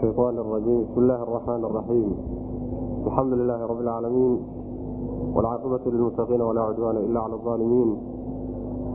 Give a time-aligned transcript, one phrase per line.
[0.00, 2.09] الشيطان الرجيم بسم الله الرحمن الرحيم
[3.05, 4.39] الحمد لله رب العالمين
[5.35, 7.97] والعاقبة للمتقين ولا عدوان إلا على الظالمين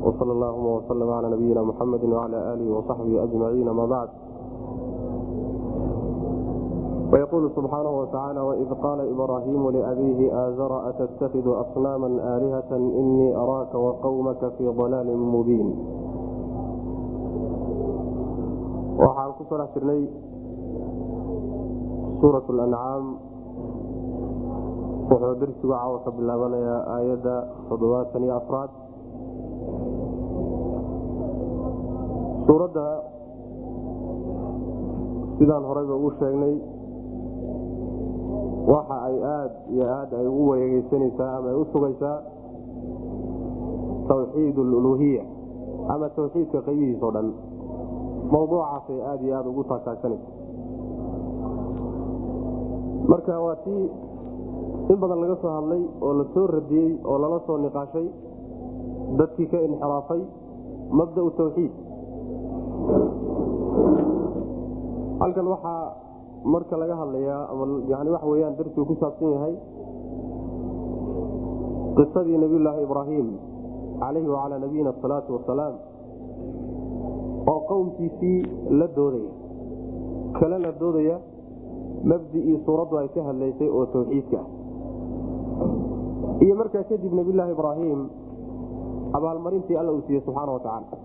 [0.02, 4.08] وصلى اللهم وسلم على نبينا محمد وعلى آله وصحبه أجمعين ما بعد
[7.12, 12.06] ويقول سبحانه وتعالى وإذ قال إبراهيم لأبيه آزر أتتخذ أصناما
[12.36, 15.68] آلهة إني أراك وقومك في ضلال مبين
[18.96, 20.08] waxaan ku soo dhex jirnay
[22.20, 23.04] suurat lancaam
[25.10, 27.34] wuxuu darsigu caawa ka bilaabanayaa aayadda
[27.68, 28.70] toddobaatan iyo afraad.
[32.46, 32.86] Suuradda
[35.38, 36.54] sidaan horeyba ugu sheegnay
[38.72, 42.16] waxa ay aad iyo aad ay ugu wareegeysanaysaa ama ay u sugaysaa
[44.08, 45.24] tawxiid aluluhiya
[45.94, 47.28] ama tawxiidka qaybihiis oo dhan
[48.32, 50.28] mawduucaasay aada iyo aada ugu taataagsanaysa
[53.10, 53.84] marka waa tii
[54.92, 58.06] in badan laga soo hadlay oo la soo radiyey oo lala soo niqaashay
[59.18, 60.22] dadkii ka inxiraafay
[60.98, 61.72] mabdau tawxiid.
[65.20, 65.82] Halkan waxaa
[66.44, 69.54] marka laga hadlayaa ama yani waxa weyaan darsigu ku saabsan yahay
[71.98, 73.26] qisadii nabiyullaahi ibraahim
[74.00, 75.74] calayhi wacalaa nabiyina asalaatu wasalaam
[77.52, 78.38] oo qowmkiisii
[78.78, 79.32] la doodaya
[80.38, 81.16] kale la doodaya
[82.04, 84.46] mabdicii suuraddu ay ka hadlaysay oo tawxiidka ah.
[86.44, 88.00] Iyo markaa kadib nebiyulaahi ibraahim
[89.16, 90.96] abaalmarintii alla uu siiyey subxaana wa tacaala.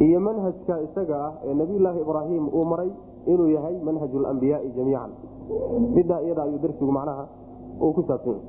[0.00, 2.90] Iyo manhajka isaga ah ee nebiyulaahi ibraahim uu maray
[3.26, 5.10] inuu yahay manhaj lambiyaai jamiican.
[5.96, 7.24] Middaa iyada ayuu darsigu macnaha
[7.80, 8.44] uu ku saabsan yahay.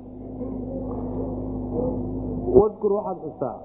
[2.59, 3.57] Wadkur waxaad xustaa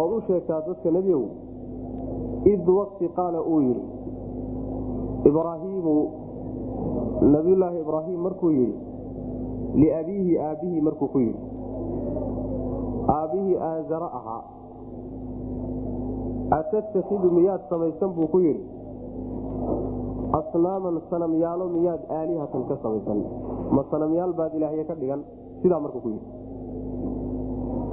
[0.00, 1.22] ood u sheegtaa dadka nebiow
[2.52, 3.84] id wakti qaala uu yidhi
[5.24, 5.94] ibraahiimu
[7.34, 8.76] nabiyulaahi ibraahim markuu yidhi
[9.74, 11.42] liabiihi aabbihii markuu ku yidhi.
[13.08, 14.42] Aabbihii aazara ahaa.
[16.58, 18.64] Atattakidu miyaad samaysan buu ku yidhi.
[20.38, 23.20] Asnaaman sanamyaalo miyaad aalihatan ka samaysan.
[23.74, 25.24] Ma sanamyaal baad ilaahye ka dhigan?
[25.62, 26.28] Sidaa markuu ku yidhi.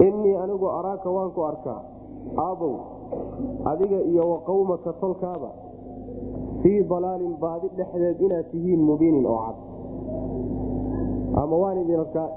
[0.07, 1.81] Innii anigu araaka waan ku arkaa.
[2.37, 2.75] Aabow
[3.65, 5.49] adiga iyo wa qawmaka tolkaaba
[6.61, 9.57] fii dalaalin baadi dhexdeed inaad tihiin mubiinin oo cad
[11.41, 11.77] ama waan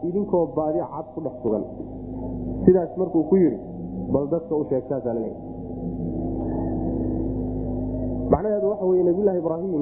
[0.08, 1.64] idinkoo baadi cad ku dhex sugan
[2.64, 3.58] sidaas markuu ku yidhi
[4.12, 5.38] bal dadka u sheegtaasaa laleeya
[8.32, 9.72] macnaheedu waxa weye nabiyulaahi ibraahim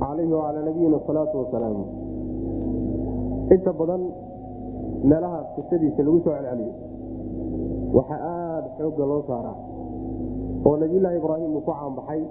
[0.00, 1.78] calayhi wacalaa nabiyina asalaatu wasalaam
[3.54, 4.02] inta badan
[5.10, 6.72] meelaha qisadiisa lagu soo celceliyo
[7.98, 9.56] waxaa aada xoogga loo saaraa
[10.66, 12.22] oo nabiyulaahi ibraahim uu ku caanbaxay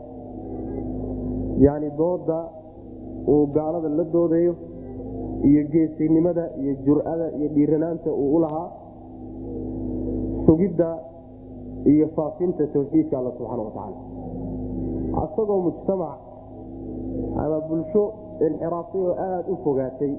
[1.59, 2.39] yani dooda
[3.27, 4.53] uu gaalada la doodayo
[5.49, 8.69] iyo geesinimada iyo jur'ada iyo dhiiranaanta uu u lahaa
[10.45, 10.89] sugidda
[11.93, 13.97] iyo faafinta tawxiidka alla subxaana wa tacaala.
[15.23, 16.17] Asagoo mujtamac
[17.43, 18.03] ama bulsho
[18.47, 20.13] inxiraafay oo aada u fogaatay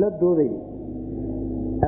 [0.00, 0.56] la doodayay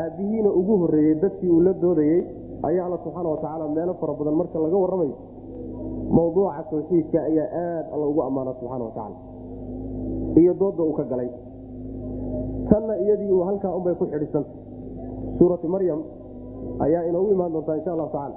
[0.03, 2.21] aabbihiina ugu horreeyey dadkii uu la doodayey
[2.69, 5.15] ayaa alla subxaana wa tacaala meelo fara badan marka laga warramayo
[6.17, 9.17] mawduuca tawxiidka ayaa aad alla ugu ammaana subxana wa tacaala.
[10.41, 11.29] Iyo doodda uu ka galay.
[12.71, 14.51] Tanna iyadii uu halkaa unbay ku xidhisanta
[15.39, 16.01] suurati maryam
[16.85, 18.37] ayaa inoogu imaan doontaa insha allahu tacala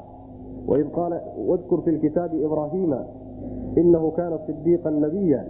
[0.68, 1.18] waid qaala
[1.50, 3.00] wadkur fi lkitaabi ibraahiima
[3.82, 5.42] inahu kaana sidiiqa nabiya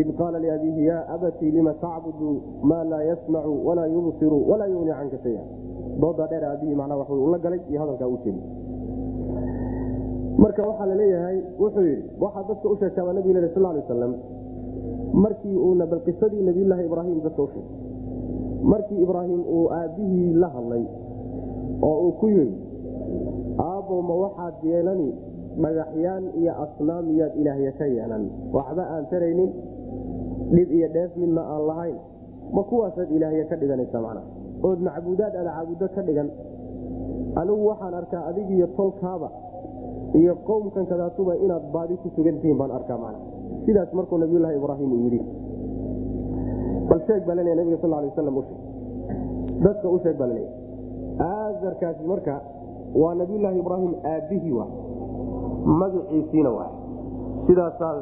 [0.00, 2.30] id qaala liabiihi yaa abatii lima tacbudu
[2.70, 5.42] maa laa yasmacu walaa yubsiru walaa yugni canka shaya
[6.00, 8.42] doodaa dheer aabihii macnaa wax ula galay iyo hadalkaa u jeedi
[10.42, 13.82] marka waxaa la leeyahay wuxuu yidhi waxaa dadka u sheegtaa baa nabig l sal lay
[13.82, 14.12] aslam
[15.24, 16.42] markii uuna bal qisadii
[16.88, 17.70] ibraahim dadka u sheegay.
[18.62, 20.84] Markii ibraahim uu aabbihii la hadlay
[21.82, 22.56] oo uu ku yidhi
[23.58, 25.08] aabbow ma waxaad yeelani
[25.62, 28.24] dhagaxyaan iyo asnaam iyaad ilaahya ka yeelan.
[28.52, 29.50] Waxba aan taraynin
[30.54, 31.96] dhib iyo dheef midna aan lahayn.
[32.54, 34.22] Ma kuwaasaad ilaahya ka dhiganaysa macna?
[34.62, 36.28] Ood macbuudaad aada caabuddo ka dhigan.
[37.40, 39.28] Anigu waxaan arkaa adigiiyo tolkaaba
[40.14, 43.18] iyo qowmkan kadaatuba inaad baadi ku sugantihiin baan arkaa macna
[43.66, 45.20] sidaas markuu nabiyulaahi ibraahim uu yidhi.
[46.88, 48.60] Bal sheeg baa laleeya nabiga sal lay waslam usheeg.
[49.64, 50.50] Dadka u sheeg baa laleeya
[51.28, 52.34] aazarkaasi marka
[53.02, 54.68] waa nabiyulaahi ibraahim aabbihii waa.
[55.80, 56.70] Magaciisiina waa.
[57.46, 57.94] Sidaasaa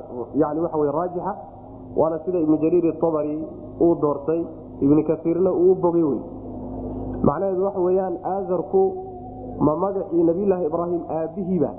[0.42, 1.34] yani waxa wey raajixa
[1.96, 3.36] waana sida ibnu jariir abari
[3.80, 4.42] uu doortay
[4.80, 6.20] ibnu kaiirna uu bogay wey
[7.22, 8.82] macnaheedu waxa weyaan aazarku
[9.66, 11.70] ma magacii nabiyulaahi ibraahim aabbihiiba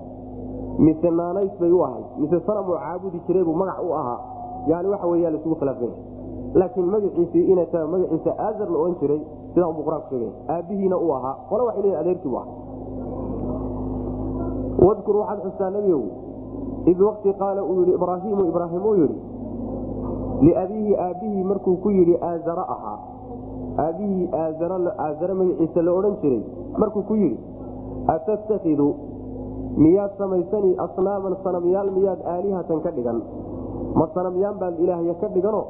[0.78, 4.20] mise naanays bay u ahayd mise sanamuu caabudi jiray buu magac u ahaa.
[4.68, 5.92] Yani waxa weya laisugu khilaafsan
[6.54, 9.22] laakiin magaciisii inay tahay magaciisa aazar la ohan jiray
[9.54, 11.36] sidaa unbuu qur'aanku sheegaya aabbihiina uu ahaa.
[11.50, 12.56] Qole waxay leeyihiin adeerkii bu ahaa.
[14.88, 16.04] Wadkur waxaad xustaa nebigow
[16.92, 19.18] id waqti qaala uu yidhi ibraahiimu ibraahim uu yidhi.
[20.46, 23.00] Liabiihi aabbihii markuu ku yidhi aazara ahaa.
[23.86, 26.42] Aabbihii aazare magaciisa la odhan jiray
[26.78, 27.40] markuu ku yidhi
[28.08, 28.88] atattakidu
[29.84, 33.20] miyaad samaysani asnaaman sanamyaal miyaad aalihatan ka dhigan?
[34.00, 35.62] Ma sanamyaan baad ilaahya ka dhigano?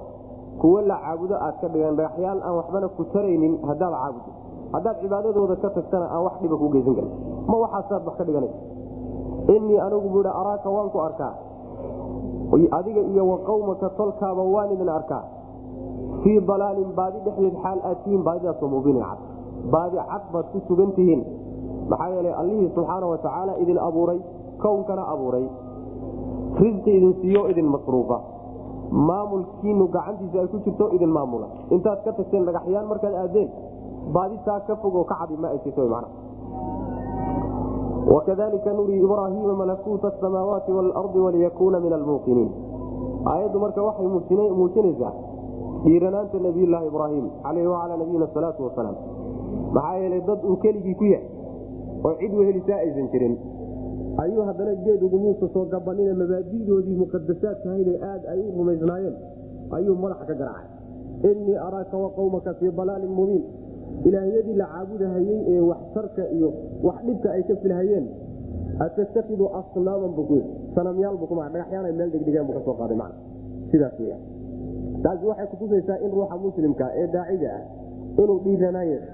[0.61, 4.31] Kuwo la caabudo aad ka dhigan dhagaxyaal aan waxbana ku taraynin haddaad caabudo.
[4.73, 7.11] Haddaad cibaadadooda ka tagtana aan wax dhiba ku geysan karin.
[7.47, 8.59] Ma waxaasaad wax ka dhiganaysa
[9.55, 11.33] innii anigu buuhi araaka waan ku arkaa.
[12.79, 15.23] Adiga iyo wa qawmaka tolkaaba waan idin arkaa.
[16.23, 19.19] Fii dalaalin baadi dhexdeed xaal aad tihiin baadidaasoo mubiinin cad.
[19.71, 21.21] Baadi cad baad ku sugan tihiin
[21.89, 24.19] maxaa yeelay allihii subxaana wa idin abuuray
[24.61, 25.45] kownkana abuuray.
[26.59, 28.17] Risqi idin siiyo idin masruufa.
[28.91, 31.47] Maamulkiinu gacantiisa ay ku jirto idin maamula.
[31.71, 33.49] Intaad ka tagteen dhagaxyaan markaad aadeen
[34.13, 36.05] baaditaa ka fog oo ka cadi ma ay jirto man
[38.13, 42.51] wakadalika nurii ibraahiima malakuuta asamaawaati waalardi waliyakuna min almuuqiniin
[43.31, 44.07] aayaddu marka waxay
[44.59, 45.13] muujinaysaa
[45.83, 48.95] dhiiranaanta nabiyulaahi ibraahim caleyhi wacalaa nabiyina salaatu wasalaam
[49.73, 51.27] maxaa yeelay dad uu keligii ku yahay
[52.05, 53.35] oo cid wehelisaa aysan jirin.
[54.23, 59.15] Ayuu haddana geed ugumuusa soo gabanina mabaadidoodii muqadasaadkahayde aad ay u rumaysnaayeen.
[59.77, 60.69] Ayuu madaxa ka garaacay.
[61.31, 63.43] Innii araaka wa qawmaka fii dalaalin mubiin.
[64.07, 66.49] Ilaahyadii la caabudahayey ee waxtarka iyo
[66.83, 68.05] wax dhibka ay ka filhayeen
[68.85, 70.51] atattakidu asnaaman buu ku yidhi.
[70.75, 73.17] Sanamyaalbu kuma dhagaxyaanay meel dhigdhigeen buu ka qaaday macna
[73.71, 74.17] sidaas weya
[75.03, 77.63] taasi waxay kutusaysaa in ruuxa muslimka ee daaciga ah
[78.23, 79.11] inuu dhiiranaan yeesho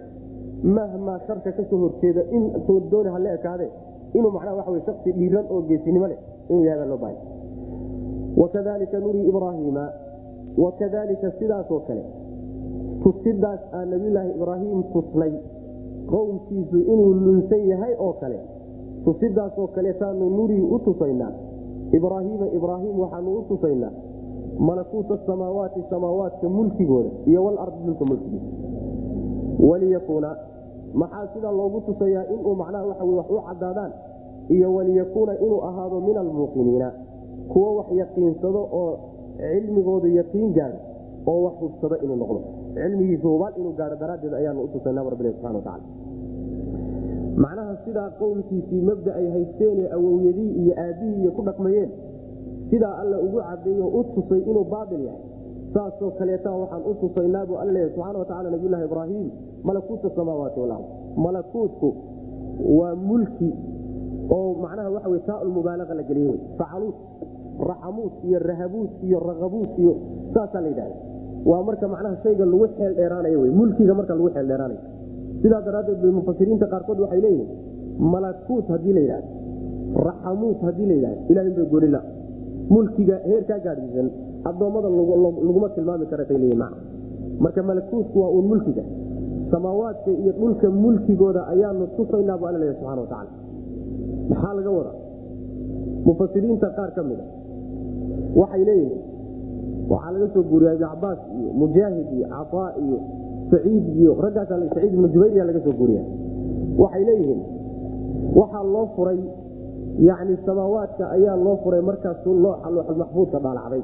[0.64, 2.44] mahmaa sharka ka soo horjeeda in
[2.92, 3.68] dooni hala ekaade
[4.14, 6.18] inuu macnaha waxa wey shaksi dhiiran oo geesinimo leh
[6.50, 6.80] inuu yahay.
[6.80, 7.16] Baa loo bahay
[8.38, 9.84] wakadalika nurii ibraahiima
[10.58, 12.04] wakadalika sidaasoo kale
[13.04, 15.34] tusidaas aan nabiyulaahi ibraahim tusnay
[16.12, 18.40] qowmkiisu inuu lunsan yahay oo kale
[19.06, 21.32] tusidaasoo kaleetaanu nurii u tusaynaa.
[21.98, 23.92] Ibraahiima ibraahim waxaanu u tusaynaa
[24.60, 28.46] malakuuta samaawaati samaawaadka mulkigooda iyo walardi dhulka mulkigiisa
[29.70, 30.36] waliyakuuna
[31.02, 33.92] maxaa sidaa loogu tusayaa inuu macnaha waxa wax u cadaadaan
[34.56, 36.90] iyo waliyakuuna inuu ahaado min almuuqiniina
[37.52, 38.92] kuwo wax yaqiinsado oo
[39.38, 40.78] cilmigoodu yaqiin gaado
[41.32, 42.40] oo wax hubsado inuu noqdo.
[42.76, 45.84] Cilmigiisa hubaal inuu gaado daraaddeed ayaanu utusana rabbi subana wataala
[47.44, 51.90] macnaha sidaa qowmkiisii mabda ay haysteene awowyadii iyo aabihii iyo ku dhaqmayeen
[52.70, 55.22] sidaa alla ugu cadeeyo u tusay inuu baail yahay
[55.74, 59.28] saasoo kaleeta waxaan u tusaynaabu alla leeyahy subxana wa tacala nabiyulahi ibraahim
[59.64, 60.86] malakuuta samaawaati walard
[61.26, 61.90] malakuutku
[62.80, 63.50] waa mulki
[64.30, 66.96] oo macnaha waxa wey la geliye facaluut
[67.70, 69.94] raxamuud iyo rahabuud iyo rakabuud iyo
[70.34, 70.96] saasaa la yidhahda
[71.46, 74.82] waa marka macnaha shayga lagu xeel dheeraanayo wey mulkiga marka lagu xeel dheeraanayo.
[75.42, 77.50] Sidaa daraaddeed bay mufasiriinta qaarkood waxay leeyihiin
[78.14, 79.28] malakuut haddii la yidhahdo
[80.08, 82.02] raxamuud haddii la yidhahdo ilahin bay goonila
[82.70, 84.10] mulkiga heerkaa gaadhsiisan
[84.50, 84.90] adoommada
[85.48, 86.78] laguma tilmaami karatay leeyihiin macna
[87.44, 88.84] marka malakuutku waa uun mulkiga.
[89.52, 93.32] Samaawaadka iyo dhulka mulkigooda ayaanu tusaynaa bu alla leeyahy subxana wa tacala
[94.30, 94.96] maxaa laga wadaa?
[96.06, 97.26] Mufasiriinta qaar ka mida
[98.40, 99.02] waxay leeyihiin
[99.92, 102.98] waxaa laga soo guuriya ibn cabaas iyo mujaahid iyo caaa iyo
[103.52, 106.04] saciid iyo raggaassaciid ibnu jubayriya laga soo guuriya
[106.82, 107.42] waxay leeyihiin
[108.40, 109.20] waxaa loo furay
[110.08, 113.84] yani samaawaadka ayaa loo furay markaasuu looxa looxulmaxfuudka dhaalacday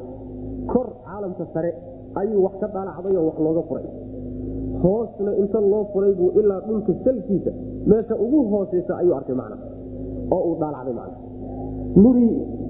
[0.72, 1.72] kor caalamka sare
[2.22, 3.86] ayuu wax ka dhaalacday oo wax looga furay.
[4.84, 7.52] Hoosna inta loo furay buu ilaa dhulka salkiisa
[7.92, 9.58] meesha ugu hooseysa ayuu arkay macna
[10.36, 11.18] oo uu dhaalacday macna
[12.04, 12.28] nuri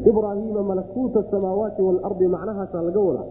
[0.10, 3.28] ibraahiima malakuuta samaawaati waalardi macnahaasa laga wadaa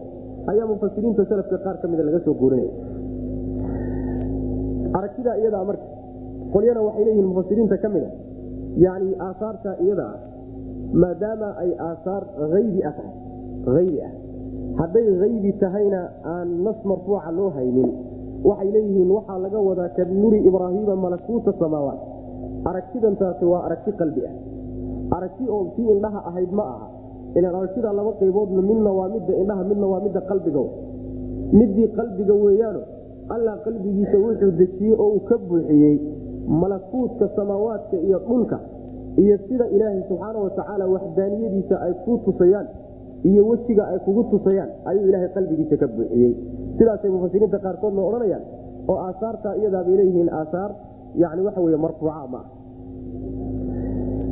[0.51, 2.73] ayaa mufasiriinta salafka qaar ka mida laga soo guurinaya
[4.97, 5.85] aragtidaa iyadaa marka
[6.53, 8.09] qolyana waxay leeyihiin mufasiriinta ka mida
[8.85, 10.17] yani aasaarta iyada ah
[11.01, 12.23] maadaama ay aasaar
[12.59, 13.13] aybi ah tahay
[13.75, 14.11] haybi ah
[14.79, 16.01] hadday haybi tahayna
[16.33, 17.89] aan nas marfuuca loo haynin
[18.49, 21.99] waxay leeyihiin waxaa laga wadaa ka nuri ibraahiima malakuuta samaawaat
[22.69, 24.35] aragtidantaasi waa aragti qalbi ah.
[25.17, 26.87] Aragti oo tii indhaha ahayd ma aha.
[27.37, 30.63] Ilan aragtida laba qayboodna midna waa midda indhaha midna waa midda qalbiga.
[31.59, 32.81] Midii qalbiga weeyaano
[33.35, 35.95] allah qalbigiisa wuxuu dejiyey oo uu ka buuxiyey
[36.61, 38.59] malakuutka samaawaadka iyo dhulka
[39.17, 42.67] iyo sida ilaahay subxaana watacaala waxdaaniyadiisa ay ku tusayaan
[43.23, 46.31] iyo wejiga ay kugu tusayaan ayuu ilaahay qalbigiisa ka buuxiyey.
[46.77, 48.43] Sidaasay mufasiriinta qaarkoodna odhanayaan
[48.87, 50.71] oo aasaarta iyadaabay leeyihiin aasaar
[51.15, 52.41] yani waxa marfuuca ma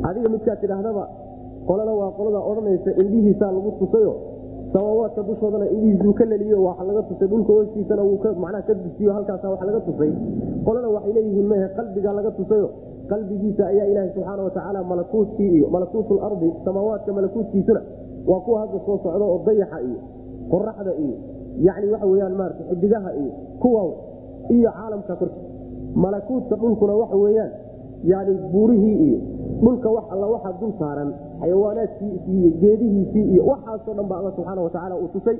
[0.08, 1.04] adiga midkaad tidhaahdaba
[1.68, 4.12] qolana waa qolada odhanaysa indhihiisaa lagu tusayo
[4.72, 9.50] samaawaadka dushoodana indhihiisuu ka leliyo waa laga tusay dhulka hoostiisana wuu macnaha ka dusiyo halkaasa
[9.52, 10.12] wax laga tusay.
[10.66, 12.68] Qolana waxay leeyihiin mehe qalbigaa laga tusayo
[13.10, 17.80] qalbigiisa ayaa ilaahay subxaana watacaala malakuutkii iyo malakuutul ardi samaawaadka malakuutkiisuna
[18.30, 20.00] waa kuwa hadda soo socda oo dayaxa iyo
[20.52, 21.16] qoraxda iyo
[21.66, 23.32] yani waxa weyaan maarata xidigaha iyo
[23.62, 23.82] kuwa
[24.56, 25.48] iyo caalamka korkiisa
[26.04, 27.50] malakuutka dhulkuna waxa weeyaan
[28.04, 29.18] yani buurihii iyo
[29.62, 34.60] dhulka wax alla waxaa dul saaran xayawaanaadkiisii iyo geedihiisii iyo waxaasoo dhan ba alla subxaana
[34.66, 35.36] watacaala uu tusay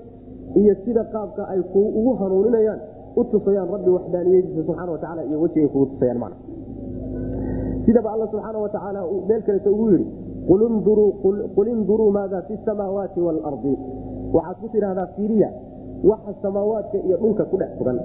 [0.61, 2.81] iyo sida qaabka ay ugu hanuuninayaan
[3.17, 6.37] u tusayaan rabbi waxdaaniyadiisa subxana watacaala iyo wejigay kugu tusayaan mana
[7.87, 10.07] sidaba alla subxaana watacaala meel kaleeta ugu yidhi
[10.49, 13.75] qul induruu maada fi samaawaati waalardi
[14.37, 15.51] waxaad ku tidhahdaa fiiriya
[16.11, 17.99] waxa samaawaadka iyo dhulka ku dhex sugan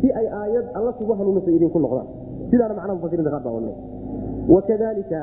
[0.00, 2.06] si ay aayad alla kugu hanuunisa idinku noqdaan
[2.50, 3.74] sidaana macnaha mufasiriinta qaar baa wadnay
[4.54, 5.20] wakadalika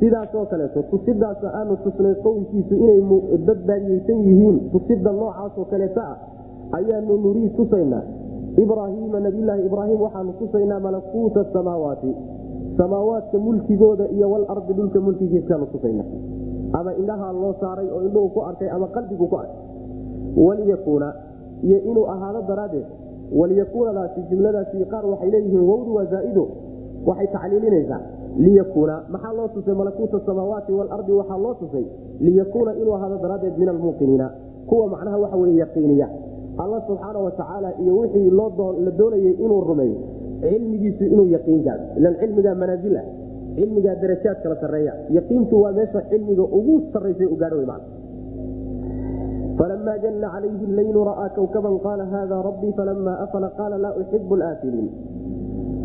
[0.00, 3.00] sidaasoo kaleeto tusidaas aanu tusnay qowmkiisu inay
[3.48, 6.16] dad baadiyeysan yihiin tusida noocaasoo kaleeta ah
[6.78, 8.02] ayaanu nurii tusaynaa
[8.64, 12.10] ibraahiima nabiyulaahi ibraahim waxaanu tusaynaa malakuuta samaawaati
[12.76, 16.04] samaawaadka mulkigooda iyo walardi dhulka mulkigiisaanu tusayna
[16.72, 19.56] ama indhahaa loo saaray oo indhuhu ku arkay ama qalbigu ku arkay.
[20.36, 21.14] Waliyakuuna
[21.62, 22.86] iyo inuu ahaado daraaddeed.
[23.36, 26.48] Waliyakuunadaasi jumladaasi qaar waxay leeyihiin wowdu waa zaaido
[27.06, 28.00] waxay tacliilinaysaa.
[28.38, 29.74] Liyakuuna maxaa loo tusay?
[29.74, 31.84] Malakuuta samaawaati waalardi waxaa loo tusay.
[32.20, 34.30] Liyakuuna inuu ahaado daraaddeed min almuuqiniina
[34.66, 36.08] kuwa macnaha waxa weye yaqiiniya.
[36.58, 39.96] Alla subxaana watacaala iyo wixii la doonayay inuu rumeeyo
[40.42, 43.06] cilmigiisu inuu yaqiin gaado ilan cilmigaa manaasil ah
[43.56, 47.82] cilmigaa darajaad kala sareeya yaqiintu waa meesha cilmiga ugu saraysa u gaadho man
[49.58, 54.88] falama janna calayhi leylu ra'aa kawkaban qaala hada rabbii falama afala qaala laa uxibu laafiliin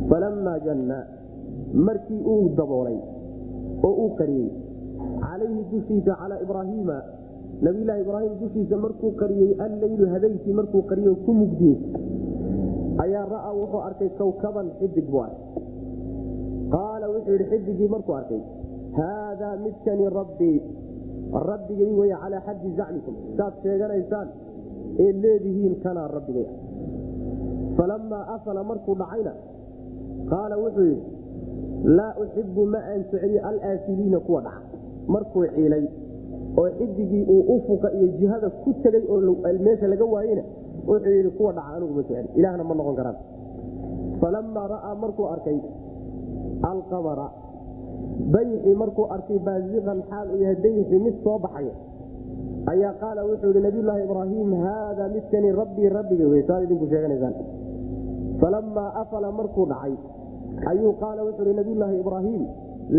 [0.10, 0.98] falama janna
[1.88, 2.98] markii uu daboolay
[3.88, 4.50] oo uu qariyey
[5.26, 6.98] calayhi dushiisa calaa ibraahiima
[7.68, 11.78] nabiylahi ibraahim dushiisa markuu qariyey alleylu habeenkii markuu qariyo ku mugdiyey
[13.04, 15.44] ayaa ra'aa wuxuu arkay kawkaban xidig buu arkay.
[16.76, 18.42] Qaala wuxuu yidhi xidigii markuu arkay
[19.00, 20.58] haadaa midkani rabbii
[21.50, 24.28] rabbigay wey calaa xaddi zacmikum saad sheeganaysaan
[25.04, 26.48] ee leedihiin kanaa rabbigay
[27.78, 29.34] falamaa afala markuu dhacayna
[30.32, 31.06] qaala wuxuu yidhi
[31.98, 34.62] laa uxibu ma aan jecli alaafiliina kuwa dhaca.
[35.16, 35.84] Markuu ciilay
[36.60, 39.36] oo xidigii uu ufuqa iyo jihada ku tegay oo
[39.66, 40.44] meesha laga waayena
[40.90, 43.18] wuxuu yidhi kuwa dhaca anigu ma jecel ilaahna ma noqon karaan.
[44.22, 45.58] Falamaa ra'aa markuu arkay
[46.72, 47.28] alqamara
[48.36, 51.74] dayxii markuu arkay baasiqan xaal uu yahay dayxii mid soo baxaya
[52.74, 57.36] ayaa qaala wuxuu yidhi nabiyulaahi ibraahim haadaa midkani rabbii rabbiga wey saad idinku sheeganaysaan.
[58.42, 59.94] Falamaa afala markuu dhacay
[60.72, 62.42] ayuu qaala wuxuu yidhi nabiyulaahi ibraahim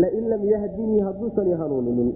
[0.03, 2.09] lain lam yahdinii hadduusan i hanuuninin.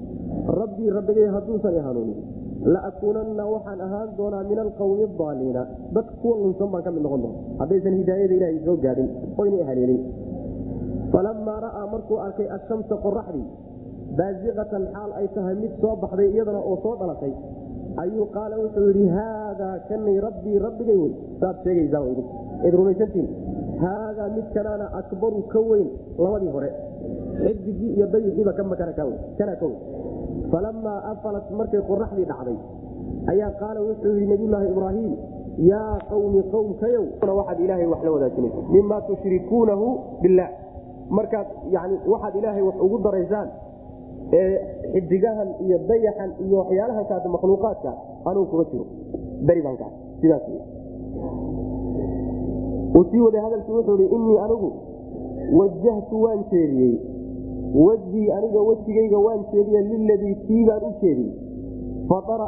[0.62, 5.62] Rabbii rabbigay hadduusan i hanuuninin laakuunanna waxaan ahaan doonaa min alqawmi aaliina
[5.96, 9.10] dad kuwa lunsan baan ka mid noqon doona haddaysan hidaayada ilaha soo gaadhin
[9.42, 10.02] oyna haleelin
[11.14, 13.48] falamaa ra'aa markuu arkay ashamsa qoraxdii
[14.18, 17.34] baasiqatan xaal ay tahay mid soo baxday iyadana oo soo dhalatay
[18.04, 22.06] ayuu qaala wuxuu yidhi haadaa kanay rabbii rabbigay wey saad sheegaysaa
[22.68, 23.28] id rumaysantiin.
[23.84, 26.70] Haadaa midkanaana akbaru ka weyn labadii hore.
[27.44, 29.20] Xidigii iyo dayixiiba kanaa ka weyn
[30.52, 32.58] falamaa afalat markay qoraxdii dhacday
[33.32, 35.12] ayaa qaala wuxuu yidhi nabiyulaahi ibraahim
[35.72, 37.06] yaa qawmi qowmkayow
[37.40, 39.88] waxaad ilaahay wax la wadaajinaysa mima tushrikuunahu
[40.22, 40.50] bilah
[41.10, 43.50] markaad yani waxaad ilaahay wax ugu daraysaan
[44.34, 44.56] ee
[44.94, 47.92] xidigahan iyo dayaxan iyo waxyaalahan kaas makhluuqaadka
[48.26, 48.86] anugu kuma jiro
[49.82, 50.46] kaa sidaas
[52.96, 54.70] uu sii waday hadalkii wuxuu i innii anigu
[55.60, 56.96] wajahtu waan jeediyey
[57.74, 61.34] wejhii aniga wejigayga waan jeediye liladii kii baan u jeediyey
[62.10, 62.48] fatara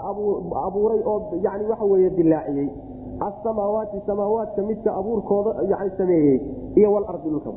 [0.68, 2.70] abuuray oo yani waxa weye dilaaciyey.
[3.20, 6.40] Asamaawaati samaawaadka midka abuurkooda yani sameeyey
[6.76, 7.52] iyo walardi dhulka.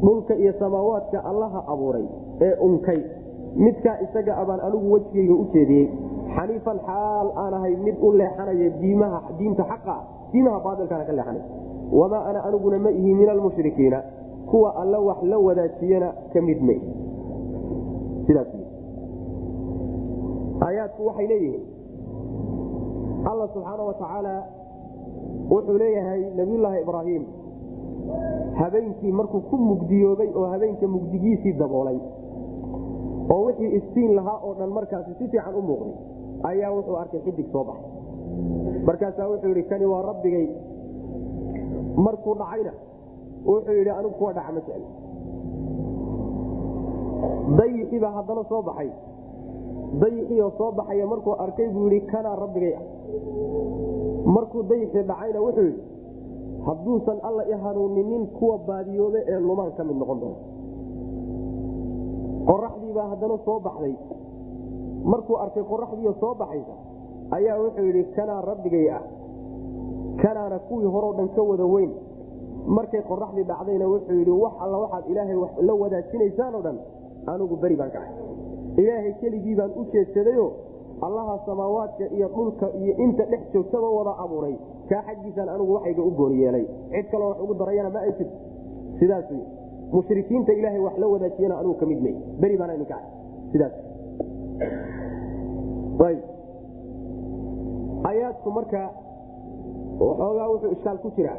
[0.00, 2.04] Dhulka iyo samaawaadka allaha abuuray
[2.40, 3.00] ee unkay.
[3.56, 5.88] Midkaa isaga abaan anigu wejigayga u jeediyey
[6.36, 9.96] xaniifan xaal aan ahay mid u leexanaya diimaha diinta xaqa
[10.32, 11.42] diimaha baailkaana ka leexanay.
[11.92, 14.02] Wamaa ana aniguna ma ihi min almushrikiina
[14.50, 16.58] kuwa alla wax la wadaajiyana ka mid
[18.26, 18.48] sidaas
[20.66, 21.64] aayaadku waxay leeyihiin.
[23.30, 24.34] Alla subxaana wa tacaala
[25.50, 27.24] wuxuu leeyahay nabiyulaahi ibraahim
[28.60, 31.98] habeenkii markuu ku mugdiyoobay oo habeenka mugdigiisii daboolay
[33.34, 35.94] oo wixii istiin lahaa oo dhan markaasi si fiican u muuqday
[36.50, 37.90] ayaa wuxuu arkay xidig soo baxay.
[38.86, 40.46] Markaasaa wuxuu yidhi kani waa rabbigay.
[41.96, 42.72] Markuu dhacayna
[43.46, 44.82] wuxuu yidhi anigu kuwa dhaca ma jecel.
[47.58, 48.90] Dayixiibaa haddana soo baxay.
[50.00, 52.82] Dayixiioo soo baxaya markuu arkay buu yidhi kanaa rabbigay ah.
[54.34, 55.82] Markuu dayixii dhacayna wuxuu yidhi
[56.66, 60.36] hadduusan alla i hanuuninin kuwa baadiyoobe ee lumaan ka mid noqon doona.
[62.48, 63.94] Qoraxdiibaa haddana soo baxday.
[65.04, 66.74] Markuu arkay qoraxdiioo soo baxaysa
[67.30, 69.02] ayaa wuxuu yidhi kanaa rabbigay ah.
[70.22, 71.92] Kanaana kuwii horeo dhan ka wada weyn
[72.66, 75.36] markay qoraxdii dhacdayna wuxuu yidhi wax alla waxaad ilaahay
[75.68, 76.78] la wadaajinaysaanoo dhan
[77.32, 78.12] anigu beri baan kacay
[78.82, 80.46] ilaahay keligii baan u jeedsadayo
[81.06, 84.54] allaha samaawaadka iyo dhulka iyo inta dhex joogtaba wada abuuray.
[84.88, 86.64] Kaa xaggiisaan anigu waxayga u gooni yeelay.
[86.92, 88.36] Cid kaloo wax ugu darayana ma ay jirto.
[88.98, 89.40] Sidaas wy
[89.92, 93.10] mushrikiinta ilaahay wax la wadaajiyana anigu ka mid may beri baana idin kacay
[93.52, 93.74] sidaas
[98.10, 98.82] ayaadku marka
[100.00, 101.38] waxoogaa wuxuu ishkaal ku jiraa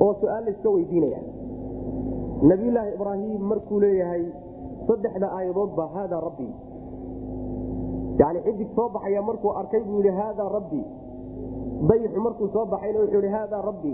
[0.00, 1.20] oo su'aal layska weydiinaya.
[2.50, 4.24] Nabiyulaahi ibraahim markuu leeyahay
[4.88, 6.48] saddexda aayadood ba haada rabbi.
[8.20, 10.80] Yani xidig soo baxaya markuu arkay buu yidhi haada rabbi.
[11.88, 13.92] Dayixu markuu soo baxayna wuxuu yidhi haada rabbi.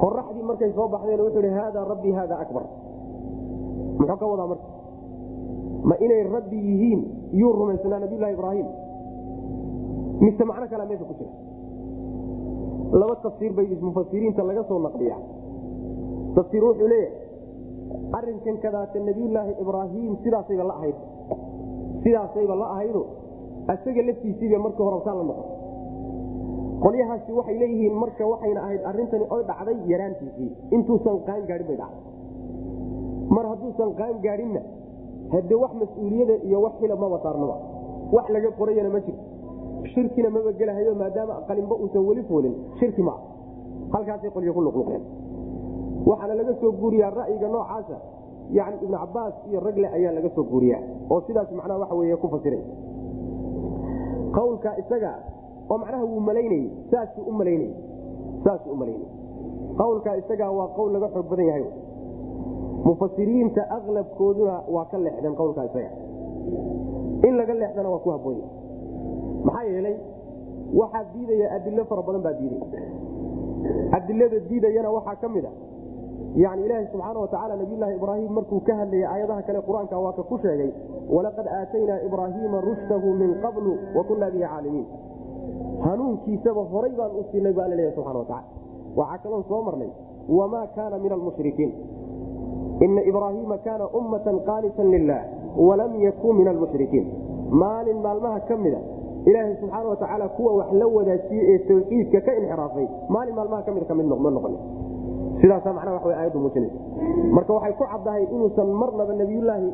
[0.00, 2.64] Qoraxdii markay soo baxdayna wuxuu yidhi haada rabbi haada akbar.
[4.00, 4.68] Muxuu ka wadaa marka?
[5.88, 7.00] Ma inay rabbi yihiin
[7.40, 8.68] yuu rumaysnaa nabiyulahi ibraahim?
[10.20, 11.32] Mise macno kalea meesha ku jira
[12.92, 15.16] laba tafsiir bay mufasiriinta laga soo naqliya
[16.34, 17.28] tafsiir wuxuu leeyahay
[18.18, 20.98] arinkan kadaata nabiyulaahi ibraahim sidaasayba la ahayd.
[22.02, 23.02] Sidaasayba la ahaydo
[23.74, 25.48] isaga laftiisiiba markii hore saa la noqon.
[26.82, 30.50] Qolyahaasi waxay leeyihiin marka waxayna ahayd arintani oy dhacday yaraantiisii.
[30.76, 32.02] Intuusan qaan gaadhin bay dhacday.
[33.34, 34.62] Mar hadduusan qaan gaadhinna
[35.32, 36.94] hade wax mas'uuliyada iyo wax xila
[37.24, 37.56] saarnaba
[38.16, 39.22] wax laga qorayana ma jirto
[39.94, 43.18] shirkina maba gelahayo maadaama qalinba uusan weli foolin shirki maa
[43.92, 45.02] halkaasay qolyo ku luqluqeen.
[46.06, 47.96] Waxaana laga soo guuriyaa ra'yiga noocaasa.
[48.50, 50.80] Yani ibnu cabaas iyo ragle ayaa laga soo guuriyaa.
[51.10, 52.62] Oo sidaas macnaha waxa wey ku fasiray
[54.36, 55.12] qawlka isaga
[55.70, 57.72] oo macnaha wuu malaynayey saasuu u malaynay
[58.44, 59.08] saasuu u malaynay
[59.80, 61.64] qawlka isaga waa qowl laga xoog badan yahay.
[62.84, 65.90] Mufasiriinta aqlabkooduna waa ka leexdeen qawlka isaga.
[67.28, 68.46] In laga leexdana waa ku haboonya
[69.44, 69.96] maxaa yeelay
[70.80, 72.62] waxaa diidaya adilo fara badan baa diiday
[73.98, 75.52] adilada diidayana waxaa ka mid a
[76.42, 80.70] yani ilaaha subxaana watacaala nabiyulaahi ibraahim markuu ka hadlayay aayadaha kale qur'aanka waa ku sheegay
[81.14, 84.86] walaqad aataynaa ibraahiima rushdahu min qablu wa bihi caalimiin.
[85.84, 88.44] Hanuunkiisaba horay baan u siinay baa laleeyahy subxana watacala
[88.96, 89.90] waxaa kaloon soo marnay
[90.38, 91.72] wamaa kaana min almushrikiin
[92.84, 95.20] ina ibraahiima kaana ummatan qaanitan lilah
[95.68, 97.06] walam yakun min almushrikiin
[97.62, 98.80] maalin maalmaha ka mida
[99.28, 103.84] ilaahay subxaana watacaala kuwa wax la wadaajiyey ee tawxiidka ka inxiraafay maalin maalmaha ka mid
[103.90, 104.54] ka mid ma noqon
[105.40, 106.78] sidaasa macnaha wax aayaddu muujinaysa.
[107.36, 109.68] Marka waxay ku caddahay inuusan marnaba nabiyulaahi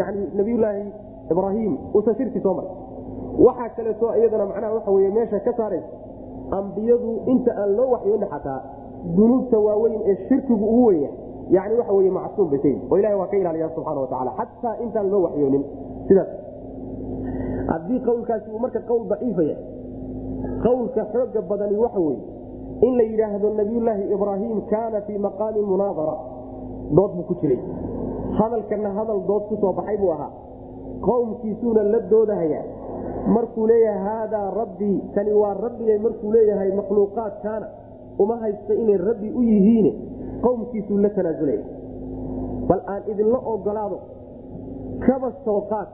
[0.00, 0.84] yani nabiyulaahi
[1.32, 2.70] ibraahim uusan shirki soo maray
[3.46, 5.88] waxaa kaleeto iyadana macnaha waxa weye meesha ka saaraysa
[6.58, 8.60] ambiyadu inta aan loo waxyooni xataa
[9.16, 11.10] dunuubta waaweyn ee shirkigu ugu wenya
[11.56, 15.10] yani waxa wey macsuum bay kayihin oo ilahi waa ka ilaaliya subxana watacaala xataa intaan
[15.12, 15.64] loo waxyoonin
[16.08, 16.28] sidaas
[17.70, 19.56] haddii qawlkaasi uu marka qawl daciifaya
[20.64, 22.20] qawlka xooga badani waxa weye
[22.86, 26.16] in la yidhaahdo nabiyulaahi ibraahim kaana fii maqaami munaadara
[26.96, 27.58] dood buu ku jiray.
[28.38, 30.30] Hadalkana hadal dood ku soo baxay buu ahaa.
[31.06, 32.64] Qowmkiisuuna la doodahayaa.
[33.34, 37.66] Markuu leeyahay haadaa rabbii kani waa rabbigay markuu leeyahay makhluuqaadkaana
[38.18, 39.92] uma haysta inay rabbi u yihiine
[40.42, 41.62] qowmkiisuu la tanaasulaya
[42.68, 43.98] bal aan idinla ogolaado
[45.06, 45.88] kaba soo qaad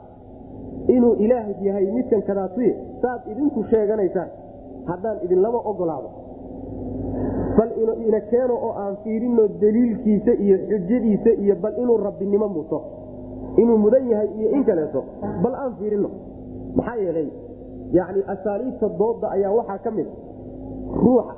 [0.86, 4.28] inuu ilaah yahay midkan kadaatuye saad idinku sheeganaysaan.
[4.88, 6.08] Haddaan idinlama ogolaado.
[7.58, 7.70] Bal
[8.06, 12.78] ina keeno oo aan fiirino daliilkiisa iyo xujadiisa iyo bal inuu rabbinimo muto
[13.56, 15.04] inuu mudan yahay iyo in kaleeto
[15.42, 16.08] bal aan fiirino.
[16.76, 17.28] Maxaa yeelay
[17.92, 20.06] yani asaaliibta dooda ayaa waxaa ka mid
[21.04, 21.34] ruuxa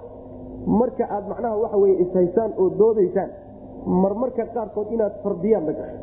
[0.66, 3.30] marka aad macnaha waxa weye ishaysaan oo doodaysaan
[3.86, 5.98] marmarka qaarkood inaad fardiyaan la gasho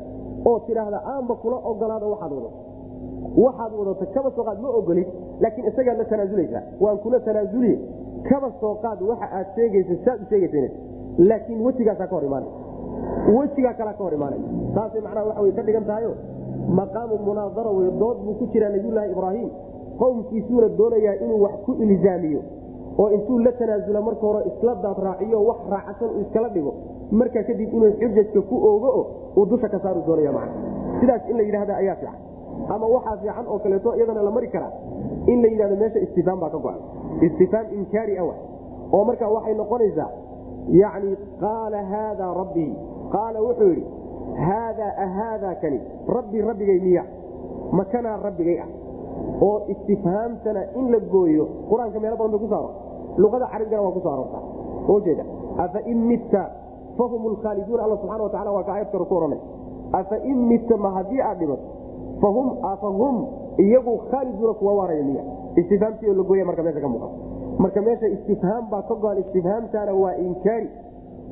[0.49, 2.59] oo tidhaahda aanba kula ogolaado waxaad wadato
[3.45, 5.07] waxaad wadato kaba soo qaad ma ogolid
[5.41, 7.75] laakiin isagaad la tanaasuleysaa waan kula tanaasulye
[8.29, 10.73] kaba soo qaad waxa aad sheegaysa saad u sheegaysa
[11.29, 12.49] laakiin wejigaasaa ka hor imaanay.
[13.35, 14.39] Wejigaa kalaa ka hor imaanay.
[14.75, 16.11] Taasay macnaha waxa wey ka dhigan tahayo.
[16.79, 19.49] Maqaamu munaadara wey dood buu ku jiraa nabiyulaahi ibraahim.
[19.99, 22.41] Qowmkiisuuna doonayaa inuu wax ku ilzaamiyo
[23.01, 26.73] oo intuu la tanaasula marka hore isla daad raaciyo wax raacsan uu iskala dhigo.
[27.11, 29.01] Markaa kadib inuu xujajka ku oogo o
[29.37, 30.49] uu dusha ka saaru doonaya man
[30.99, 32.15] sidaas in la yidhahda ayaa fiican
[32.73, 34.71] ama waxaa fiican oo kaleeto iyadana la mari karaa.
[35.31, 36.79] In la yidhahdo meesha istifaam baa ka go-an.
[37.27, 38.33] Istifaam inkaari awa.
[38.93, 40.09] Oo marka waxay noqonaysaa
[40.81, 41.11] yani
[41.43, 42.71] qaala haada rabbii
[43.15, 43.85] qaala wuxuu yidhi
[44.47, 45.79] haadaa ahaadaa kani?
[46.15, 47.03] Rabbii rabbigay miya.
[47.71, 48.69] Makanaa rabbigay ah.
[49.41, 52.69] Oo istifhaamtana in la gooyo qur'aanka meelo badan bay ku saaro.
[53.17, 54.43] Luqada carabigana waa ku soo aroortaa
[54.95, 55.23] ujeeda.
[55.63, 56.43] Afain mitta
[56.97, 59.39] fahum lkhaaliduun alla subxana wa tacala waa ka ayad kale ku ohanay
[59.99, 61.65] afain mitta ma haddii aad dhimato
[62.21, 63.15] afahum
[63.57, 65.23] iyagu khaaliduuna kuwa waaraya miya
[65.55, 67.13] istifhaamtii oo la gooya marka meesha ka muuqata
[67.59, 70.69] marka meesha istifhaam baa ka go-an istifhaamtaana waa inkaari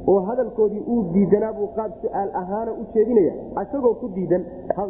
[0.08, 4.43] oo hadalkoodii uu diidanaa buu qaab su'aal ahaana u jeedinaya isagoo ku diidan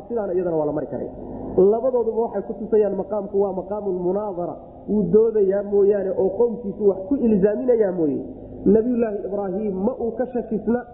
[0.07, 1.11] sidaana iyadana waa la mari karaya
[1.57, 4.55] labadooduba waxay ku tusayaan maqaamku waa maqaamu munaadara
[4.89, 8.19] wuu doodayaa mooyaane oo qowmkiisu wax ku ilzaaminayaa mooye
[8.65, 10.85] nabiyulaahi ibraahim ma uu ka shakisna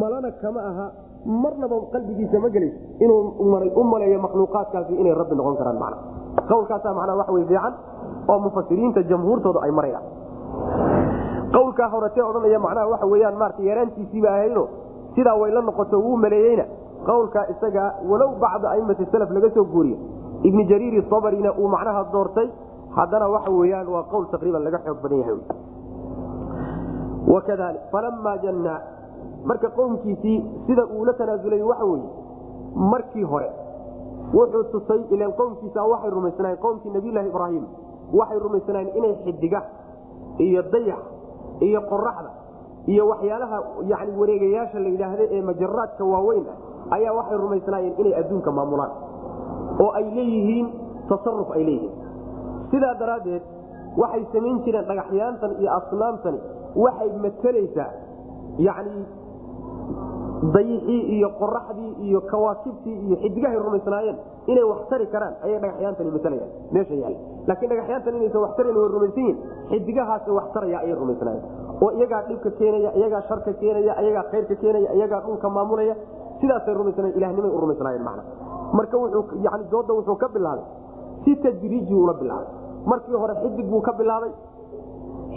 [0.00, 0.86] malana kama aha
[1.26, 3.34] marnaba qalbigiisa ma gelayso inuu
[3.76, 4.20] u maleeyo
[4.98, 5.94] inay rabbi noqon karaan man
[6.48, 7.74] qowlkaasa manaa wey fiican
[8.28, 10.04] oo mufasiriinta jamhuurtooda ay marayaan.
[11.52, 14.68] Qowlkaa horetee odhanaya macnaha waxa weyaan maarata yaraantiisiiba ahaydo
[15.14, 16.64] sidaa way noqoto wuu maleeyeyna.
[17.06, 19.96] Qowlkaa isaga walow bacda aimati salaf laga soo guuriyo
[20.42, 22.48] ibni jariiri sabarina uu macnaha doortay
[22.96, 25.38] haddana waxa weyaan waa qowl taqriiban laga xoog badan yahay
[29.44, 32.08] marka qowmkiisii sida uu la tanaasulay waxa weye
[32.74, 33.50] markii hore
[34.34, 36.60] wuxuu tusay ilan qowmkiisa waxay rumaysnaayeen.
[36.62, 37.64] Qowmkii nabiylahi ibraahim
[38.12, 39.62] waxay rumaysnaayeen inay xidiga
[40.38, 40.98] iyo dayax
[41.60, 42.30] iyo qoraxda
[42.86, 43.58] iyo waxyaalaha
[43.92, 48.90] yani wareegayaasha la yidhaahda ee majaraadka waaweyn ah ayaa waxay rumaysnaayeen inay adduunka maamulaan
[49.84, 50.66] oo ay leeyihiin
[51.08, 51.92] tasaruf ay leeyihiin.
[52.70, 53.42] Sidaa daraaddeed
[54.02, 56.38] waxay samayn jireen dhagaxyaantan iyo asnaamtani
[56.84, 57.90] waxay matelaysaa
[58.66, 59.06] yani
[60.42, 66.50] dayixii iyo qoraxdii iyo kawaakibtii iyo xidigahay rumaysnaayeen inay wax tari karaan ayay dhagaxyaantani matalayaan
[66.72, 67.14] meesha yaal.
[67.48, 69.38] Laakiin dhagaxyaantan inaysan wax tarayn way rumaysan yihiin
[69.70, 71.44] xidigahaas wax taraya ayay rumaysnaayeen.
[71.82, 75.94] Oo iyagaa dhibka keenaya iyagaa sharka keenaya iyagaa khayrka keenaya iyagaa dhulka maamulaya
[76.40, 78.22] sidaasay rumaysnayen ilahnimay u rumaysnaayeen macna.
[78.78, 80.64] Marka wuxuu yani dooda wuxuu ka bilaabay
[81.24, 82.48] si tadriiji ula bilaabay
[82.86, 84.30] markii hore xidig buu ka bilaabay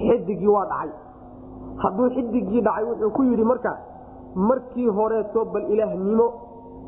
[0.08, 0.92] xidigii waa dhacay.
[1.84, 3.78] Hadduu xidigii dhacay wuxuu ku yidhi markaa
[4.36, 6.28] markii horeeto bal ilaahnimo.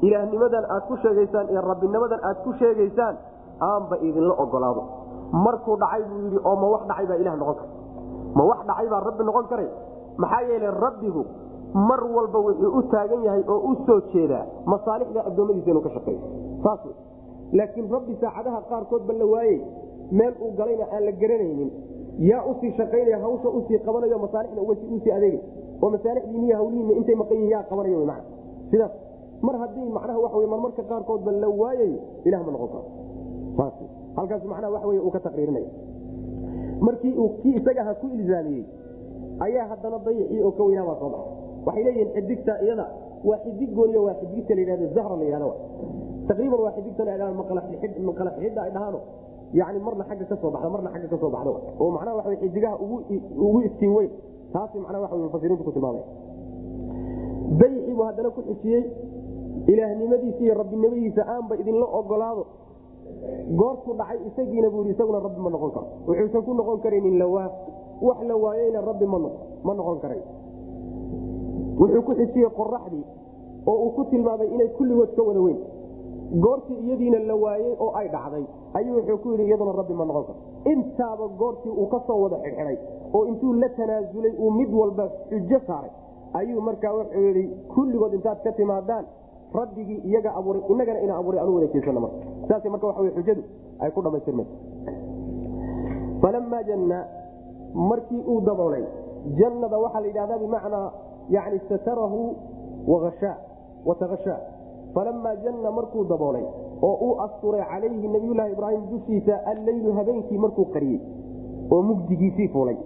[0.01, 3.15] Ilaahnimadan aad ku sheegaysaan iyo rabbinimadan aad ku sheegaysaan
[3.61, 4.83] aanba idinla ogolaado.
[5.31, 7.69] Markuu dhacay buu yidhi oo ma wax dhacay baa ilah noqon kara
[8.35, 9.69] ma wax dhacay baa rabbi noqon karay
[10.17, 11.23] maxaa yeele rabbigu
[11.73, 16.21] mar walba wuxuu u taagan yahay oo u soo jeedaa masaalixda addoommadiisa inuu ka shaqeeyo
[16.63, 16.81] saas
[17.57, 19.57] laakiin rabbi saacadaha qaarkood ba la waayey
[20.11, 21.71] meel uu galayna aan la garanaynin.
[22.29, 25.41] Yaa u sii shaqaynaya hawsha u sii qabanayo masaalixda u sii adeegay
[25.81, 28.23] oo masaalixdiiniy hawlihiina intay maqan yihiin yaa qabanaya w mana
[28.71, 28.91] sidaas
[29.45, 33.71] mar haddii macnaha waxa wey marmarka qaarkoodba la waayayo ilah ma noqon karo
[34.17, 35.69] halkaas macnaha waxa wey uu ka taqriirinaya.
[36.85, 38.63] Markii uu kii isagaha ku ilzaamiyey
[39.45, 41.31] ayaa haddana dayixii oo ka weynaa baa soo baxay.
[41.65, 42.85] Waxay leeyihiin xidigta iyada
[43.27, 45.49] waa xidig gooniyo waa xidigta la yidhahdo zahra la yidhahdo.
[46.27, 48.99] Taqriiban waa xidigta la yidhahdo maqala xixidda ay dhahaano.
[49.59, 52.75] Yani marna xagga ka soo baxda marna xagga ka soo baxda oo macnaha waxa xidigaha
[53.45, 54.11] ugu istiin weyn
[54.53, 56.05] taasi macnaha waxa mufasiriintu ku tilmaamaya
[57.59, 58.83] dayixii buu haddana ku xijiyey
[59.71, 62.43] ilaahnimadiisa iyo rabbinimadiisa aanba idinla ogolaado.
[63.59, 65.87] Goortuu dhacay isagiina buu yidhi isaguna rabbi ma noqon karo.
[66.07, 67.49] Wuxuusan ku noqon karaynin lawaa
[68.01, 70.21] wax la waayeyna rabbi ma noqon karay.
[71.79, 73.03] Wuxuu ku xijiyey qoraxdii
[73.67, 75.59] oo uu ku tilmaamay inay kulligood ka wada weyn
[76.45, 80.23] goortii iyadiina la waayey oo ay dhacday ayuu wuxuu ku yidhi iyaduna rabbi ma noqon
[80.27, 80.35] karo
[80.73, 82.77] intaaba goortii uu ka soo wada xidxiday
[83.13, 85.91] oo intuu la tanaasulay uu mid walba xujo saaray
[86.39, 89.05] ayuu markaa wuxuu yidhi kulligood intaad ka timaadaan
[89.59, 92.17] rabbigii iyaga abuuray inagana ina abuuray anu wada jeesana marka.
[92.47, 93.41] Saas marka waxa xujadu
[93.83, 94.55] ay ku dhamaystirmaysa
[96.21, 96.97] falamaa janna
[97.89, 98.83] markii uu daboolay
[99.39, 100.87] jannada waxaa la yidhahdaa bimacnaa
[101.35, 102.19] yani satarahu
[103.85, 104.37] watahashaa
[104.95, 106.45] falamaa janna markuu daboolay
[106.87, 110.99] oo uu asturay calayhi nabiyulaahi ibraahim dushiisa alleylu habeenkii markuu qariyey
[111.73, 112.77] oo mugdigiisii fuulay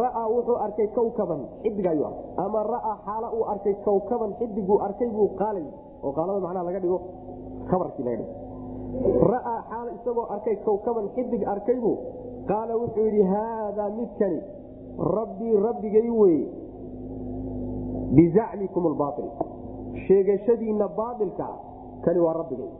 [0.00, 2.14] ra'aa wuxuu arkay kawkaban xidig arkay
[2.44, 5.66] ama ra'aa xaala uu arkay kawkaban xidiguu arkay buu qaalay
[6.04, 6.98] oo qaalada macnaha laga dhigo
[7.70, 11.96] kabarkii laga dhigo ra'aa xaala isagoo arkay kawkaban xidig arkaybuu
[12.50, 14.40] qaala wuxuu yidhi haadaa midkani
[15.18, 16.44] rabbii rabbigay weye
[18.16, 19.28] bizacmikum albaail
[20.06, 21.48] sheegashadiinna baailka
[22.04, 22.70] kani waa rabbigay.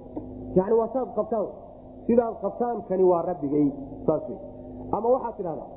[0.55, 1.47] Yani waa saad qabtaan.
[2.07, 3.67] Sidaad qabtaan kani waa rabbigay.
[4.07, 4.23] Saas
[4.93, 5.71] ama waxaad tidhahdaa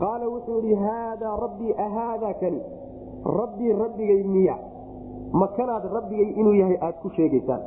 [0.00, 2.60] qaala wuxuu idhi haadaa rabbii ahaadaa kani?
[3.40, 4.56] Rabbii rabbigay miya.
[5.32, 7.62] Makanaad rabbigay inuu yahay aad ku sheegaysaan.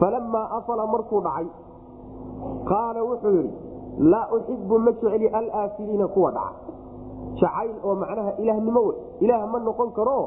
[0.00, 1.48] Falammaa afala markuu dhacay
[2.70, 3.52] qaala wuxuu yidhi
[4.12, 6.60] laa uxibu ma jecli alaafiliina kuwa dhaca.
[7.40, 10.18] Jacayl oo macnaha ilaahnimo wey ilaah ma noqon karo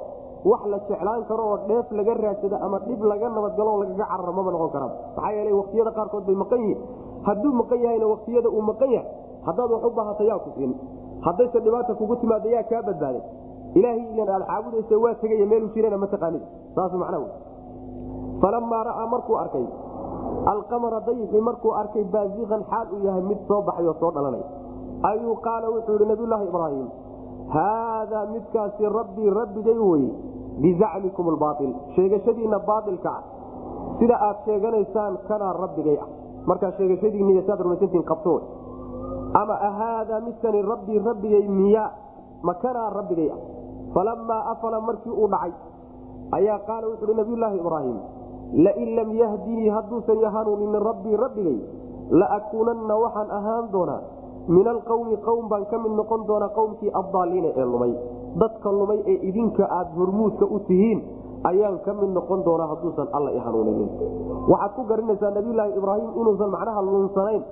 [0.45, 4.51] wax la jeclaan karo oo dheef laga raadsado ama dhib laga nabadgalo lagaga cararo maba
[4.55, 6.79] noqon karaa maxaa yeele waktiyada qaarkood bay maqan yihiin.
[7.27, 9.09] Hadduu maqan yahayna waktiyada uu maqan yahay
[9.47, 10.71] haddaad wax u baahata yaa ku siin.
[11.25, 13.21] Haddayse dhibaata kugu timaada yaa kaa badbaaday
[13.79, 16.43] ilaahay ilan aad caabudaysa waa tegaya meeluu jirana ma taqaanid.
[16.75, 17.19] Saas macna
[18.41, 19.65] falamaa ra'aa markuu arkay
[20.53, 24.43] alqamara dayixii markuu arkay baaziqan xaal uu yahay mid soo baxay oo soo dhalanay.
[25.11, 26.87] Ayuu qaala wuxuu yihi nabiyulaahi ibraahim
[27.55, 30.09] haadaa midkaasi rabbii rabbigay weye
[30.61, 33.23] bizacmikum albaail sheegashadiinna baailka ah
[33.99, 36.07] sida aad sheeganaysaan kanaa rabbigay ah.
[36.49, 38.33] Markaa sheegashadiinniy saad rumaysantiin qabto.
[39.39, 41.85] Ama ahaadaa midkani rabbii rabbigay miya
[42.47, 43.39] ma kanaa rabbigay ah.
[43.93, 45.53] Falamaa afala markii uu dhacay
[46.37, 47.97] ayaa qaala wuxuuhi nabiyulaahi ibraahim
[48.65, 51.59] lain lam yahdinii hadduusan hanuuninin rabbii rabbigay
[52.21, 54.01] laakuunanna waxaan ahaan doonaa.
[54.47, 57.93] Min alqawmi qowm baan ka mid noqon doonaa qowmkii addaaliina ee lumay
[58.35, 60.99] dadka lumay ee idinka aad hormuudka u tihiin
[61.49, 63.89] ayaan ka mid noqon doonaa hadduusan alla i hanuuninin
[64.51, 67.43] waxaad ku garanaysaa nabiyulaahi ibraahim inuusan macnaha luunsanayn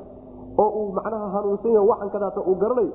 [0.64, 2.92] oo uu macnaha hanuunsan yaho waxankadaata uu garanayo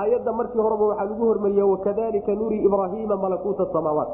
[0.00, 4.08] aayadda markii horeba waxaa lagu hormariye wakadalika nurii ibraahiima malakuuta samaawaat.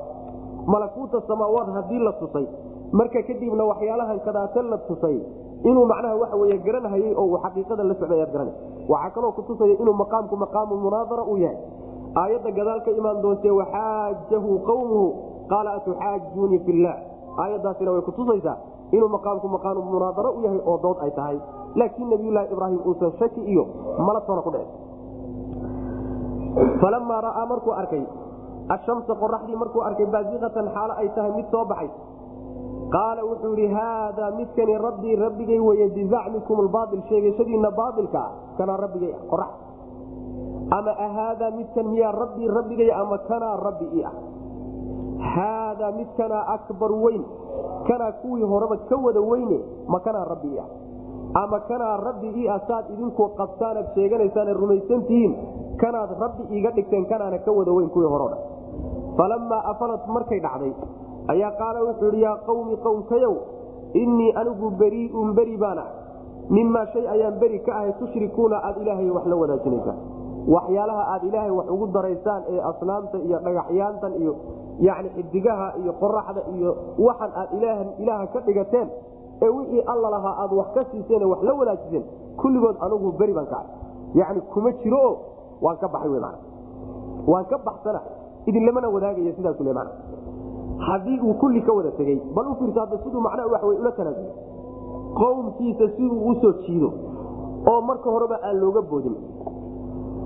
[0.66, 2.46] Malakuuta samaawaat haddii la tusay
[2.92, 5.16] marka kadibna waxyaalahan kadaate la tusay
[5.64, 8.52] inuu macnaha waxa wey garanhayay oo uu xaqiiqada la socday ayaad garana
[8.92, 11.56] waxaa kaloo kutusaya inuu maqaamku maqaamu munaadara uu yahay
[12.20, 15.06] aayadda gadaal ka imaan doontee waxaajahu qawmuhu?
[15.52, 16.98] Qaala atuxaajuunii fillaah
[17.44, 18.56] aayaddaasina way kutusaysaa
[18.92, 21.38] inuu maqaamku maqaamu munaadaro u yahay oo dood ay tahay.
[21.80, 23.64] Laakiin nabiyulaahi ibraahim uusan shaki iyo
[23.98, 24.70] malatoona ku dhicin.
[26.80, 28.04] Falamaa ra'aa markuu arkay
[28.68, 31.88] ashamsa qoraxdii markuu arkay baaziqatan xaalo ay tahay mid soo baxay.
[32.92, 38.22] Qaala wuxuu yidhi haadaa midkani rabbii rabbigay weye bizacmikum albaail sheegashadiinna baailka
[38.58, 39.48] kanaa rabbigay qorax
[40.76, 44.14] ama ahaadaa midkan miyaa rabbii rabbigay ama kanaa rabbi i ah
[45.34, 47.24] haadaa midkanaa akbar weyn.
[47.88, 49.58] Kanaa kuwii horeba ka wada weyne
[49.88, 50.68] ma kanaa rabbi i ah
[51.42, 55.32] ama kanaa rabbi i ah saad idinku qabtaanaad sheeganaysaane rumaysantihiin
[55.82, 58.42] kanaad rabbi iiga dhigteen kanaana ka wada weyn kuwii hore o dhan
[59.16, 60.72] falamaa afalat markay dhacday
[61.34, 63.34] ayaa qaala wuxuu yidhi yaa qawmi qowmkayow
[64.02, 65.88] innii anigu beriiun beri baan ah
[66.56, 69.98] mimaa shay ayaan beri ka ahay tushrikuuna aad ilaahay wax la wadaajinaysaan
[70.48, 74.36] waxyaalaha aad ilaahay wax ugu daraysaan ee asnaamta iyo dhagaxyaantan iyo
[74.80, 77.48] yacni xidigaha iyo qoraxda iyo waxan aad
[77.98, 78.88] ilaaha ka dhigateen
[79.42, 82.04] ee wixii alla lahaa aad wax ka siiseen wax la wadaajiseen
[82.36, 83.70] kulligood anugu beri baan ka ahay.
[84.14, 85.18] Yacni kuma jiro
[85.62, 86.20] waan ka baxay w
[87.26, 88.00] waan ka baxsana
[88.46, 89.72] idinlamana wadaagaya sidaasuu le
[90.78, 93.92] haddii uu kulli ka wada tegey bal u fiirsa hadda siduu macnaha wax wey ula
[93.92, 94.34] tanaasulay
[95.14, 96.92] qowmkiisa si uu u soo jiido
[97.70, 99.14] oo marka horeba aan looga boodin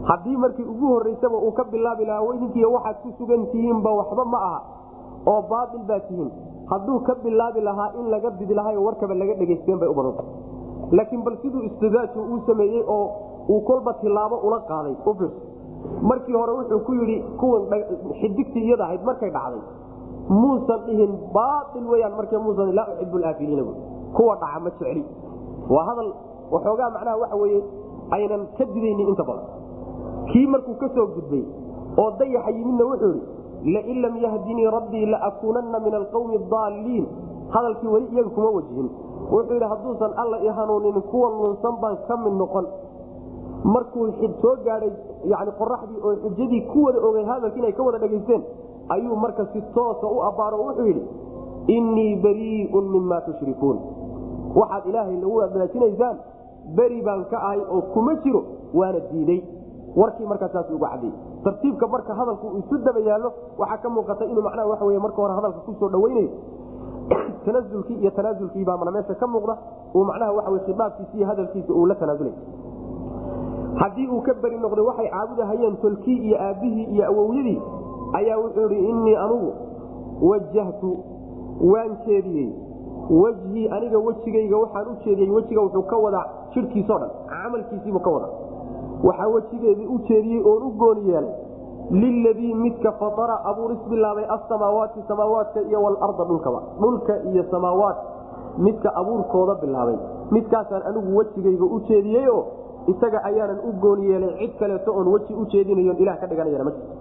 [0.09, 4.39] haddii markii ugu horraysaba uu ka bilaabi lahaa weydinkiiy waxaad ku sugan tihiinba waxba ma
[4.49, 4.61] aha
[5.33, 6.31] oo baatil baa tihiin.
[6.71, 10.23] Hadduu ka bilaabi lahaa in laga bidi lahayo warkaba laga dhegaysteen bay u badanta
[10.99, 13.07] laakiin bal siduu istidaaju uu sameeyey oo
[13.49, 15.41] uu kolba tilaabo ula qaaday u fiirso
[16.11, 17.63] markii hore wuxuu ku yidhi kuwan
[18.21, 19.63] xidigtii iyada ahayd markay dhacday.
[20.29, 23.63] Muusan dhihin baail weyaan marka muusan laa uxibu laafiliina
[24.17, 25.05] kuwa dhaca ma jecli.
[25.71, 26.11] Waa hadal
[26.51, 27.61] waxoogaa macnaha waxa weye
[28.17, 29.47] aynan ka didaynin inta badan
[30.33, 31.45] kii markuu ka soo gudbay
[32.03, 33.15] oo dayaxa yimidna wuxuu
[33.63, 37.07] idhi lain lam yahdinii rabbii laakuunanna min alqawmi daaliin
[37.55, 38.89] hadalkii weli iyaga kuma wajihin.
[39.33, 42.67] Wuxuu yidhi hadduusan alla i hanuunin kuwa lunsan baan ka mid noqon.
[43.65, 44.07] Markuu
[44.43, 44.91] soo gaadhay
[45.25, 48.43] yani qoraxdii oo xujadii ku wada ogay hadalki inay ka wada dhegaysteen
[48.89, 51.03] ayuu marka si toosa u abbaaro wuxuu yidhi
[51.67, 53.79] innii bariiun mima tushrikuun
[54.55, 56.17] waxaad ilaahay lagu wadaajinaysaan
[56.77, 58.43] beri baan ka ahay oo kuma jiro
[58.75, 59.41] waana diiday
[59.97, 64.69] warkii markaa ugu cadiyey tartiibka marka hadalku isu daba yaallo waxaa ka muuqata inuu macnaha
[64.69, 66.31] waxa wey marka hore hadalka ku soo dhawaynayo
[67.45, 69.57] tanazulkii iyo tanaasulkii baa meesha ka muuqda
[69.95, 72.33] uu macnaha waxa wey khidaabkiisi iyo hadalkiisa uu la tanaasulay
[73.81, 77.63] haddii uu ka beri noqday waxay caabudahayeen tolkii iyo aabbihii iyo awowyadii
[78.13, 79.53] ayaa wuxuu idhi innii anugu
[80.23, 80.97] wajahtu
[81.61, 82.53] waan jeediyey.
[83.11, 88.29] Wejhii aniga wejigayga waxaan u jeediyey wejiga wuxuu ka wadaa jidhkiisao dhan camalkiisiibuu ka wada
[89.05, 91.35] waxaa wejigeedii u jeediyey oon u gooni yeelay
[91.91, 97.97] liladii midka fatara abuuris bilaabay asamaawaati samaawaadka iyo walarda dhulkaba dhulka iyo samaawaat
[98.59, 99.97] midka abuurkooda bilaabay.
[100.31, 102.45] Midkaasaan anigu wejigayga u jeediyeyoo
[102.87, 106.71] isaga ayaanan u gooni yeelay cid kaleeto oon weji u jeedinayon ilah ka dhiganayana ma
[106.71, 106.95] jirto.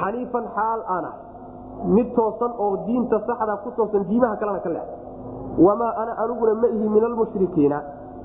[0.00, 1.10] Xaniifan xaal ana
[1.96, 4.88] mid toosan oo diinta saxda ku toosan diimaha kalena ka leex
[5.66, 7.78] wamaa ana aniguna ma ihi min almushrikiina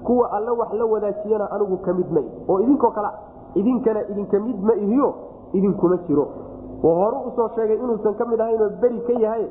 [0.05, 3.09] kuwa alla wax la wadaajiyana anigu ka mid ma oo idinkoo kale
[3.55, 5.13] idinkana idinka mid ma ihiyo
[5.53, 6.25] idinkuma jiro.
[6.83, 9.45] Oo horu u soo sheegay inuusan ka mid ahaynoo beri ka yahay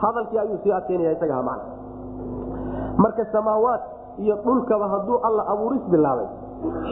[0.00, 1.60] hadalkii ayuu sii adkaynaya isaga man
[2.98, 3.80] marka samaawaad
[4.18, 6.26] iyo dhulkaba hadduu alla abuuris bilaabay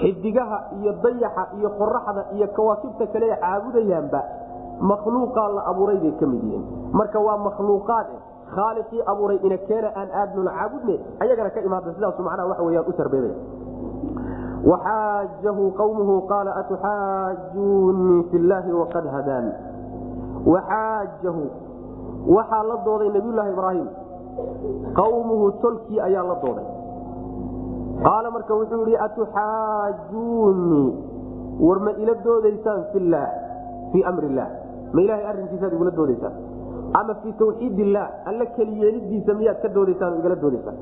[0.00, 4.20] xidigaha iyo dayaxa iyo qoraxda iyo kawaakibta kale caabudayaanba
[4.80, 6.64] makhluuqaa la abuuray bay ka mid yihiin.
[6.92, 8.06] Marka waa makhluuqaad
[8.54, 12.92] khaaliqii abuuray ina keena aan aadnuna caabudne ayagana ka imaada sidaasu macnaha waxa weyaan u
[12.98, 13.34] sarbeebay
[14.70, 19.46] waxaajahu qawmuhu qaala atuxaajuunii fi llaahi waqad hadaan.
[20.52, 21.42] Waxaajahu
[22.36, 23.88] waxaa la dooday nabiyulaahi ibraahim.
[25.00, 26.66] Qawmuhu tolkii ayaa la dooday.
[28.06, 30.88] Qaala marka wuxuu yidhi atuxaajuunii
[31.66, 33.28] war ma ila doodaysaan fillaah
[33.92, 34.48] fii amri illaah
[34.94, 36.34] ma ilahay arrinkiisaad igula doodaysaan
[37.00, 40.76] ama fii tawxiid illaah alla keliyeelidiisa miyaad ka doodaysaan oo igala doodaysaan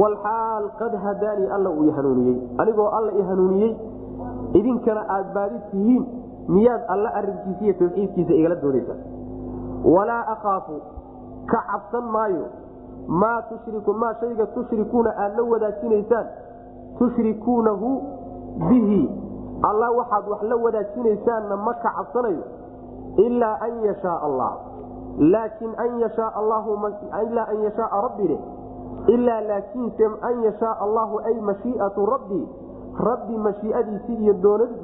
[0.00, 2.36] walxaal qad hadaanii alla uu i hanuuniyey.
[2.58, 3.72] Anigoo alla i hanuuniyey
[4.60, 6.04] idinkana aad baadi tihiin
[6.48, 9.00] miyaad alla arrinkiisa iyo tawxiidkiisa igala doodaysaan
[9.94, 10.80] walaa akaafu
[11.46, 12.44] ka cabsan maayo.
[13.06, 16.26] Maa tushriku maa shayga tushrikuuna aad la wadaajinaysaan
[16.98, 17.90] tushrikuunahu
[18.68, 19.02] bihi.
[19.70, 22.42] Allah waxaad wax la wadaajinaysaanna ma ka cabsanayo
[23.16, 24.52] ilaa an yashaa allah
[25.18, 26.32] laakin an yashaa
[28.02, 28.38] rabbi
[29.06, 32.48] ilaa laakiinse an yashaa allahu ay mashiiatu rabbi.
[32.98, 34.34] Rabbi mashiiadiisii iyo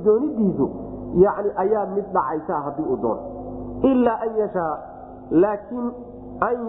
[0.04, 0.70] doonidiisu
[1.14, 3.20] yani ayaa mid dhacaysa haddii uu doono.
[3.82, 4.78] Ilaa an yashaa
[5.30, 5.92] laakiin
[6.40, 6.68] an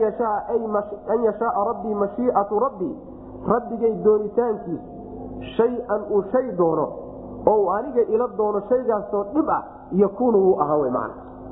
[1.24, 2.98] yashaa rabbii mashiiatu rabbi
[3.48, 4.80] rabbigay doonitaankiis
[5.58, 6.88] shay-an uu shay doono
[7.48, 11.12] oo aniga ila doono shaygaasoo dhib ah yakuunu wuu ahaan w man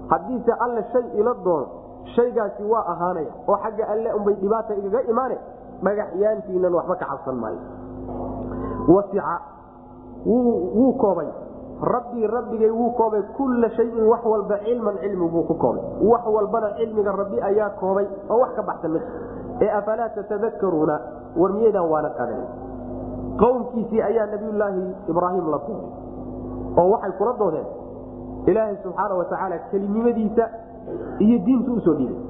[0.10, 1.68] haddiise alle shay ila doono
[2.16, 5.38] shaygaasi waa ahaanaya oo xagga alle unbay dhibaata igaga imaane
[5.84, 7.60] dhagaxyaantiinan waxba ka cabsan maayo.
[8.88, 9.42] Wasica
[10.26, 11.28] wuu koobay.
[11.82, 15.84] Rabbii rabbigay wuu koobay kulla shayin wax walba cilman cilmi buu ku koobay.
[16.02, 19.00] Wax walbana cilmiga rabbi ayaa koobay oo wax ka baxsan ma
[19.62, 20.96] ee afalaa tatadakaruuna
[21.38, 22.42] war miyaydaan waana qadan
[23.42, 25.92] qowmkiisii ayaa nabiyulaahi ibraahim la kulmay
[26.78, 27.68] oo waxay kula doodeen.
[28.48, 30.44] Ilaahay subxaana watacaala kelinimadiisa
[31.26, 32.22] iyo diintu u soo dhiibay.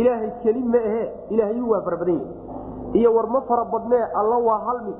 [0.00, 1.02] Ilaahay keli ma ahe
[1.34, 4.96] ilaahyu waa fara badan yahi iyo war ma fara badnee alla waa hal mid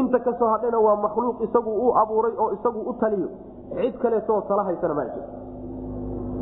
[0.00, 3.28] inta ka soo hadhayna waa makhluuq isagu uu abuuray oo isagu u taliyo.
[3.76, 5.24] Cid kaleetoo tala haysana ma jir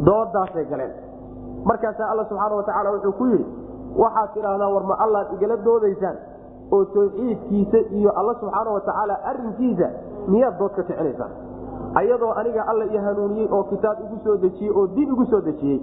[0.06, 0.92] doodaasay galeen.
[1.64, 3.46] Markaasaa alla subxaana watacaala wuxuu ku yidhi
[4.02, 6.16] waxaad tidhaahdaa war ma allaad igala doodaysaan
[6.72, 9.88] oo tawxiidkiisa iyo alla subxaana watacaala arinkiisa
[10.28, 11.30] miyaad dood ka ficinaysaan
[12.00, 15.80] ayadoo aniga alla i hanuuniyey oo kitaab igu soo dejiyey oo din igu soo dejiyey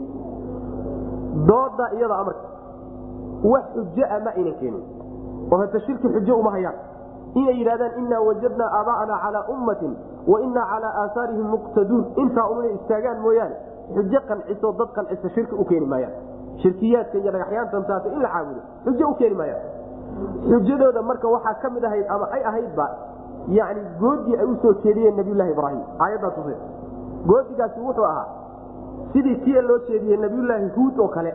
[1.48, 2.48] dooda iyada amarka
[3.52, 4.84] wax xujaa ma ayna keenin.
[5.52, 6.76] Oo hata shirki xujo uma hayaan.
[7.36, 9.94] Inay yidhahdaan inaa wajadnaa aabaa'ana calaa ummatin
[10.28, 12.04] wa inaa calaa aahaarihim muqtaduun.
[12.22, 13.56] Intaa un istaagaan mooyaane
[13.96, 16.14] xujo qanciso dad qancisa shirki u keeni maayaan.
[16.62, 19.64] Shirkiyaadka iyo dhagaxyaantan taata in la caabudo xujo u keeni maayaan.
[20.50, 22.86] Xujadooda marka waxaa ka mid ahayd ama ay ahaydba
[23.48, 25.82] yani goodii ay u soo jeediyeen nabiyulaahi ibraahim.
[26.00, 26.56] Aayaddaa tusi
[27.28, 28.26] goodigaasi wuxuu ahaa
[29.14, 31.34] sidii tia loo jeediyey nabiyulaahi huud oo kale.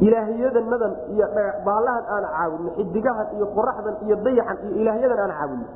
[0.00, 1.26] Ilaahyadanadan iyo
[1.64, 5.66] baalahan aan caabudno xidigahan iyo qoraxdan iyo dayaxan iyo ilaahyadan aan caabudno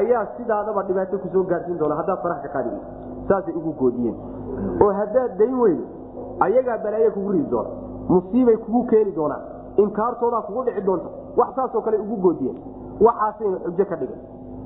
[0.00, 2.70] ayaa sidaadaba dhibaato ku soo gaarsiin doona haddaad farax ka qaadi
[3.28, 4.16] saasay ugu goodiyeen.
[4.82, 5.84] Oo haddaad dayn weydo
[6.40, 7.70] ayagaa balaaye kugu ridi doona
[8.08, 9.42] musiibay kugu keeni doonaan
[9.76, 12.56] inkaartoodaa kugu dhici doonta wax saasoo kale ugu goodiyeen.
[13.06, 14.20] Waxaasayna xujo ka dhigan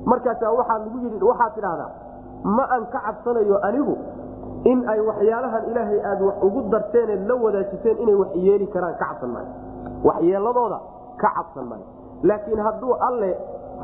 [0.05, 1.91] markaasaa waxaa lagu yidhi waxaad tidhaahdaa
[2.57, 3.95] ma aan ka cabsanayo anigu
[4.71, 9.05] in ay waxyaalahan ilaahay aad wax ugu darteene la wadaajiseen inay wax yeeli karaan ka
[9.05, 9.51] cabsan maayo
[10.09, 10.79] waxyeeladooda
[11.21, 11.85] ka cabsan maayo
[12.23, 13.31] laakiin hadduu alle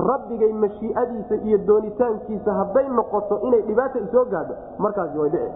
[0.10, 5.52] rabbigay mashiiadiisa iyo doonitaankiisa hadday noqoto inay dhibaata isoo gaadho markaasi way dhici.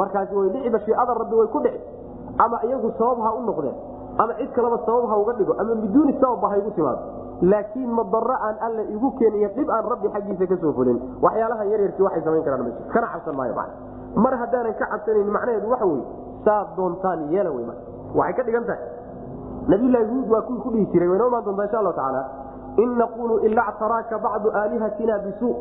[0.00, 1.80] Markaasi way dhici mashiicada rabbi way ku dhici.
[2.38, 3.74] Ama iyagu sabab ha u noqdeen
[4.18, 7.02] ama cid kaleba sabab ha uga dhigo ama biduuni sababba ha igu timaado.
[7.42, 10.98] Laakiin madaro aan alle igu keeniyo dhib aan rabbi xaggiisa ka soo fulin.
[11.22, 13.70] Waxyaalaha yaryarkii waxay samayn karaan ma kana cabsan maayo man
[14.24, 16.02] mar haddaanan ka cabsanayn macnaheedu waxa wey
[16.44, 17.82] saad doontaan yeela wey marka.
[18.14, 18.82] Waxay ka dhigan tahay.
[19.72, 21.08] Nabiylahi huud waa kuwii ku dhihi jiray.
[21.08, 22.22] Waynoo imaan doontaa insha allahu tacaala.
[22.76, 25.54] In naqulu ila ctaraaka bacdu aalihatina bisuu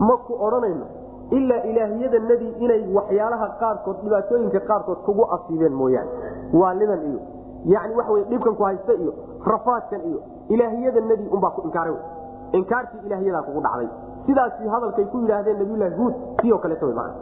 [0.00, 0.86] ma ku odhanayno.
[1.30, 6.10] Ilaa ilaahyadanadii inay waxyaalaha qaarkood dhibaatooyinka qaarkood kugu asiibeen mooyaane.
[6.52, 7.20] Waalidan iyo
[7.64, 9.14] yani waxa wey dhibkan ku haysta iyo
[9.46, 11.96] rafaadkan iyo ilaahyadanadii unbaa ku inkaaray.
[12.52, 13.88] Inkaartii ilaahyadaa kugu dhacday.
[14.26, 17.12] Sidaasi hadalkay ku yidhaahdeen nabiylahi huud sioo man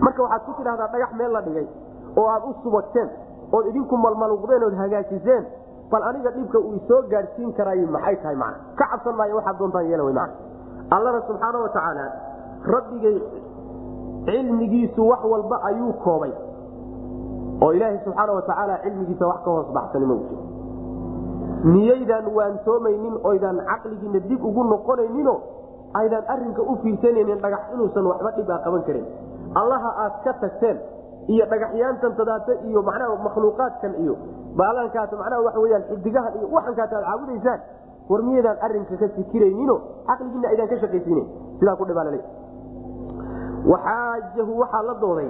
[0.00, 1.66] marka waxaad ku tidhahdaa dhagax meel la dhigay
[2.16, 3.08] oo aad u subagteen
[3.52, 5.44] ood idinku malmaluqdeen ood hagaajiseen
[5.90, 9.86] bal aniga dhibka uu isoo gaadhsiin karaay maxay tahay man ka cabsan maayo waxaad doontaan
[9.90, 10.30] yeela man
[10.96, 12.06] allana subxaana wa tacaala
[12.74, 13.16] rabbigay
[14.26, 16.32] cilmigiisu wax walba ayuu koobay
[17.64, 20.42] oo ilaahay subxaana watacaala cilmigiisa wax ka hoos baxsani ma jiro
[21.74, 25.36] miyaydaan waantoomaynin oydaan caqligiina dib ugu noqonayninoo
[26.00, 29.04] aydaan arinka u fiirsanaynin dhagax inuusan waxba dhib a qaban karin.
[29.60, 30.78] Allaha aad ka tagteen
[31.34, 34.14] iyo dhagaxyaantan tadaata iyo macnaha makhluuqaadkan iyo
[34.56, 37.60] baalankaas macnaha waxa xidigahan iyo waxankaas aad caabudaysaan
[38.10, 41.26] war miyaydaan arinka ka fikirayninoo caqligiina aydaan ka shaqaysiinen
[41.60, 42.20] sidaa ku dhibaalale
[43.72, 45.28] waxaajahu waxaa la dooday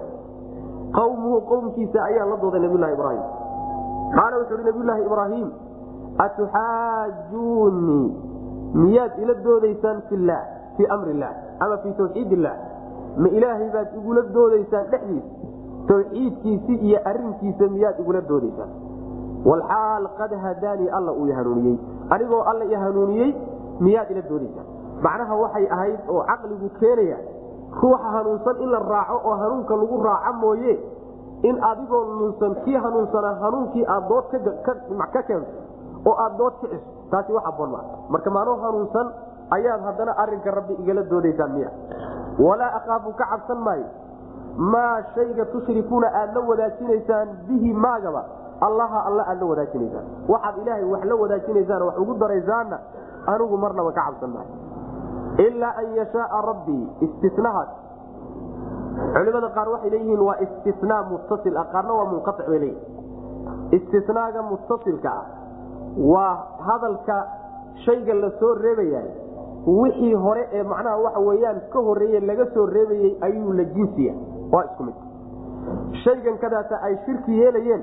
[0.99, 3.23] qawmuhu qowmkiisa ayaa la dooday nabiylahi ibraahim.
[4.17, 5.49] Qaala wuxuu hi nabiyulaahi ibraahim
[6.25, 8.09] atuxaajuunii?
[8.75, 10.43] Miyaad ila doodaysaan filah
[10.77, 12.55] fii amri illah ama fii tawxiid illah
[13.17, 15.29] ma ilaahay baad igula doodaysaan dhexdiisa
[15.89, 18.71] tawxiidkiisi iyo arinkiisa miyaad igula doodaysaan?
[19.45, 21.79] Walxaal qad hadaanii alla uu hanuuniyey.
[22.11, 23.35] Anigoo alla i hanuuniyey
[23.81, 24.67] miyaad ila doodaysaan.
[25.03, 27.19] Macnaha waxay ahayd oo caqligu keenaya
[27.83, 30.75] ruuxa hanuunsan in la raaco oo hanuunka lagu raaco mooye
[31.43, 34.25] in adigoo lunsan kii hanuunsana hanuunkii aad dood
[35.13, 35.51] ka keento
[36.07, 39.07] oo aad dood kiciso taasi wax aboon maa marka maanoo hanuunsan
[39.51, 41.71] ayaad haddana arinka rabbi igala doodaysaan miya.
[42.39, 43.85] Walaa akaafu ka cabsan maayo.
[44.57, 48.23] Maa shayga tushrikuuna aad la wadaajinaysaan bihi maagaba.
[48.61, 50.05] Allaha alla aad la wadaajinaysaan.
[50.29, 52.79] Waxaad ilaahay wax la wadaajinaysaan wax ugu daraysaanna
[53.27, 54.51] anigu marnaba ka cabsan maayo
[55.47, 57.69] ilaa an yashaaa rabbii istinahaas
[59.15, 60.39] culimada qaar waxay leeyihiin waa
[60.71, 65.27] istinaa muttasil ah qaarna waa munqaic bay leeyihiin istinaaga muttasilka ah
[66.13, 66.33] waa
[66.69, 67.17] hadalka
[67.85, 68.55] shayga la soo
[69.67, 74.15] wixii hore ee macnaha waxa weyaan ka horeeye laga soo reebayey ayuu la jinsiya
[74.53, 74.95] waa isku mid.
[76.05, 77.83] Shaygan kadaata ay shirki yeelayeen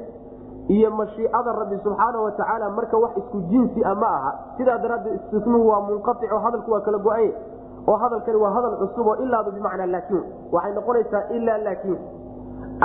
[0.68, 4.32] iyo mashiicada rabbi subxaana watacaala marka wax isku jinsi a ma aha.
[4.58, 7.34] Sidaa daraaddeed istisnuhu waa munqaico hadalku waa kala go-anye
[7.88, 10.24] oo hadalkani waa hadal cusub oo ilaadu bimacnaa laakiin.
[10.52, 12.00] Waxay noqonaysaa ilaa laakiin.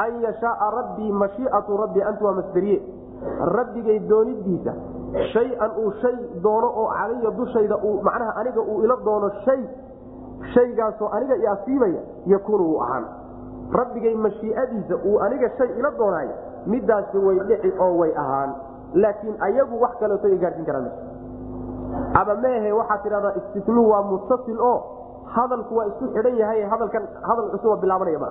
[0.03, 2.79] An yashaaa rabbii mashiicatu rabbi anta waa masderiye
[3.57, 4.73] rabbigay doonidiisa
[5.33, 9.61] shay-an uu shay doono oo calaya dushayda uu macnaha aniga uu ila doono shay
[10.55, 13.05] shaygaasoo aniga i asiibaya yakuunu uu ahaan.
[13.73, 16.35] Rabbigay mashiicadiisa uu aniga shay ila doonaayo
[16.67, 18.55] midaasi way dhici oo way ahaan.
[18.95, 20.91] Laakiin ayagu wax kaleeto ay gaarsiin karaan.
[22.15, 24.79] Ama meehe waxaad tidhahdaa istisnuhu waa muttasil oo
[25.35, 28.31] hadalku waa isku xidhan yahay hadalkan hadal cusuba bilaabanaya ma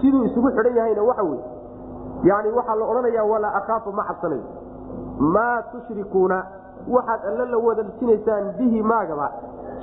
[0.00, 1.24] siduu isugu xidhan yahayna waxa
[2.24, 4.42] yani waxaa la odhanaya walaa akaafu ma cabsanayo
[5.18, 6.44] maa tushrikuuna.
[6.88, 9.30] Waxaad alla la wadaajinaysaan bihi maagaba.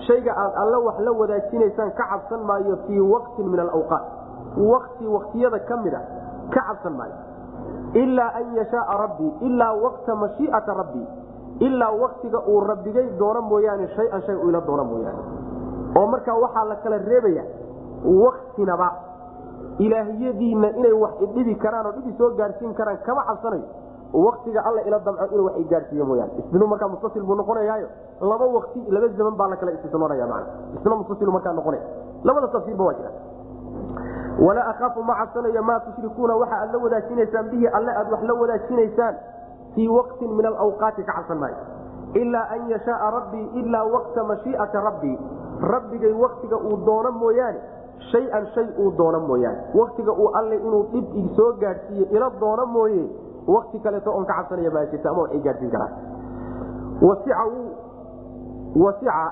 [0.08, 4.04] Shayga aad alla wax la wadaajinaysaan ka cabsan maayo fii waqtin min alawqaat.
[4.58, 6.02] Wakti waktiyada ka mida
[6.54, 7.14] ka cabsan maayo
[8.04, 11.08] ilaa an yashaaa rabbii ilaa waqta mashiicata rabbii
[11.68, 15.22] ilaa waktiga uu rabbigay doono mooyaane shay-an shay ila doono mooyaane.
[16.00, 17.44] Oo markaa waxaa la kala reebaya
[18.24, 18.88] waktinaba
[19.80, 23.64] ilaahiyadiinna inay wax idhibi karaan oo dhibi soo gaadhsiin karaan kama cabsanayo.
[24.14, 26.32] Waktiga alla ila damco inuu wax igaadhsiiyo mooyaane.
[26.40, 27.88] Isnu markaa mustasil buu noqonayaayo?
[28.22, 30.44] Laba wakti laba zaman baa la kala istisnoonaya man
[30.76, 31.84] isna mustasil markaa noqonaya.
[32.24, 33.12] Labada tafsiirba waa jira
[34.40, 36.36] walaa akaafu ma cabsanayo maa tushrikuuna.
[36.36, 39.16] Waxa aad la wadaajinaysaan bihi alle aad wax la wadaajinaysaan
[39.76, 41.56] fii waqtin min alawqaati ka cabsan maayo.
[42.14, 45.18] Ilaa an yashaaa rabbii ilaa waqta mashiicata rabbii
[45.62, 47.60] rabbigay waktiga uu doono mooyaane
[48.12, 49.62] shay-an shay uu doono mooyaane.
[49.76, 53.10] Waktiga uu alle inuu dhib soo gaadhsiiye ila doono mooye
[53.48, 55.94] wakti kaleeto oon ka cabsanaya maa jirta ama waxay gaadhsiin karaan
[58.80, 59.32] wasica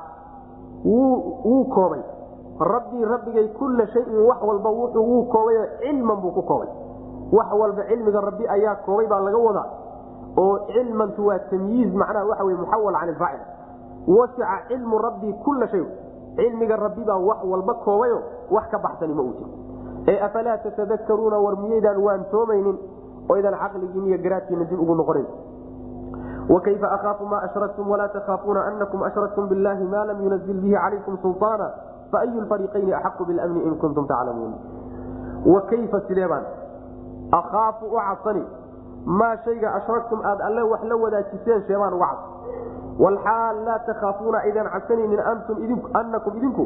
[0.86, 2.00] wuu koobay
[2.60, 6.68] rabbii rabbigay kulla shayin wax walba wuu koobayo cilman buu ku koobay.
[7.32, 9.68] Wax walba cilmiga rabbi ayaa koobay baa laga wadaa.
[10.38, 13.42] Oo cilmantu waa tamyiiz macnaha waxa wey muxawal can ilfaacil
[14.08, 15.84] wasica cilmu rabbii kulla shay.
[16.36, 18.20] Cilmiga rabbi baa wax walba koobayo
[18.52, 19.50] wax ka baxsani ma uu jiro
[20.08, 22.78] ee afalaa tatadakaruuna war miyaydaan waantoomaynin
[23.30, 25.28] oydan caqligiin iyo garaadkiina dib ugu noqonayn
[26.50, 31.68] wakayfa ahaafu ma ashraktum walaa takhaafuuna anakum ashraktum billahi ma lam yunazil bihi calaykum sulطaana
[32.12, 34.54] faayu lfariiqayni axaqu bilmni in kuntum taclamuun
[35.54, 36.44] wakayfa sideebaan
[37.32, 38.44] ahaafu u cabsani
[39.06, 44.70] maa shayga ashraktum aad alle wax la wadaajiseen sheebaan uga cabsan walxaal laa takhaafuuna aydan
[44.74, 45.20] cabsanaynin
[46.02, 46.66] anakum idinku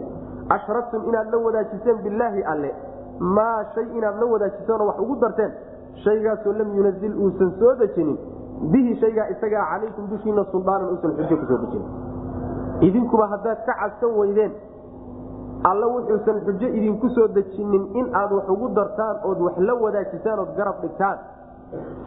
[0.49, 2.71] ashraktum inaad la wadaajiseen bilaahi alle
[3.19, 5.51] maa shay inaad la wadaajiseenoo wax ugu darteen
[6.03, 8.17] shaygaasoo lam yunazil uusan soo dejinin
[8.71, 11.89] bihi shaygaa isagaa calaykum dushiina suldaanan uusan xujo ku soo dejinin
[12.87, 14.51] idinkuba haddaad ka cabsan weydeen
[15.63, 20.39] alla wuxuusan xujo idinku soo dejinin in aad wax ugu dartaan ood wax la wadaajisaan
[20.39, 21.17] ood garab dhigtaan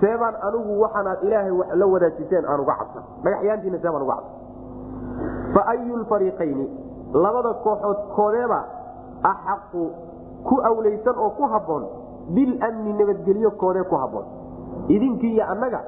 [0.00, 3.02] seebaan anigu waxaanaad ilaahay wax la wadaajiseen aan uga cabsan.
[3.24, 4.34] Dhagaxyaantiina seebaan uga cabsan.
[5.54, 6.66] Fa ayu lfariiqayni
[7.24, 8.60] labada kooxood koodeeba
[9.32, 9.84] axaqu
[10.48, 11.84] ku awlaysan oo ku habboon
[12.34, 14.26] bilamni nabadgelyo koodee ku habboon.
[14.88, 15.80] Idinkii iyo annaga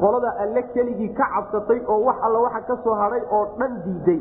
[0.00, 4.20] qolada alle keligii ka cabsatay oo wax alla waxa ka soo hadhay oo dhan diiday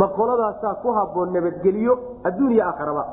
[0.00, 1.94] ma qoladaasaa ku habboon nabadgelyo
[2.28, 3.04] adduuniya aakharaba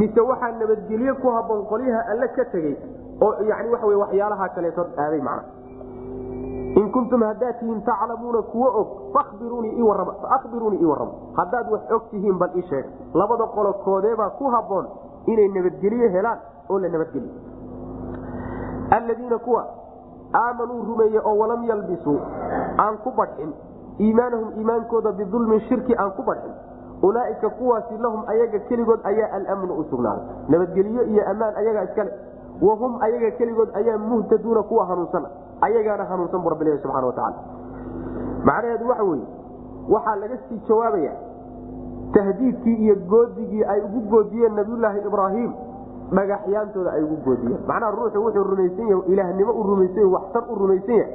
[0.00, 2.76] mise waxaa nabadgelyo ku habboon qolyaha alle ka tegey
[3.24, 5.44] oo yani waxa w waxyaalaha kaleeto aaday macna.
[6.80, 9.82] In kuntum haddaad tihiin taclamuuna kuwo og fabiruunii ii
[10.90, 12.84] warramo haddaad wax og tihiin bal ii sheeg.
[13.14, 14.86] Labada qolo koodeebaa ku habboon
[15.26, 16.38] inay nabadgelyo helaan
[16.70, 17.32] oo la nabadgeliyo.
[18.90, 19.66] Alladiina kuwa
[20.34, 22.18] aamanuu rumeeye oo walam yalbisuu
[22.78, 23.52] aan ku badxin
[24.06, 26.52] iimaanahum iimaankooda bidulmin shirki aan ku badxin
[27.08, 32.12] ulaaika kuwaasi lahum ayaga keligood ayaa almnu u sugnaaday nabadgelyo iyo ammaan ayagaa iskale
[32.68, 35.26] wahum ayaga keligood ayaa muhtaduuna kuwa hanuunsan
[35.68, 37.36] ayagaana hanuunsan bu rabbi subana wataala
[38.44, 39.26] macnaheedu waxa weye
[39.94, 41.12] waxaa laga sii jawaabaya
[42.14, 45.52] tahdiidkii iyo goodigii ay ugu goodiyeen nabiyulaahi ibraahim
[46.18, 47.60] dhagaxyaantooda ay ugu goodiyeen.
[47.68, 51.14] Macnaha ruuxu wuxuu rumaysan yahay ilaahnimo u rumaysan yahy waxtar u rumaysan yahay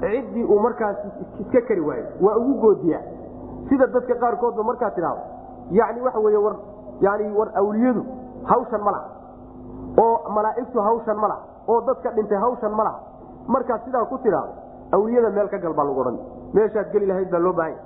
[0.00, 0.96] ciddii uu markaas
[1.40, 3.02] iska kari waayo waa ugu goodiyaa.
[3.68, 5.22] Sida dadka qaarkoodba markaa tidhaahdo.
[5.70, 6.56] Yani waxa wey war
[7.00, 8.02] yani war awliyadu
[8.44, 9.08] hawshan ma laha.
[9.98, 11.40] Oo malaa'igtu hawshan ma laha.
[11.68, 12.98] Oo dadka dhintay hawshan ma laha.
[13.46, 14.52] Markaad sidaa ku tidhaahdo
[14.92, 16.18] awliyada meel ka gal baa lagu odhan.
[16.54, 17.78] Meeshaad geli lahayd baa loo baahanya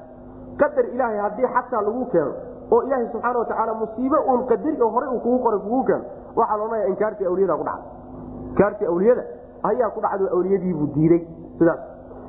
[0.58, 2.32] qadar ilaahay haddii xataa lagu keeno
[2.70, 6.04] oo ilaahay subxaana watacaala musiibe uun qadari oo horey uu kugu qoray kugu keeno
[6.36, 7.90] waxaa laodhanaya inkaartii awliyada ku dhacday
[8.50, 9.22] inkaartii awliyada
[9.70, 11.22] ayaa ku dhacdo awliyadiibuu diiday.
[11.58, 11.80] Sidaas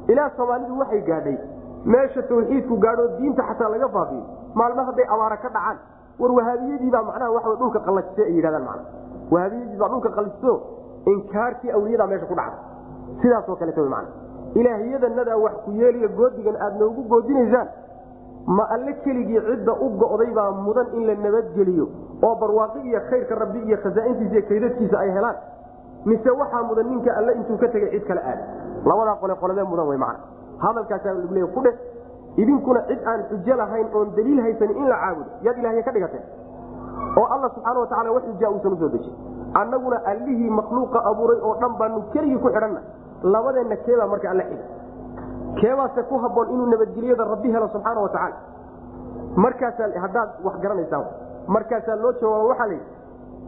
[0.07, 1.37] ilaa soomaalidu waxay gaadhay.
[1.85, 4.23] Meesha tawxiidku gaadho diinta xataa laga faafiyo.
[4.55, 5.77] Maalmo hadday abaara ka dhacaan
[6.19, 8.83] war wahaabiyadiibaa macnaha waa dhulka qalajise ay yidhahdaan mana
[9.31, 10.53] wahaabiyadiibaa dhulka qalajso
[11.13, 12.61] inkaartii awliyadaa meesha ku dhacday.
[13.21, 14.05] Sidaasoo kaleeto man
[14.55, 17.67] ilaahiyadanadaa wax ku yeeliya goodigan aad noogu goodinaysaan
[18.57, 21.85] ma alle keligii cidda u go'day baa mudan in la nabadgeliyo
[22.27, 25.35] oo barwaaqi iyo khayrka rabbi iyo khasaaintiisa iyo kaydadkiisa ay helaan
[26.05, 28.43] mise waxaa mudan ninka alle intuu ka tegay cid kale aada
[28.85, 30.19] labadaa qole qoladee mudan wey macana
[30.63, 31.75] hadalkaasaa lagu leeya ku dheh.
[32.41, 36.23] Idinkuna cid aan xujo lahayn oon daliil haysanin in la caabudo yaad ilahya ka dhigateen.
[37.19, 39.13] Oo alla subxaana wa tacala wax xujaa uusan u soo dejin.
[39.61, 42.81] Annaguna allihii makhluuqa abuuray oo dhan baanu keligii ku xidhanna.
[43.23, 44.65] Labadeenna keebaa marka alla xiga
[45.59, 48.37] keebaase ku habboon inuu nabadgelyada rabbi helo subxaana wa tacaala
[49.35, 51.03] markaasaa haddaad wax garanaysaa.
[51.47, 52.85] Markaasaa loo jawaabo waxaa layidhi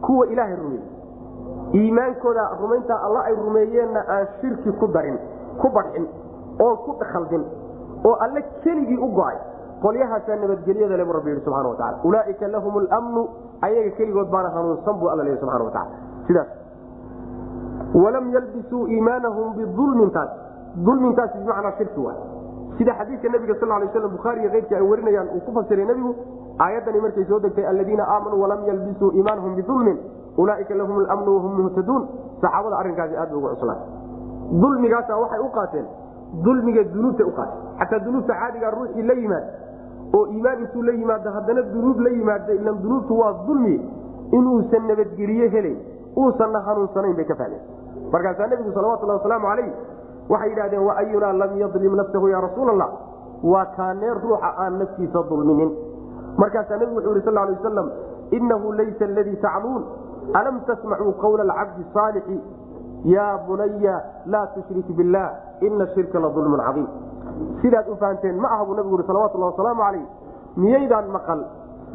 [0.06, 0.86] kuwa ilaahay rumeeyey
[1.80, 5.18] iimaankooda rumayntaa alla ay rumeeyeenna aan shirki ku darin
[5.60, 6.06] ku badxin
[6.60, 7.44] oon ku khaldin
[8.04, 9.36] oo alle keligii u go'ay.
[9.82, 13.22] Qolyahaasaa nabadgelyada le bu rabbi yidhi subxana wa tacala ulaaika lahum lmnu
[13.62, 15.90] ayaga keligood baana hanuunsan buu alla leeyahy subxana wa tacala
[16.26, 16.48] sidaas.
[17.94, 20.30] Walam yalbisuu iimaanahum biulmintaas
[20.86, 22.18] ulmintaasi bimacnaa shirki waay
[22.78, 26.14] sida xadiidka nabiga sal lay slam bukhaari iyo keyrkii ay warinayaan uu ku fasiray nebigu
[26.64, 29.98] aayaddani markay soo degtay aladiina aamanuu walam yalbisuu iimaanahum biulmin
[30.42, 32.02] ulaaika lahum lmnu wahum muhtaduun
[32.42, 33.80] saxaabada arrinkaasi aad bay ugu cuslaan.
[34.62, 35.86] Dulmigaasa waxay u qaateen.
[36.44, 37.60] Dulmiga dunuubtay u qaateen.
[37.80, 39.44] Xataa dunuubta caadigaa ruuxii la yimaad
[40.16, 43.76] oo iimaan intuu la yimaado haddana dunuub la yimaada ilan dunuubtu waa dulmi.
[44.32, 45.78] Inuusan nabadgeliye helayn
[46.16, 47.62] uusanna hanuunsanayn bay ka fahmeen.
[48.12, 49.72] Markaasaa nebigu salawatulhi wasalaamu calayh
[50.32, 52.88] waxay yidhahdeen waayunaa lam yadlim nafsahu ya rasuul allah
[53.52, 55.70] waa kaanee ruuxa aan naftiisa dulminin.
[56.42, 57.88] Markaasaa nebigu wuxuu yhi sal lay wasalam
[58.30, 59.82] inahu laysa aladii tacluun
[60.34, 62.40] alam tasmacuu qawla alcabdi saalixi
[63.04, 66.86] yaa bunaya laa tushrik billaah ina shirka la dulmun caiim
[67.62, 70.02] sidaad u fahanteen ma aha buu nabigu yhi salawatulhi wasalaamu calayh
[70.56, 71.40] miyaydaan maqal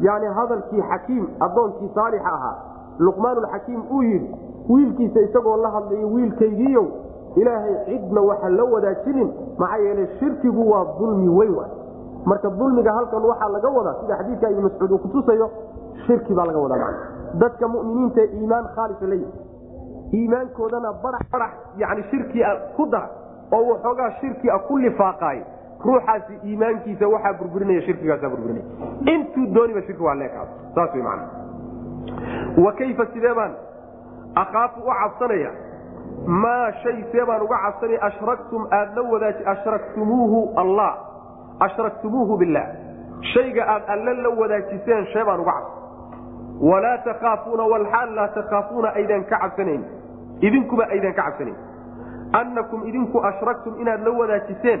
[0.00, 2.56] yani hadalkii xakiim addoonkii saalixa ahaa
[2.98, 4.34] luqmaanulxakiim uu yidhi
[4.68, 6.86] wiilkiisa isagoo la hadlayo wiilkaygiiyow
[7.36, 11.66] ilaahay cidna waxa la wadaajinin maxaa yeele shirkigu waa dulmi weyn wa
[12.24, 15.50] marka dulmiga halkan waxaa laga wadaa sida xadiidka ibnu mascuud uu kutusayo
[16.06, 16.92] shirki baa laga wadaa
[17.42, 19.32] dadka muminiinta iimaan khaalisa la yimi
[20.18, 23.08] iimaankoodana barax yani shirkia ku dara
[23.52, 25.40] oo waxoogaa shirkia ku lifaaqaay
[25.84, 28.64] ruuxaasi iimaankiisa waxaa burburinaya shirkigaasa burburinaya.
[29.12, 31.20] Intuu dooniba shirki waa leekaas saas wey man
[32.64, 33.52] wa kayfa sidee baan
[34.34, 35.50] akaafu u cabsanaya?
[36.26, 38.00] Maa shay see baan uga cabsanaya?
[38.08, 40.92] Ashraktum aad la wadaaj ashraktumuuhu allah.
[41.60, 42.68] Ashraktumuuhu billaah
[43.34, 45.83] shayga aad alle la wadaajiseen shee baan uga cabsan
[46.60, 49.84] walaa takaafuuna walxaal laa takaafuuna aydan ka cabsanayn
[50.40, 51.56] idinkuba aydan ka cabsanayn
[52.32, 54.80] annakum idinku ashraktum inaad la wadaajiseen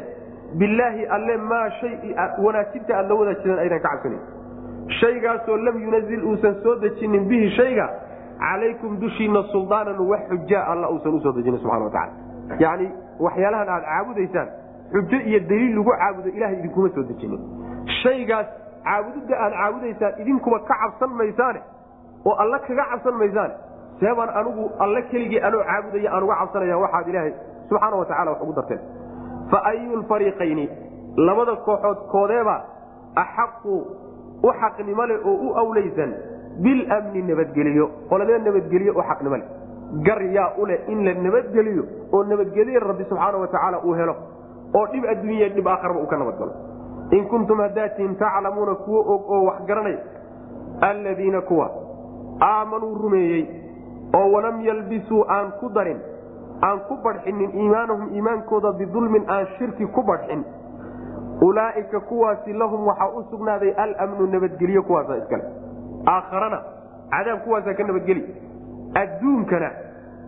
[0.58, 1.98] billaahi alle maa shay
[2.44, 4.22] wanaajinta aad la wadaajiseen aydan ka cabsanayn
[5.00, 7.88] shaygaasoo lam yunazil uusan soo dejinin bihi shayga
[8.38, 12.12] calaykum dushiina suldaanan wax xuja alla uusan u soo dejinin subxana watacala
[12.64, 12.88] yacni
[13.20, 14.48] waxyaalahan aad caabudaysaan
[14.92, 17.40] xujo iyo daliil lagu caabudo ilahay idinkuma soo dejinin
[18.02, 18.46] shaygaas
[18.84, 21.60] caabudidda aad caabudaysaan idinkuma ka cabsan maysaane
[22.28, 23.50] oo alle kaga cabsan maysaan
[24.00, 27.32] seebaan anigu alle keligii anoo caabudaya aan uga cabsanaya waxaad ilaahay
[27.68, 28.80] subxaana wa tacala wax ugu darteen.
[29.50, 30.64] Fa ayu lfariiqayni
[31.16, 32.56] labada kooxood koodeeba
[33.22, 33.74] axaqu
[34.42, 36.10] u xaqnimo leh oo u awlaysan
[36.64, 39.46] bilmni nabadgeliyo qoladee nabadgeliyo oo xaqnimo leh.
[40.06, 44.14] Gar yaa u leh in la nabadgeliyo oo nabadgeliya rabbi subxaana wa tacaala uu helo
[44.78, 46.52] oo dhib adduunya dhib aakharaba uu ka nabadgalo
[47.10, 49.96] in kuntum haddaatihin taclamuuna kuwo og oo wax garanay
[50.80, 51.70] alladiina kuwa
[52.42, 53.46] aamanuu rumeeyey
[54.16, 55.98] oo walam yalbisuu aan ku darin
[56.62, 60.44] aan ku badxinin iimaanahum iimaankooda bidulmin aan shirki ku badxin
[61.42, 65.44] ulaa'ika kuwaasi lahum waxaa u sugnaaday almnu nabadgelyo kuwaasa iskale
[66.06, 66.62] aakharana
[67.10, 68.22] cadaab kuwaasaa ka nabadgeli.
[68.94, 69.70] Adduunkana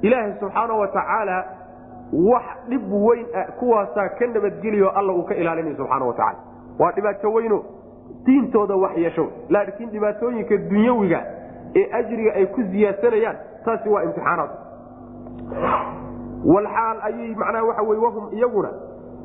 [0.02, 1.44] ilaahay subxaana wa tacaala
[2.12, 3.26] wax dhib weyn
[3.58, 6.14] kuwaasaa ka nabadgeliyo alla uu ka ilaalinay subxaana wa
[6.78, 7.64] waa dhibaato weyno.
[8.26, 9.26] Diintooda wax yeesho.
[9.48, 11.22] Laakiin dhibaatooyinka dunyawiga
[11.76, 14.50] ee ajriga ay ku siyaadsanayaan taasi waa imtixaanaad.
[16.44, 18.70] Walxaal ayay macnaha waxa wey wahum iyaguna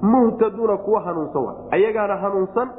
[0.02, 2.70] muhtaduuna kuwa hanuunsan wa ayagaana hanuunsan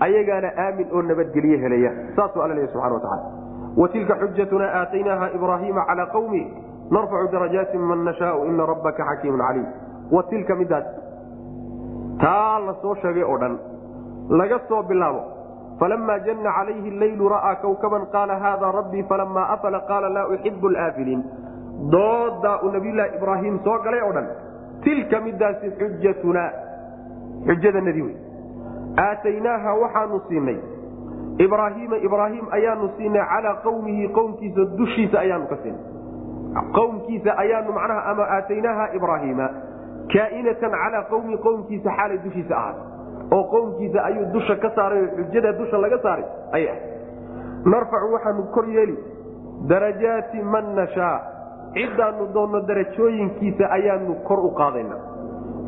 [0.00, 5.84] ayagaana aamin oo nabadgelye helaya saasuu alla leeya subxana wa tacala wa xujatuna aataynaaha ibraahiima
[5.84, 6.42] calaa qawmi
[6.90, 9.66] narfacu darajaati man nashaau ina rabbaka xakiimun caliim.
[10.10, 10.56] Wa tilka
[12.20, 13.58] taa la soo sheegay oo dhan
[14.38, 15.22] laga soo bilaabo.
[15.80, 21.22] falama janna calayhi leylu ra'aa kawkaban qaala haada rabbii falama afala qaala laa uxibu laafiliin
[21.92, 24.26] doodaa uu nabiyulaahi ibraahim soo galay oo dhan
[24.86, 26.42] tilka midaasi xujatuna
[27.46, 28.16] xujadanadii wey
[29.06, 30.58] aataynaaha waxaanu siinay
[31.46, 38.28] ibraahiima ibraahim ayaanu siinay calaa qawmihi qowmkiisa dushiisa ayaanu ka siinay qowmkiisa ayaanu macnaha ama
[38.36, 39.48] aataynaaha ibraahiima
[40.12, 42.89] kaainatan calaa qawmi qowmkiisa xaalay dushiisa ahaatay
[43.36, 48.42] oo qowmkiisa ayuu dusha ka saaray oo xujada dusha laga saaray ayay ahayd narfacu waxaanu
[48.54, 48.96] kor yeeli.
[49.68, 51.16] Darajaati man nashaa.
[51.74, 54.96] Ciddaanu doonno darajooyinkiisa ayaanu kor u qaadayna.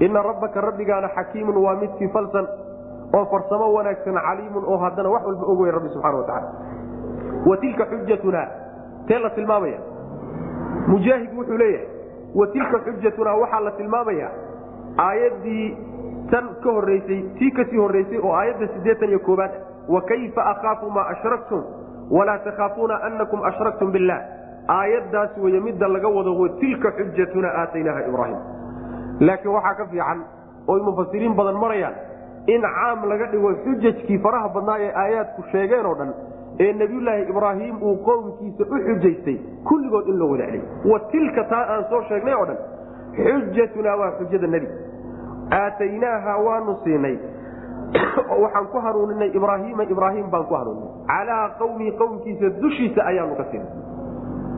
[0.01, 2.47] Ina rabbaka rabbigaana xakiimun waa midkii falsan
[3.17, 6.49] oo farsamo wanaagsan caliimun oo haddana wax walba og wey rabbi subxana wa tacala
[7.47, 8.43] wa tilka xujatuna
[9.07, 9.79] tee la tilmaamaya?
[10.89, 11.87] Mujaahid wuxuu leeyahay
[12.35, 14.29] wa tilka xujatuna waxaa la tilmaamaya
[14.99, 15.77] aayaddii
[16.33, 19.53] tan ka horeysay tii ka sii horeysay oo aayadda siddeetan iyo koobaad
[19.89, 20.03] wa
[20.53, 21.65] akhaafu maa ashraktum
[22.11, 24.21] walaa takhaafuuna anakum ashraktum billah.
[24.69, 28.39] Aayaddaas weye midda laga wado wa tilka xujatuna aataynaaha ibraahim.
[29.21, 30.25] Laakiin waxaa ka fiican
[30.69, 31.95] oy mufasiriin badan marayaan
[32.47, 36.15] in caam laga dhigo xujajkii faraha badnaa ee aayaadku sheegeen oo dhan
[36.61, 39.37] ee nebiyulaahi ibraahim uu qowmkiisa u xujaystay
[39.69, 40.63] kulligood in loo wada celiy
[40.93, 42.59] wa tilka taa aan soo sheegnay oo dhan
[43.17, 44.69] xujatuna waa xujada nebi
[45.61, 47.17] aataynaaha waanu siinay.
[48.43, 50.93] Waxaan ku hanuuninay ibraahiima ibraahim baan ku hanuuninay.
[51.07, 53.73] Calaa qawmihi qowmkiisa dushiisa ayaanu ka siinay.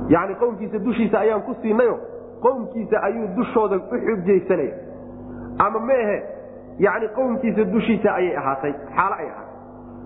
[0.08, 1.98] Yani qowmkiisa dushiisa ayaan ku siinayo
[2.44, 4.74] qowmkiisa ayuu dushooda u xujaysanaya
[5.58, 6.22] ama meehe
[6.78, 9.52] yani qowmkiisa dushiisa ayay ahaatay xaalo ay ahaatay.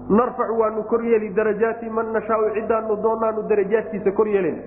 [0.08, 4.62] Narfacu waanu kor yeeli darajaati man nashaau ciddaanu doonaanu darajaadkiisa kor yeelana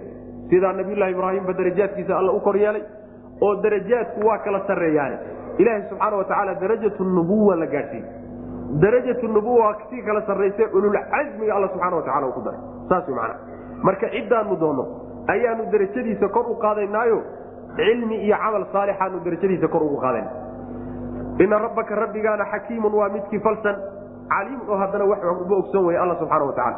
[0.49, 2.84] sidaa nabiyulahi ibraahimba darajaadkiisa alla u kor yeelay
[3.41, 5.17] oo darajaadku waa kala sarreeyaane
[5.62, 8.03] ilaaha subxaana wa tacaala darajatu nubuwa la gaadhsiiy
[8.84, 12.59] darajatu nubuwa sii kala sarrayse ululcasmiga alla subxana wa tacala uu ku daray
[12.89, 13.36] saas macana
[13.88, 14.86] marka ciddaanu doonno
[15.34, 17.20] ayaanu darajadiisa kor u qaadaynaayo
[17.80, 20.32] cilmi iyo camal saalixaanu darajadiisa kor ugu qaadayna
[21.43, 23.76] ina rabbaka rabbigaana xakiimun waa midkii falsan
[24.34, 26.78] caliimun oo haddana wax uba ogsoon wey alla subxaana wa tacala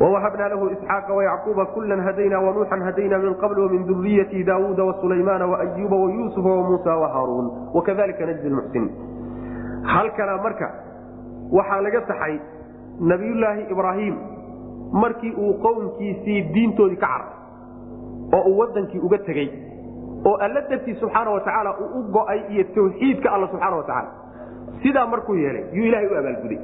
[0.00, 5.96] wawahabnaa lahu isxaaqa wayacquuba kulan hadayna wanuuxan hadayna min qabl wamin duriyati daawuuda wasulaymaana waayuuba
[6.04, 8.90] wayuusufa wamuusa wahaaruun wakadalika najzi lmuxsiniin
[9.82, 10.68] halkana marka
[11.58, 12.38] waxaa laga taxay
[13.12, 14.16] nabiyullaahi ibraahim
[15.02, 17.28] markii uu qowmkiisii diintoodii ka caray
[18.38, 19.48] oo uu wadankii uga tegey
[20.26, 24.10] oo alla dartii subxaana wa tacaala uu u go'ay iyo tawxiidka alla subxaana wa tacaala
[24.82, 26.58] sidaa markuu yeelay yuu ilaahay u abaalguday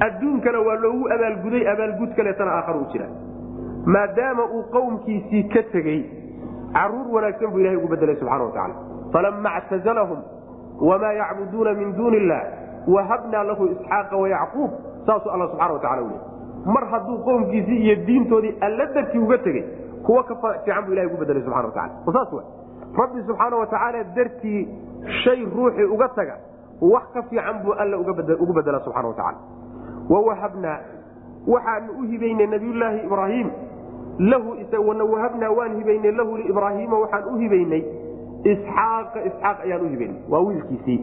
[0.00, 3.06] adduunkana waa loogu abaalguday abaalgud kaleetana aakhar u jira.
[3.86, 6.00] maadaama uu qowmkiisii ka tegey
[6.72, 8.74] carruur wanaagsan buu ilahay ugu bedelay subxana wa tacala
[9.12, 10.18] falama ctazalahum
[10.80, 12.42] wamaa yacbuduuna min duuni illah
[12.94, 14.70] wahabnaa lahu isxaaqa wayacquub
[15.06, 16.20] saasuu alla subxana wa tacala u leey
[16.74, 19.64] mar hadduu qowmkiisii iyo diintoodii alla dartii uga tegey
[20.06, 22.44] kuwa ka fiican buu ilahay ugu bedelay subxana wa tacala saas wa
[23.02, 24.68] rabbi subxaana wa tacaala dartii
[25.24, 26.36] shay ruuxii uga taga
[26.80, 29.38] wax ka fiican buu alla ugu bedela subxana wa tacala
[30.12, 30.78] wawahabnaa
[31.54, 33.50] waxaanu u hibaynay nabiyulaahi ibraahim
[34.18, 34.56] lahu
[35.12, 37.82] wahabnaa waan hibaynay lahu liibraahiima waxaan u hibaynay
[38.52, 41.00] isxaaqa isxaaq ayaan u hibaynay waa wiilkiisii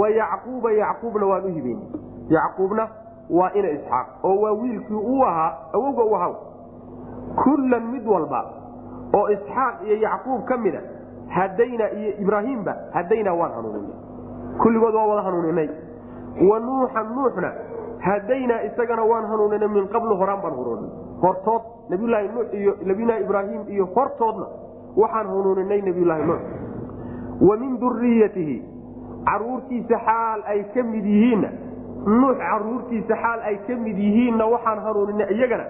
[0.00, 1.88] wa yacquuba yacquubna waan u hibaynay
[2.28, 2.88] yacquubna
[3.30, 6.34] waa ina isxaaq oo waa wiilkii uu ahaa awowga u ahaa
[7.44, 8.44] kullan mid walba
[9.14, 10.80] oo isxaaq iyo yacquub ka mida
[11.28, 13.96] hadaynaa iyo ibraahiimba hadaynaa waan hanuuninay
[14.62, 15.68] kulligood waa wada hanuuninay
[16.50, 17.52] wa nuuxan nuuxna
[18.00, 20.90] hadaynaa isagana waan hanuuninay min qablu horaan baan hanuuninay
[21.22, 24.46] hortood nabiyulaahi nuux iyo nabiyulaahi ibraahim iyo hortoodna
[24.96, 26.40] waxaan hanuuninay nabiyulaahi nuux.
[27.48, 28.56] Wa min duriyatihi
[29.26, 31.48] caruurtiisa xaal ay ka mid yihiinna
[32.20, 35.64] nuux caruurtiisa xaal ay ka mid yihiinna waxaan hanuuninay iyagana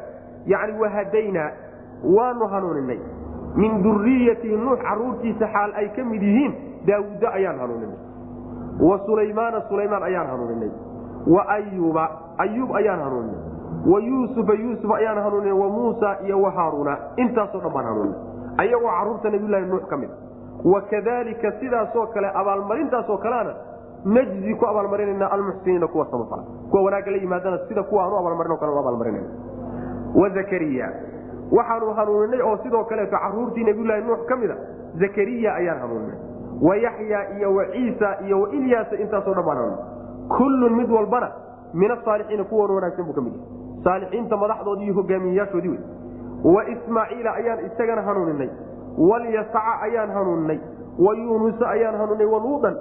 [0.46, 1.50] yani wahadaynaa
[2.16, 2.98] waanu hanuuninay
[3.56, 6.52] min duriyatihi nuux caruurtiisa xaal ay ka mid yihiin
[6.86, 7.98] daawuudda ayaan hanuuninay
[8.88, 10.70] wa sulaymaana sulaymaan ayaan hanuuninay
[11.34, 12.04] wa ayuba
[12.38, 13.40] ayuub ayaan hanuuninay
[13.92, 18.18] wa yuusufa yuusuf ayaan hanuuninay wa muusa iyo wa haaruuna intaasoo dhan baan hanuuninay
[18.58, 20.10] ayagoo carruurta nabiyulaahi nuux ka mid
[20.64, 23.54] wakadalika sidaasoo kale abaalmarintaasoo kaleana
[24.04, 26.42] najzi ku abaalmarinana almuxsiniina kuwa samafala.
[26.70, 29.28] Kuwa wanaagga la yimaadana sida kuwa aanu abaalmarin kale abaalmarinana
[30.14, 30.92] wakariya
[31.52, 34.56] waxaanu hanuuninay oo sidoo kaleeto caruurtii nabiyulaahi nuux ka mida
[35.00, 36.18] zakariya ayaan hanuuninay.
[36.62, 39.95] Wa yaxya iyo wa ciisa iyo wa ilyaasa intaasoo dhan baan hanuuninay
[40.28, 41.28] kullun mid walbana
[41.74, 43.82] min asaalixiina kuwan wanaagsan buu ka mid yahay.
[43.84, 48.48] Saalixiinta madaxdoodii iyo hogaamiyeyaashoodii wey wa ismaaciila ayaan isagana hanuuninay
[49.10, 50.58] walyasaca ayaan hanuuninay
[51.06, 52.76] wa yuunusa ayaan hanuuninay waluudan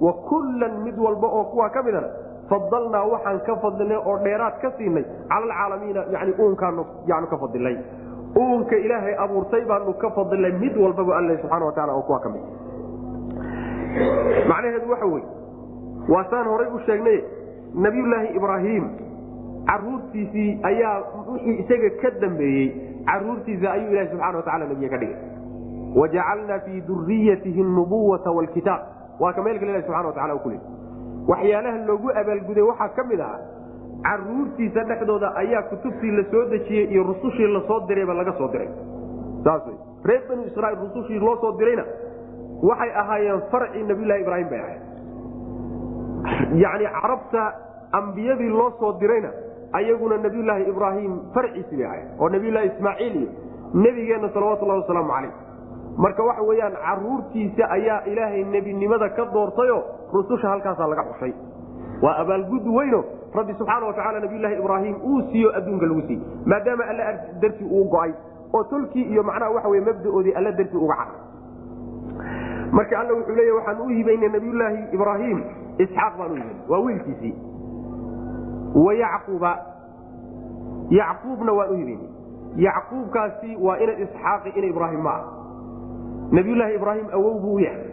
[0.00, 2.08] wa kullan mid walba oo kuwaa ka midana
[2.50, 7.76] fadalnaa waxaan ka fadilnay oo dheeraad ka siinay cala alcaalamiina yani uunkaanu yaanu ka fadilnay
[8.42, 12.28] uunka ilaahay abuurtay baanu ka fadilnay mid walbaba alle subxana wa taala oo kuwaa ka
[12.34, 12.42] mid.
[14.48, 15.24] Macnaheedu waxa weye
[16.08, 17.18] waa saan horay u sheegnay
[17.74, 18.84] nabiyulaahi ibraahim
[19.66, 20.96] caruurtiisii ayaa
[21.32, 22.68] wixii isaga ka dambeeyey
[23.06, 25.16] caruurtiisa ayuu ilahi subxana wa tacala nebiye ka dhigay.
[25.96, 28.80] Wajacalnaa fii duriyatihi nubuwata wlkitaab
[29.20, 30.60] waa ka meel kale ilahi subxana wa tacala ku leey
[31.28, 33.40] waxyaalaha loogu abaalguday waxaa ka mid ahaa
[34.06, 38.68] caruurtiisa dhexdooda ayaa kutubtii la soo dejiyey iyo rusushii la soo dirayba laga soo diray.
[39.44, 41.84] Saas wey reer banu israiil rusushii loo soo dirayna
[42.62, 44.81] waxay ahaayeen farcii nabiylahi ibraahim bay ahayd
[46.64, 47.54] yani carabta
[47.92, 49.30] ambiyadii loo soo dirayna
[49.72, 53.28] ayaguna nabiyulaahi ibraahim farciisi bay ahayd oo nabiylahi ismaaciil iyo
[53.74, 55.32] nebigeenna salawatullahi wasalaamu calayh.
[55.96, 59.78] Marka waxa weyaan caruurtiisa ayaa ilaahay nebinimada ka doortayo
[60.12, 61.32] rususha halkaasaa laga xushay.
[62.02, 63.04] Waa abaalgud weyno
[63.34, 67.04] rabbi subxaana wa tacala nabiyulaahi ibraahim uu siiyo adduunka lagu siiyey maadaama alle
[67.40, 68.12] dartii uu go'ay
[68.52, 71.16] oo tolkii iyo macnaha waxa wey mabdaoodii alle dartii uga caray
[72.72, 75.38] marka alla wuxuu leeya waxaan u hibaynay nabiyulaahi ibraahim
[75.78, 77.34] isxaaq baan u hibaynay waa wiilkiisii.
[78.74, 79.52] Wa yacquuba.
[80.90, 82.08] Yacquubna waan u hibaynay
[82.56, 85.24] yacquubkaasi waa ina isxaaqi ina ibraahim ma ah
[86.32, 87.86] nabiyulaahi ibraahim awow buu yahay.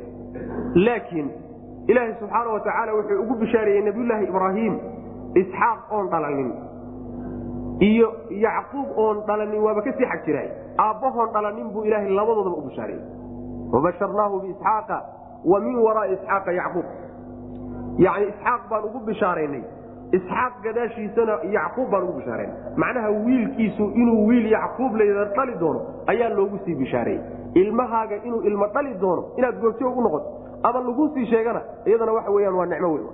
[0.75, 1.32] Laakiin
[1.88, 2.49] ilaahay subxaana
[2.93, 4.80] wa wuxuu ugu bishaareeyey nabiyulaahi ibraahim
[5.36, 6.53] isxaaq oon dhalanin
[7.80, 12.61] iyo yacquub oon dhalanin waaba ka sii xag jiraay aabbahoon dhalanin buu ilaahay labadoodaba u
[12.61, 13.05] bishaareeyey
[13.73, 14.97] wabasharnaahu biisxaaqa
[15.45, 16.86] wa min waraai isxaaqa yacquub
[18.06, 19.64] yani isxaaq baan ugu bishaaraynay.
[20.18, 22.56] Isxaaq gadaashiisana yacquub baan ugu bishaaraynay.
[22.84, 25.82] Macnaha wiilkiisu inuu wiil yacquub layda dhali doono
[26.12, 27.22] ayaa loogu sii bishaareeyey.
[27.62, 30.28] Ilmahaaga inuu ilmo dhali doono inaad googjoog u noqoto
[30.64, 33.08] ama laguu sii sheegana iyadana waxa weyaan waa nicmo weyn.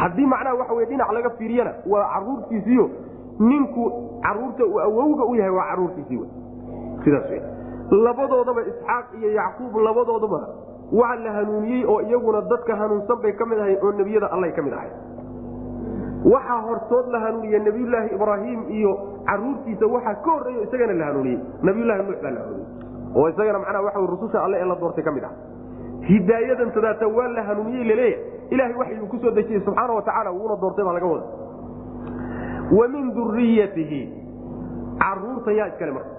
[0.00, 2.90] Haddii macnaha waxa wey dhinac laga fiiriyana waa caruurtiisiiyo
[3.38, 3.82] ninku
[4.22, 6.24] carruurta uu awowga u yahay waa caruurtiisii w
[7.04, 7.40] sidaas w
[8.04, 10.40] labadoodaba isxaaq iyo yacquub labadoodaba
[10.92, 14.62] waa la hanuuniyey oo iyaguna dadka hanuunsan bay ka mid ahay oo nebiyada allay ka
[14.62, 14.90] mid ahay
[16.24, 18.92] waxaa hortood la hanuuniye nabiyulaahi ibraahim iyo
[19.26, 21.38] caruurtiisa waxaa ka horreeyo isagana la hanuuniyey.
[21.62, 22.66] Nabiyulahi nuux baa la hanuuniyey.
[23.16, 25.32] Oo isagana macnaha waxa rususha alle ee la doortay ka mid ah.
[26.08, 28.18] Hidaayadan tadaata waa la hanuuniyey laleeya
[28.50, 31.26] ilahay waxyuu ku soo dejiyey subxaana wa tacala wuuna doortay baa laga wada
[32.78, 34.00] wa min duriyatihi
[34.98, 36.12] carruurta iskale marka.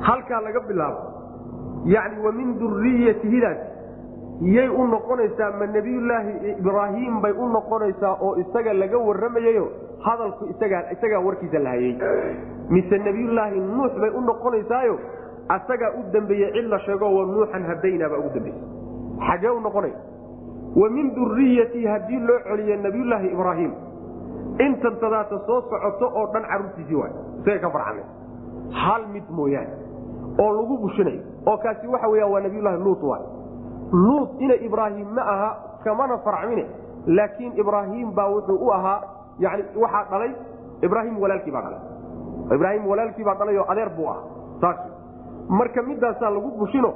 [0.00, 1.15] Halkaa laga bilaabo
[1.94, 3.58] yani wa min duriyatihidaas
[4.56, 9.66] yay u noqonaysaa ma nebiyulaahi ibraahim bay u noqonaysaa oo isaga laga warramayayo
[10.06, 11.94] hadalku isagaa warkiisa la hayey
[12.70, 14.98] mise nebiyulaahi nuux bay u noqonaysaayo
[15.56, 18.60] asagaa u dambeeyey cid la sheego wa nuuxan hadaynabaa ugu dambeeyey
[19.28, 19.92] xagee u noqonay.
[20.80, 23.72] Wa min duriyatii haddii loo celiyo nebiyulaahi ibraahim
[24.66, 27.12] intan tadaata soo socoto oo dhan caruurtiisii waay.
[27.40, 28.02] Isaga ka farcana
[28.82, 29.72] hal mid mooyaane
[30.42, 33.22] oo lagu bushinayo oo kaasi waxa weya waa nabiyulaahi luut waay.
[33.92, 35.50] Luut ina ibraahim ma aha
[35.84, 36.66] kamana farcmine
[37.06, 39.00] laakiin ibraahim baa wuxuu u ahaa
[39.38, 40.32] yani waxaa dhalay
[40.82, 41.80] ibraahim walaalkii baa dhalay.
[42.54, 44.22] Ibraahim walaalkii baa dhalay oo adeer buu ahaa
[44.60, 44.76] saas
[45.48, 46.94] marka midaasaa lagu bushino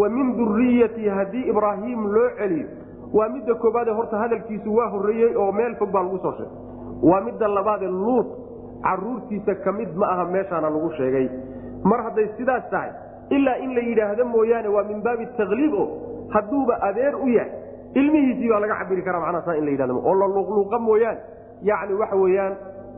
[0.00, 2.68] wa min duriyatii haddii ibraahim loo celiyo
[3.12, 6.56] waa midda koobaade horta hadalkiisu waa horreeyey oo meel fog baa lagu soo sheegay.
[7.02, 8.28] Waa midda labaade luut
[8.82, 11.28] caruurtiisa ka mid ma aha meeshaana lagu sheegay.
[11.84, 12.90] Mar hadday sidaas tahay
[13.36, 15.84] ilaa in la yidhaahdo mooyaane waa min baabi takliib o
[16.34, 17.50] hadduuba adeer u yahay.
[17.94, 21.20] Ilmihiisii baa laga cabiri karaa macnaha saa in la yidhahdo oo la luuqluuqa mooyaane.
[21.62, 22.54] Yacni waxa weeyaan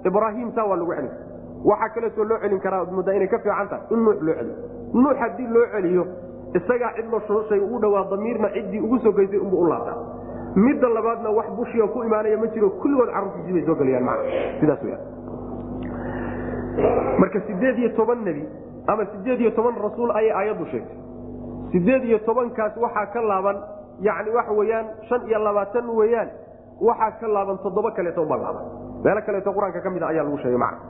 [0.09, 1.11] ibraahim saa waa lagu celin
[1.71, 4.57] waxaa kaleetoo loo celin karaa muddaa inay ka fiican tahay in nuux loo celiyo.
[4.95, 6.05] Nuux haddii loo celiyo
[6.59, 9.97] isagaa cid loshay u dhawaa damiirna ciddii ugu sogaysay unbu u laabtaa.
[10.57, 14.17] Midda labaadna wax bushiga ku imaanaya ma jiro kulligood carruurtiisii bay soo gelayaan maa
[14.61, 15.03] sidaas weyaan
[17.19, 18.45] marka sideed iyo toban nebi
[18.87, 20.99] ama sideed iyo toban rasuul ayay aayaddu sheegtay.
[21.73, 23.57] Sideed iyo tobankaas waxaa ka laaban
[24.01, 26.29] yani waxa weyaan shan iyo labaatan weyaan
[26.81, 28.65] waxaa ka laaban toddoba kaleeto uba laaban.
[29.05, 30.81] Meelo kaleeto qur'aanka ka mid a ayaa lagu sheegay macna.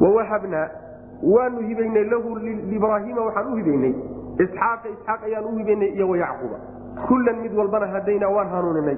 [0.00, 0.66] Wawahabnaa
[1.22, 2.36] waanu hibaynay lahu
[2.72, 3.94] libraahiima waxaan u hibaynay.
[4.44, 6.58] Isxaaqa isxaaq ayaan u hibaynay iyo wayacquuba
[7.08, 8.96] kullan mid walbana hadaynaa waan hanuuninay.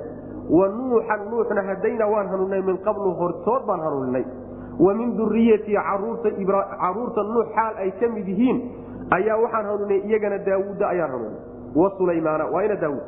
[0.51, 4.24] Wa nuuxan nuuxna hadaynaa waan hanuuninay min qablu hortood baan hanuuninay
[4.79, 8.59] wa min duriyatii carruurta nuux xaal ay ka mid yihiin
[9.11, 11.41] ayaa waxaan hanuuninay iyagana daawuudda ayaan hanuuninay
[11.76, 13.03] wa sulaymaana waa ina daawuud.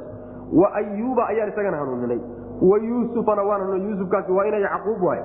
[0.52, 2.20] Wa ayuuba ayaan isagana hanuuninay
[2.62, 5.22] wa yuusufana waan hanuuninay yuusufkaasi waa ina yacquub waay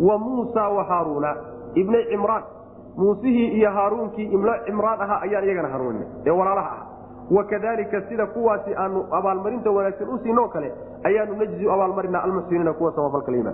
[0.00, 1.36] wa muusa wa haaruuna
[1.74, 2.42] ibnay cimraan.
[2.96, 6.86] Muusihii iyo haaruunkii ibno cimraan ahaa ayaan iyagana hanuuninay ee walaalaha ah
[7.30, 10.72] wakadalika sida kuwaasi aanu abaalmarinta wanaagsan u siinoo kale
[11.04, 13.52] ayaanu najzi abaalmarina almuxsiniina kuwa samafalka la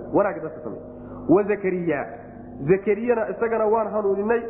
[1.29, 2.07] wa zakariya
[2.69, 4.41] zakariyana isagana waan hanuuninay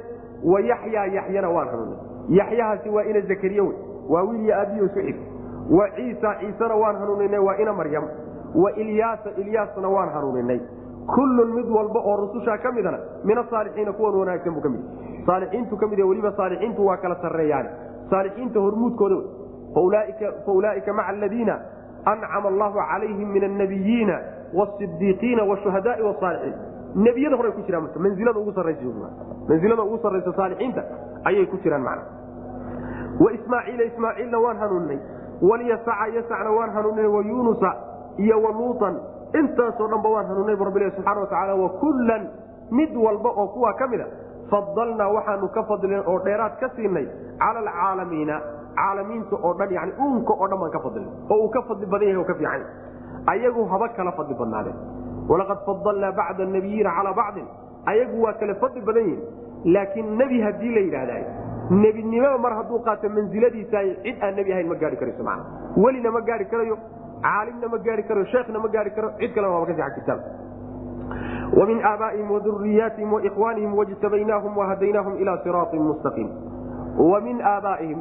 [0.43, 1.99] wa yaxyaa yaxyana waan hanuuninay
[2.30, 3.76] yaxyahaasi waa ina zakariye wey
[4.10, 5.20] waa wiil iyo aabiyo isu
[5.78, 8.03] wa ciisa ciisena waan hanuuninay waa ina maryam.
[8.56, 10.60] Wa ilyaasa ilyaasna waan hanuuninay
[11.16, 14.82] kullun mid walba oo rusushaa ka midana min asaalixiina kuwan wanaagsan buu ka mid
[15.26, 17.68] saalixiintu ka mid weliba saalixiintu waa kala sarreeyaan
[18.10, 19.16] saalixiinta hormuudkooda
[20.45, 21.60] fa ulaaika maca aladiina
[22.06, 24.20] ancama allahu calayhim min annabiyiina
[24.53, 26.56] wasidiiqiina washuhadaai wasaalixiin
[26.96, 30.82] nebiyada horay ku jiraan marka manilada ugu saraymansilada ugu sarraysa saalixiinta
[31.30, 32.04] ayay ku jiraan macna.
[33.24, 35.00] Wa ismaaciila ismaaciilna waan hanuuninay
[35.50, 37.70] walyasaca yasacna waan hanuuninay wa yuunusa
[38.18, 38.96] iyo wa luutan
[39.39, 42.24] intaasoo dhanba waan hanuuninay bu rabbilahi subxana wa tacala wa kullan
[42.72, 44.08] mid walba oo kuwaa ka mid a
[44.52, 47.06] fadalnaa waxaanu ka fadlin oo dheeraad ka siinay
[47.43, 48.36] cala alcaalamiina
[48.80, 52.08] caalamiinta oo dhan yani uunka oo dhan baan ka fadlin oo uu ka fadli badan
[52.10, 52.64] yahay oo ka fiican
[53.34, 54.78] ayagu haba kala fadli badnaadeen
[55.30, 57.47] walaqad fadalnaa bacda anabiyiina calaa bacdin
[57.93, 61.17] ayagu waa kale fadli badan yihiin laakiin nebi haddii la yidhaahda
[61.84, 65.39] nebinimada mar hadduu qaato mansiladiisa cid aan nebi ahayn ma gaari karayso man
[65.84, 66.78] welina ma gaari karayo
[67.28, 70.19] caalimna ma gaari karayo sheekhna ma gaari karo cid kalena waaba ka siakitaa
[71.59, 76.30] wamin aabaaihim waduriyaatihim waikwaanihim wajtabaynaahum wahadaynaahum ilaa siraain mustaqiim
[77.11, 77.99] wa min aabaaihim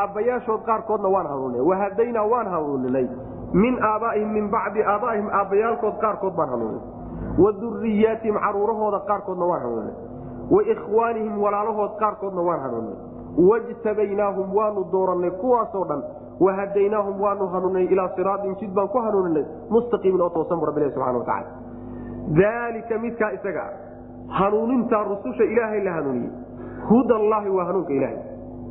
[0.00, 3.06] aabbayaashood qaarkoodna waan hanuuninay wahadaynaa waan hanuuninay
[3.52, 6.80] min aabaaihim min bacdi aabaaihim aabbayaalkood qaarkood baan hanuunay.
[7.42, 9.94] Wa duriyaatihim caruurahooda qaarkoodna waan hanuunay.
[10.50, 12.96] Wa ikhwaanihim walaalahood qaarkoodna waan hanuunay.
[13.48, 16.02] Wajtabaynaahum waanu dooranay kuwaasoo dhan.
[16.40, 21.18] Wahadaynaahum waanu hanuuninay ilaa siraatin jid baan ku hanuuninay mustaqiimin oo toosan bu rabbilahi subxana
[21.18, 21.48] watacala
[22.40, 23.64] daalika midkaa isaga
[24.38, 26.30] hanuunintaa rususha ilaahay la hanuuniyey.
[26.90, 28.18] Hudallaahi waa hanuunka ilaahay.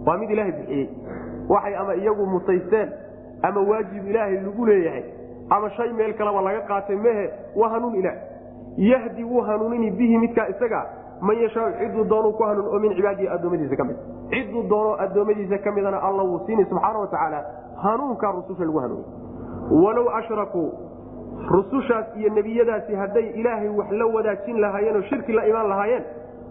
[0.07, 0.87] Waa mid ilaahay bixiyey.
[1.49, 2.89] Waxay ama iyagu mutaysteen
[3.43, 5.03] ama waajib ilaahay lagu leeyahay
[5.49, 8.15] ama shay meel kaleba laga qaatay mehe waa hanuun ilaah.
[8.77, 10.85] Yahdi wuu hanuunini bihi midkaa isaga
[11.21, 13.97] man yashaau ciduu doonuu ku hanuun oo min cibaadihi addoommadiisa ka mid.
[14.31, 17.39] Ciduu doono addoommadiisa ka midana alla wuu siini subxaana wa tacaala
[17.83, 20.67] hanuunkaa rususha lagu hanuuniy walow ashrakuu
[21.51, 26.03] rusushaas iyo nebiyadaasi hadday ilaahay wax la wadaajin lahaayeen oo shirki la imaan lahaayeen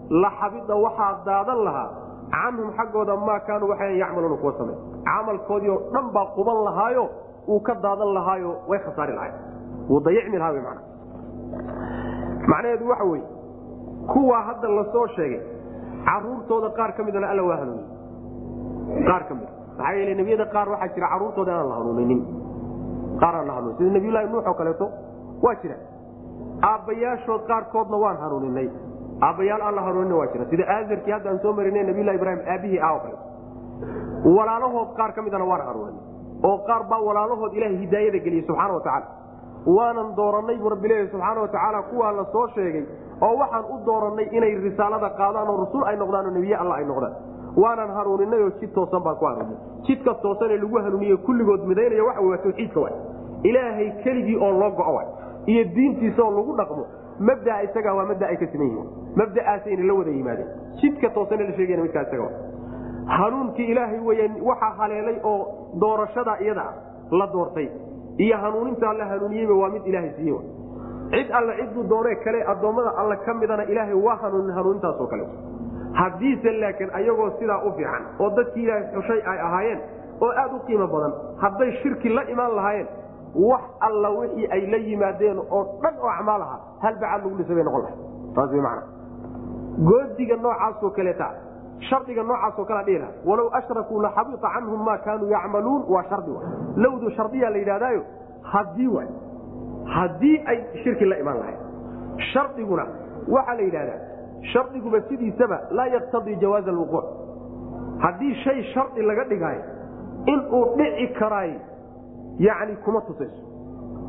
[0.09, 1.89] la xabida waxaa daadan lahaa
[2.35, 4.75] canhum xaggooda maa kaanuu waxay yacmaluuna kuwa samey
[5.09, 7.03] camalkoodii oo dhan baa quban lahaayo
[7.53, 9.33] uu ka daadan lahaayo way khasaari lahayn
[9.89, 10.79] wuu dayicmi lahaa man
[12.51, 13.23] macnaheedu waxa weye
[14.13, 15.41] kuwaa hadda la soo sheegay
[16.07, 17.87] caruurtooda qaar ka midana alla waa hanuuniye
[19.09, 22.21] qaar ka mida maxaa yeele nebiyada qaar waxaa jira caruurtooda inaan la hanuuninin
[23.21, 24.87] qaaraan la hanuunin sida nabiyullaahi nuux oo kaleeto
[25.45, 25.75] waa jira.
[26.69, 28.67] Aabbayaashood qaarkoodna waan hanuuninay
[29.21, 30.45] aabbayaal aan la hanuunina waa jira.
[30.49, 33.17] Sida aazarkii hadda aan soo marinay nabiyullahi ibraahim aabihii kaleeto
[34.37, 36.01] walaalahood qaar ka midana waan hanuuninay
[36.49, 39.07] oo qaar baa walaalahood ilaahay hidaayada geliyey subxaana wa tacaala.
[39.75, 42.83] Waanan doorannay buu rabbi leeyahy subxaana wa tacaala kuwaa la soo sheegay
[43.21, 46.85] oo waxaan u doorannay inay risaalada qaadaan oo rasul ay noqdaan oo nebiye alla ay
[46.85, 47.13] noqdaan.
[47.63, 49.57] Waanan hanuuninay oo jid toosan baan ku hanuuninay
[49.87, 52.95] jidka toosanee lagu hanuuniye kulligood midaynaya waxa waa tawxiidka waay.
[53.43, 55.07] Ilaahay keligii oo loo go'o waay.
[55.47, 56.85] Iyo diintiisa oo lagu dhaqmo
[57.19, 58.89] mabdaa isaga waa mabda ay ka siman yihiin
[59.19, 60.47] mabda'aasayna la wada yimaadeen.
[60.81, 62.29] Jidka toosane la sheegayna midkaa isaga
[63.17, 65.39] hanuunkii ilaahay weya waxaa haleelay oo
[65.81, 66.65] doorashada iyada
[67.11, 67.67] la doortay.
[68.17, 70.39] Iyo hanuunintaa la hanuuniyeyba waa mid ilaahay siiye
[71.11, 75.25] cid alle ciduu doonee kale addoommada alle ka midana ilaahay waa hanuunin hanuunintaasoo kale.
[75.93, 79.79] Haddiise laakiin ayagoo sidaa u fiican oo dadkii ilaahay xushay ay ahaayeen
[80.21, 81.13] oo aad u qiimo badan
[81.43, 82.87] hadday shirki la imaan lahaayeen
[83.49, 87.55] wax alla wixii ay la yimaadeen oo dhan oo acmaal aha hal bacaad lagu dhisay
[87.55, 87.97] bay noqon lahay
[88.35, 88.83] taas way macana
[89.83, 91.27] goodiga noocaasoo kaleeta
[91.89, 96.41] shardiga noocaasoo kalea dhihi laha walow ashrakuu laxabita canhum maa kaanuu yacmaluun waa shardi wa.
[96.75, 98.01] Lowdu shardiyaa la yidhahdaayo
[98.41, 99.07] haddii waay
[99.95, 101.59] haddii ay shirki la imaan lahayn
[102.33, 102.85] shardiguna
[103.35, 103.99] waxaa la yidhahdaa
[104.53, 107.05] shardiguba sidiisaba laa yaqtadii jawaaza alwuquuc
[107.99, 109.61] haddii shay shardi laga dhigaayo
[110.25, 111.51] inuu dhici karaay
[112.39, 113.41] yani kuma tusayso.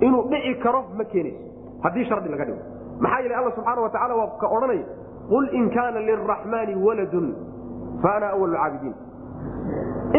[0.01, 1.45] Inuu dhici karo ma keenayso.
[1.83, 2.59] Haddii shardi laga dhigo.
[3.01, 4.85] Maxaa yeele alla subxaana wa tacala waa ka odhanaya
[5.33, 7.27] qul in kaana liraxmaani waladun
[8.03, 8.95] fa ana awal caabidiin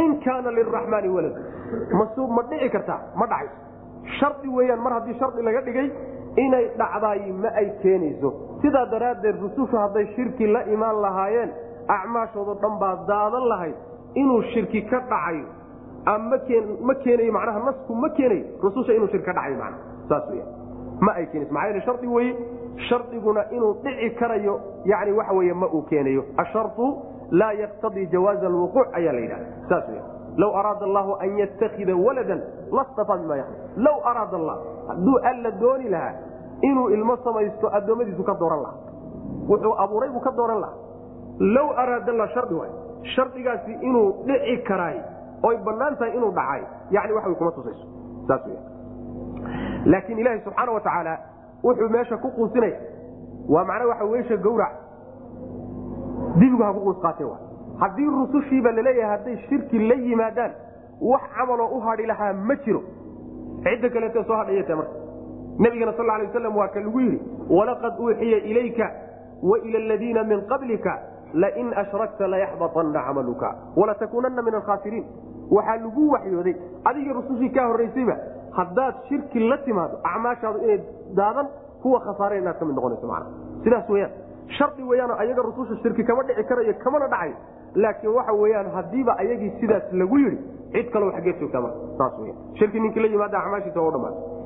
[0.03, 1.43] in kaana liraxmaani waladun
[2.38, 3.55] ma dhici kartaa ma dhacayso
[4.20, 5.88] shardi weeyaan mar haddii shardi laga dhigay
[6.45, 8.30] inay dhacdaay ma ay keenayso
[8.64, 11.51] sidaa daraaddeed rusushu hadday shirki la imaan lahaayeen
[11.97, 13.76] acmaashoodo dhan baa daadan lahayd
[14.22, 15.47] inuu shirki ka dhacayo
[16.89, 19.78] ma keenayo macnaha nasku ma keenayo rususha inuu shirki ka dhacayo mana
[20.10, 20.45] saas weya
[21.08, 22.34] ma ay keenayso maxaa yeele shardi weye
[22.89, 26.23] shardiguna inuu dhici karayo yani waxa weye ma uu keenayo.
[26.38, 26.97] Ashartu
[27.32, 30.03] laa yaqtadii jawaaza alwuquuc ayaa la yidhahda saas weya
[30.38, 34.57] low araada allahu an yatakida waladan lastafaa mima yaxmil low araada allah
[34.88, 36.13] hadduu alla dooni lahaa
[36.61, 38.80] inuu ilmo samaysto addoommadiisu ka dooran lahaa.
[39.49, 40.75] Wuxuu abuuray buu ka dooran lahaa.
[41.39, 42.71] Low araada allah shardi waay.
[43.15, 44.97] Shardigaasi inuu dhici karaay
[45.43, 46.61] oy bannaan tahay inuu dhacay
[46.91, 47.86] yani wax way kuma tusayso.
[48.28, 48.61] Saas weya
[49.86, 51.17] laakiin ilaahi subxaana wa tacaala
[51.68, 52.80] wuxuu meesha ku quusinaya
[53.53, 54.74] waa macnaa waxa weysha gawrac
[56.39, 57.32] dibigu ha ku quus qaatee
[57.82, 60.51] haddii rusushiiba la leeyahay hadday shirki la yimaadaan
[61.01, 62.82] wax camaloo u hadhi lahaa ma jiro.
[63.63, 64.91] Cidda kaleete soo hadhayata marka.
[65.59, 68.88] Nabigana sal lay waslam waa ka lagu yidhi walaqad uuxiya ilayka
[69.43, 70.93] wa ila aladiina min qablika
[71.34, 75.05] lain ashrakta layaxbaطanna camaluka walatakuunanna min alkhaasiriin
[75.51, 76.55] waxaa lagu waxyooday.
[76.86, 78.18] Adigii rusushii kaa horraysayba
[78.51, 80.79] haddaad shirki la timaado acmaashaadu inay
[81.15, 81.47] daadan
[81.81, 83.07] kuwa khasaare inaad ka mid noqonayso
[83.63, 84.11] sidaas weyaan
[84.57, 87.35] shardi weyaanoo ayaga rususha shirki kama dhici karayo kamana dhacayo
[87.75, 90.37] laakiin waxa weyaan haddiiba ayagii sidaas lagu yidhi
[90.71, 94.37] cid kaleo xaggeed joogtaa marka saas weya shirki ninkii la yimaada acmaashiisa waa u dhamaatay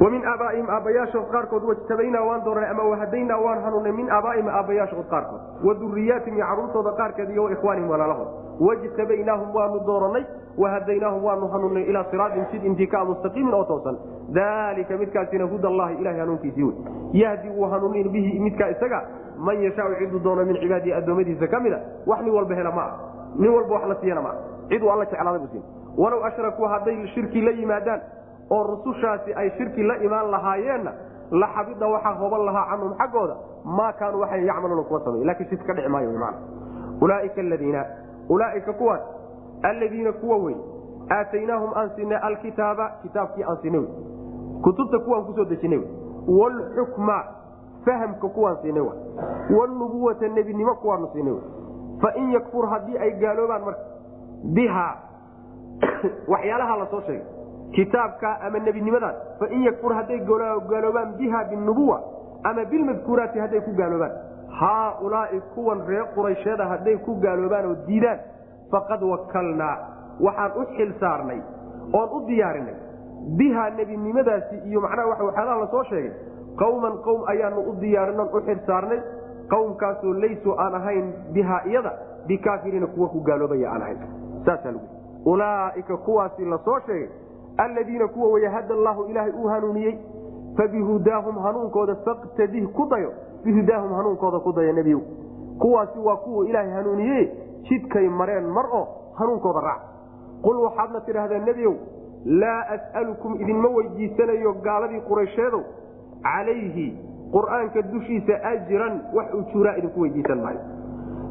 [0.00, 5.40] wamin aabaaihim aabbayaashood qaarkood wajtabaynaa waan doornay ama wahadaynaa waan hanuunay min aabaaihim aabbayaashood qaarkood.
[5.64, 10.24] Wa iyo carruurtooda qaarkeed iyo ikhwaanihim walaalahood wajtabaynaahum waanu dooranay
[10.58, 13.96] wahadaynaahum waanu hanuunay ilaa siraatin jid intikaa mustaqiimin oo toosan.
[14.34, 16.74] Dalika midkaasina huda allahi ilahay hanuunkiisii wey.
[17.12, 19.02] Yahdi wuu hanuunin bihi midkaa isaga
[19.38, 22.90] man yashaau ciduu doono min cibaadihi addoommadiisa ka mida wax nin walba hela maa
[23.36, 24.34] nin walba wax la siiyana maa
[24.68, 25.62] ciduu alla jeclaaday bu siin.
[25.98, 28.00] Walow ashrakuu hadday shirki la yimaadaan
[28.50, 30.92] oo rusushaasi ay shirki la imaan lahaayeenna
[31.30, 35.66] la xabida waxaa hoban lahaa canhum xaggooda maa kaanuu waxay yacmaluuna kuwa samey laakiin shirki
[35.66, 36.10] ka dhici maayo
[37.00, 37.84] ulaaika aladiina
[38.28, 39.00] ulaaika kuwaas
[39.62, 40.56] aladiina kuwa wey
[41.10, 43.90] aataynaahum aan siinay alkitaaba kitaabkii aan siinay wey.
[44.62, 45.88] Kutubta kuwaan ku soo dejinay wey.
[46.38, 47.24] Waalxukma
[47.84, 48.94] fahamka kuwaan siinay wa
[49.58, 51.42] waalnubuwata nebinimo kuwaanu siinay wey.
[52.00, 53.80] Fain yakfur haddii ay gaaloobaan marka
[54.54, 54.96] biha
[56.32, 57.26] waxyaalaha la soo sheegay
[57.72, 60.18] kitaabka ama nebinimadan fain yakfur hadday
[60.68, 62.02] gaaloobaan biha binubuwa
[62.42, 64.12] ama bilmadkuuraati hadday ku gaaloobaan
[64.60, 68.18] haaulaai kuwan reer quraysheeda hadday ku gaaloobaan oo diidaan
[68.70, 69.76] faqad wakalnaa
[70.26, 71.40] waxaan u xil saarnay
[71.92, 72.76] oon u diyaarinay
[73.38, 76.12] biha nebinimadaasi iyo macnaha waxyaalaha la soo sheegay
[76.62, 79.00] qowman qowm ayaanu u diyaarinaan u xil saarnay
[79.54, 81.92] qowmkaasoo laysuu aan ahayn biha iyada
[82.26, 83.98] bikaafiriina kuwa ku gaaloobaya aan ahayn
[84.46, 84.88] saasaa lagu
[85.32, 87.08] ulaaika kuwaasi la sheegay
[87.56, 89.98] aladiina kuwa way hada allaahu ilaahay uu hanuuniyey
[90.56, 93.12] fabihudaahum hanuunkooda faqtadih ku dayo
[93.44, 95.00] bihudaahum hanuunkooda ku daya nebiyow.
[95.58, 97.32] Kuwaasi waa kuwa ilaahay hanuuniye
[97.68, 99.82] jidkay mareen mar oo hanuunkooda raac.
[100.42, 101.74] Qul waxaadna tidhaahdaa nebiyow
[102.24, 105.62] laa as'alukum idinma weydiisanayo gaaladii quraysheedow.
[106.22, 106.86] Calayhi
[107.32, 110.60] qur'aanka dushiisa ajran wax ujuuraa idinku weydiisan maayo.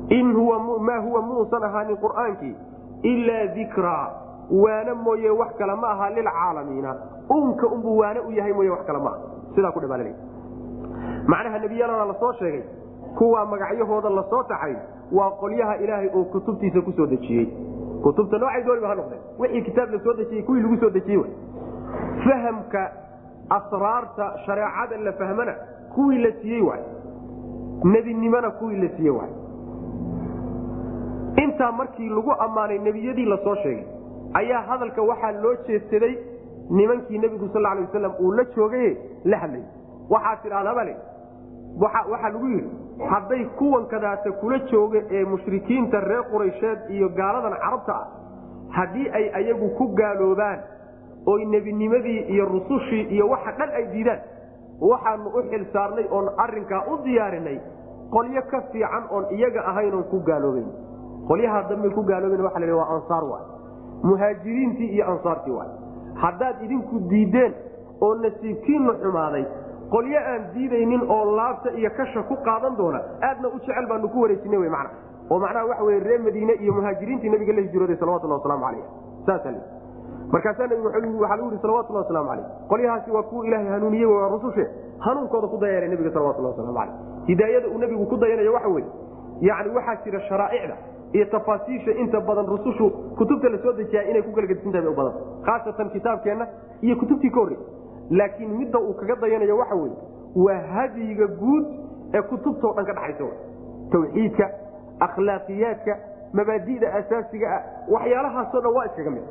[0.10, 0.34] In
[0.80, 2.56] maa huwa muusan ahaanin qur'aankii
[3.04, 6.96] ilaa dikraa waana mooye wax kale ma aha lilcaalamiina
[7.30, 9.20] unka unbuu waane u yahay mooye wax kale maaha
[9.56, 10.14] sidaa ku dhabaal
[11.28, 12.64] macnaha nebiyalana la soo sheegay.
[13.18, 14.76] Kuwaa magacyahooda la soo taxay
[15.12, 17.48] waa qolyaha ilaahay oo kutubtiisa ku soo dejiyey.
[18.04, 19.22] Kutubta noocay dooniba ha noqdeen.
[19.40, 21.26] Wixii kitaab la dejiyey kuwii lagu soo dejiyey w
[22.24, 22.92] fahamka
[23.50, 25.56] asraarta shareecada la fahmana
[25.96, 26.82] kuwii la siiyey waay
[27.84, 29.32] nebinimona kuwii la siiyey waay
[31.44, 33.86] intaa markii lagu ammaanay nebiyadii la soo sheegay
[34.34, 36.16] ayaa hadalka waxaa loo jeedsaday
[36.70, 39.64] nimankii nebigu sal alay wasalam uu la joogaye la hadlay.
[40.10, 40.96] Waxaa tidhahdabale
[41.82, 42.70] waxaa lagu yidhi
[43.10, 48.08] hadday kuwan kadaata kula jooga ee mushrikiinta reer quraysheed iyo gaaladan carabta ah
[48.78, 50.60] haddii ay ayagu ku gaaloobaan
[51.26, 54.22] oy nebinimadii iyo rusushii iyo waxa dhan ay diidaan
[54.82, 57.60] waxaanu u xil saarnay oon arinkaa u diyaarinay
[58.14, 60.70] qolyo ka fiican oon iyaga ahayn oon ku gaaloobayn.
[61.28, 63.46] Qolyaha dambay ku gaalooben waa la waa ansaar waay.
[64.04, 65.70] Muhaajiriintii iyo ansaartii waay.
[66.24, 67.54] Haddaad idinku diideen
[68.02, 69.46] oo nasiibkiinna xumaaday
[69.94, 74.22] qolyo aan diidaynin oo laabta iyo kasha ku qaadan doona aadna u jecel baanu ku
[74.22, 74.88] wareejina man
[75.30, 78.86] oo macnaha waxa wey reer madiine iyo muhaajiriintii nabiga la hijrooday salawatullah waslamu calayh
[79.26, 79.54] saasa
[80.34, 80.88] markaasaa nabigu
[81.22, 84.66] waxaa lagu yihi salawatullah waslamu calayh qolyahaasi waa kuwa ilaahay hanuuniyey waa rusushe.
[85.00, 86.94] Hanuunkooda ku dayanay nabiga salawatullah waslamu calayh
[87.28, 88.88] hidaayada uu nabigu ku dayanayo waxa weye
[89.42, 90.76] yani waxaa jira sharaa'icda
[91.14, 93.74] iyo tafaasiisha inta badan rusushu kutubta la soo
[94.10, 95.14] inay ku galgadisantahay bay u badan.
[95.46, 96.48] Khaasatan kitaabkeenna
[96.82, 97.58] iyo kutubtii ka horrey
[98.10, 99.96] laakiin midda uu kaga dayanayo waxa weye
[100.36, 101.66] waa hadyiga guud
[102.14, 103.36] ee kutubtao dhan ka dhaxaysa
[103.92, 104.50] tawxiidka
[105.00, 105.98] akhlaaqiyaadka
[106.34, 107.62] mabaadida asaasiga ah
[107.96, 109.24] waxyaalahaasoo dhan waa iskaga mid.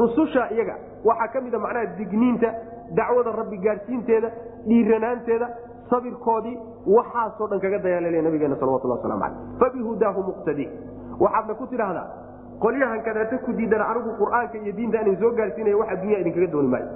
[0.00, 2.54] Rususha iyaga waxaa ka mida macnaha digniinta
[2.94, 4.30] dacwada rabbi gaadhsiinteeda
[4.66, 5.48] dhiiranaanteeda
[5.90, 10.68] sabirkoodii waxaasoo dhan kaga dayaalelaya nabigeena salawatullah waslamu caleyh fabihudaahu muqtadi.
[11.20, 12.06] Waxaadna ku tidhaahdaa
[12.60, 16.88] qolyahan kadaata ku diidana anigu qur'aanka iyo diinta soo gaadhsiinaya wax addunya idinkaga dooni maayo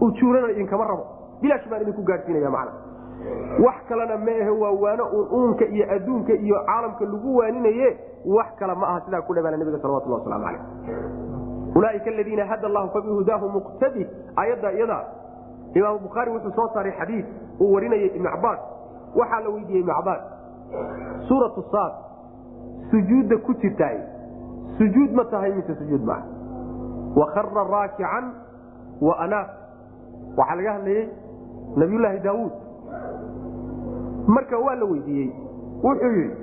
[0.00, 1.04] ujuurana idinkama rabo.
[1.42, 2.72] Bilaash baan idinku gaadhsiinaya macna.
[3.64, 8.46] Wax kalena ma ahe waa waano uun uunka iyo adduunka iyo caalamka lagu waaninaye wax
[8.58, 10.62] kale ma aha sidaa ku dhabaana nabiga salawatullah waslamu caleyh
[11.76, 14.06] ulaaika aladiina hada allahu fabihudaahu muqtadi.
[14.36, 14.98] Ayadda iyada
[15.74, 17.26] imaam bukhaari wuxuu soo saaray xadiid
[17.60, 18.60] uu warinayay ibnu cabaas
[19.16, 20.22] waxaa la weydiiyey ibnu cabaas
[21.28, 21.92] suuratu saad
[22.90, 23.98] sujuudda ku jirtaay.
[24.78, 26.26] Sujuud ma tahay mise sujuud maaha
[27.16, 28.24] wakara raakican
[29.00, 29.48] wa anaaf
[30.36, 31.08] waxaa laga hadlayey
[31.76, 32.52] nabiyulaahi daawuud.
[34.26, 35.30] Marka waa la weydiiyey
[35.82, 36.36] wuxuu yidhi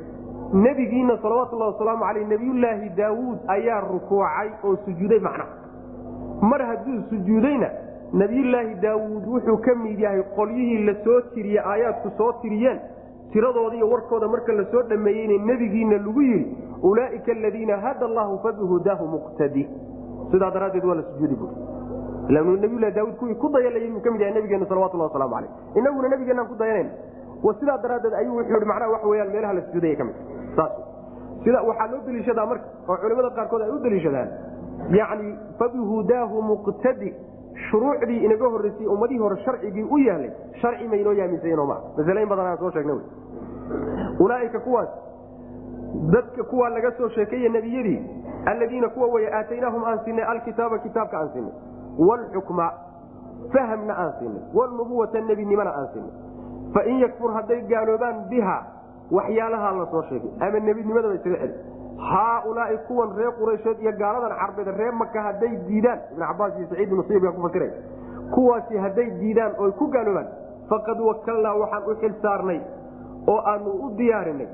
[0.53, 5.45] nebigiina salawatullahi wasalaamu caleyh nebiyullaahi daawuud ayaa rukuucay oo sujuuday macna.
[6.41, 7.69] Mar hadduu sujuudayna
[8.13, 12.79] nebiyullaahi daawuud wuxuu ka mid yahay qolyihii la soo tiriye aayaadku soo tiriyeen
[13.33, 19.07] tiradooda iyo warkooda marka la soo dhameeyeyna nebigiina lagu yidhi ulaaika aladiina hada allahu fabihudaahu
[19.07, 19.67] muqtadi.
[20.31, 21.49] Sidaa daraaddeed waa la sujuudi bui
[22.31, 26.55] nabiylahi daawud kuwii ku dayalayay ka mid yahay nabigeena salawatullah waslamu caleyh inaguna nabigeenaan ku
[26.55, 26.91] dayanayna
[27.59, 30.15] sidaa daraaddeed ayuu wuxuu yidhi macnaha waxa weyaan meelaha la sujuudaya ka mid
[30.55, 30.71] saas
[31.43, 34.29] sida waxaa loo deliishadaa marka oo culimada qaarkood ay u deliishadaan
[34.99, 37.09] yacni fabihudaahu muqtadi
[37.69, 42.57] shuruucdii inaga horreysay ummadihii hore sharcigii u yahlay sharci maynoo yaaminsayno maa masaleyn badan aan
[42.63, 42.93] soo sheegna
[44.19, 44.89] ulaaika kuwaas
[46.13, 47.99] dadka kuwaa laga soo sheekeeye nebiyadii
[48.45, 51.53] alladiina kuwa weye aataynaahum aan siinay alkitaaba kitaabka aan siinay
[51.99, 52.67] wlxukma
[53.53, 56.13] fahmna aan siinay wnubuwata nebinimana aan siinay
[56.73, 58.57] fain yakfur hadday gaaloobaan biha
[59.11, 61.55] waxyaalahaa la soo sheegay ama nebinimadaba isaga celi
[62.11, 66.91] haaulaai kuwan reer quraysheed iyo gaaladan carbeed reer maka hadday diidaan ibn cabaas iyo saciid
[66.99, 67.71] musayib baa ku fasiray
[68.35, 70.27] kuwaasi hadday diidaan oy ku gaaloobaan
[70.69, 72.59] faqad wakalnaa waxaan u xil saarnay
[73.27, 74.47] oo aanu u diyaarinay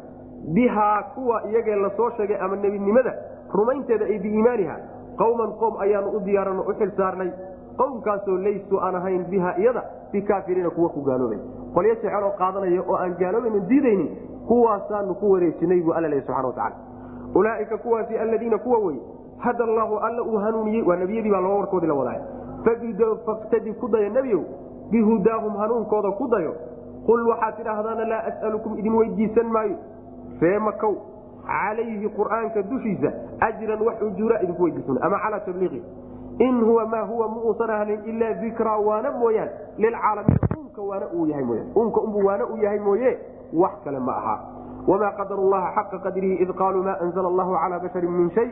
[0.55, 3.13] bihaa kuwa iyagee la soo sheegay ama nebinimada
[3.53, 4.75] rumaynteeda ay biiimaaniha
[5.17, 7.31] qowman qowm ayaanu u diyaaran u xil saarnay.
[7.77, 11.39] Qowmkaasoo laysuu aan ahayn biha iyada bikaafiriina kuwa ku gaaloobay.
[11.73, 14.09] Qolyo jeceloo qaadanaya oo aan gaaloobaynin diidaynin
[14.47, 16.75] kuwaasaanu ku wareejinay buu alla lehy subxana watacala
[17.35, 18.97] ulaaika kuwaasi aladiina kuwa wey
[19.37, 22.21] hada allaahu alla uu hanuuniyey waa nebiyadii baa laba warkoodii la wadaaya
[23.25, 24.41] faktadi ku dayo nebiyow
[24.91, 26.55] bihudaahum hanuunkooda ku dayo.
[27.05, 29.75] Qul waxaad tidhaahdaana laa as'alukum idin weydiisan maayo.
[30.41, 30.95] Ree makow
[31.47, 33.09] calayhi qur'aanka dushiisa
[33.47, 35.81] ajran wax ujuura idinku weydiisan ama calaa tabliiqi.
[36.39, 39.49] In huwa maa huwa muusan ahanin ilaa dikraa waana mooyaan.
[39.77, 41.67] Lilcaalamiin unka waana uu yahay mooyaan.
[41.75, 43.17] Unka unbu waana uu yahay mooye
[43.53, 44.35] wax kale ma aha.
[44.87, 48.49] Wamaa qadaru llaha xaqa qadrihi id qaaluu ma anzla allahu calaa basharin min shay.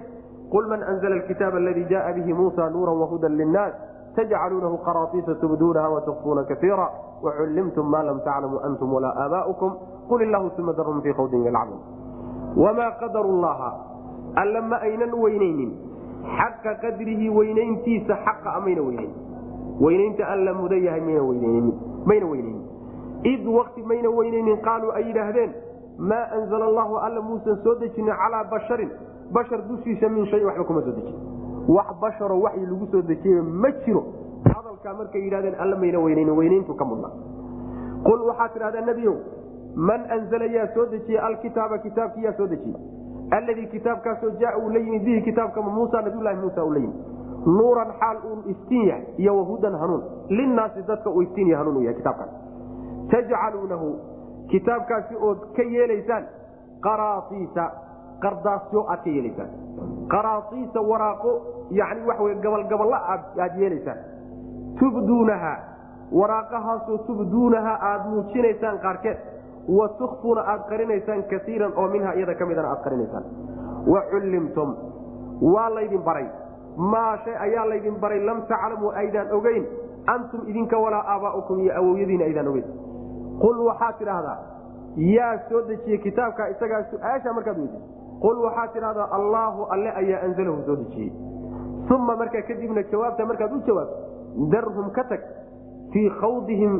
[0.51, 3.73] Qul man anzla alkitaaba aladii jaءa bihi muusa nuura wahudan linnaas.
[4.15, 6.89] Tajcaluunahu qaraatiisa tubduunaha watukfuuna kaiira
[7.21, 9.71] wacullimtum ma lam taclamuu antum walaa aabaa'ukum
[10.09, 11.79] qul illahu uma darhum fii khawdin yalcabun
[12.63, 13.71] wamaa qadaru llaha
[14.41, 15.71] alla ma aynan weynaynin
[16.37, 19.11] xaqa qadrihi weynayntiisa xaqa amayna weynayn
[19.81, 21.21] weynaynta alla mudan yahay mayna
[22.31, 22.61] weynaynin
[23.23, 25.51] id wakti mayna weynaynin qaaluu ay yidhaahdeen
[25.97, 28.89] maa anzala allahu alla muusan soo dejinin calaa basharin
[29.33, 31.15] bashar dushiisa min shayin waxba kuma soo dejin
[31.67, 34.03] wax basharo waxyi lagu soo dejiye ma jiro
[34.55, 37.09] hadalkaa markay yidhahdeen alla mayna weynaynin weynayntu ka mudna
[38.07, 39.15] qul waxaad tidhahdaa nebiyow
[39.75, 42.77] man anzala yaa soo dejiye alkitaaba kitaabkii yaa soo dejiyey
[43.37, 46.95] alladii kitaabkaasoo jaa uu la yimid bihi kitaabka muusa nabiylahi muusa uu la yimid.
[47.45, 50.03] Nuuran xaal uu iftiin yahay iyo wahudan hanuun.
[50.29, 52.29] Linnaasi dadka uu iftiin ya hanuun u yahay kitaabkaas
[53.11, 53.89] tajcaluunahu
[54.51, 56.23] kitaabkaasi ood ka yeelaysaan
[56.87, 57.65] qaraaiisa
[58.23, 59.49] qardaasyo aad ka yeelaysaan.
[60.13, 61.31] Qaraaiisa waraaqo
[61.71, 63.97] yani waxa wey gabalgaballa aad yeelaysaan.
[64.79, 65.53] Tubduunaha
[66.11, 69.17] waraaqahaasoo tubduunaha aad muujinaysaan qaarkeed
[69.67, 73.23] wa tukfuuna aad qarinaysaan kaiiran oo minha iyada ka midana aad qarinaysaan.
[73.87, 74.75] Wa cullimtum
[75.41, 76.27] waa laydin baray.
[76.77, 78.19] Maa shay ayaa laydin baray.
[78.25, 79.65] Lam taclamuu aydaan ogeyn.
[80.07, 82.67] Antum idinka walaa aabaa'ukum iyo awowyadiina aydaan ogeyn.
[83.41, 84.37] Qul waxaad tidhaahdaa
[84.95, 87.79] yaa soo dejiyey kitaabka isagaa su'aasha markaad weydi
[88.21, 91.11] qul waxaad tidhahdaa allaahu alle ayaa anzalahu soo dejiyey
[91.95, 93.97] uma markaa kadibna jawaabta markaad u jawaabto
[94.53, 95.21] darhum ka tag
[95.93, 96.73] fii khawdihim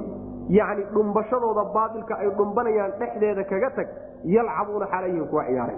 [0.49, 3.87] yani dhumbashadooda baailka ay dhumbanayaan dhexdeeda kaga tag
[4.23, 5.77] yalcabuuna xalayhim kuwa ciyaaray.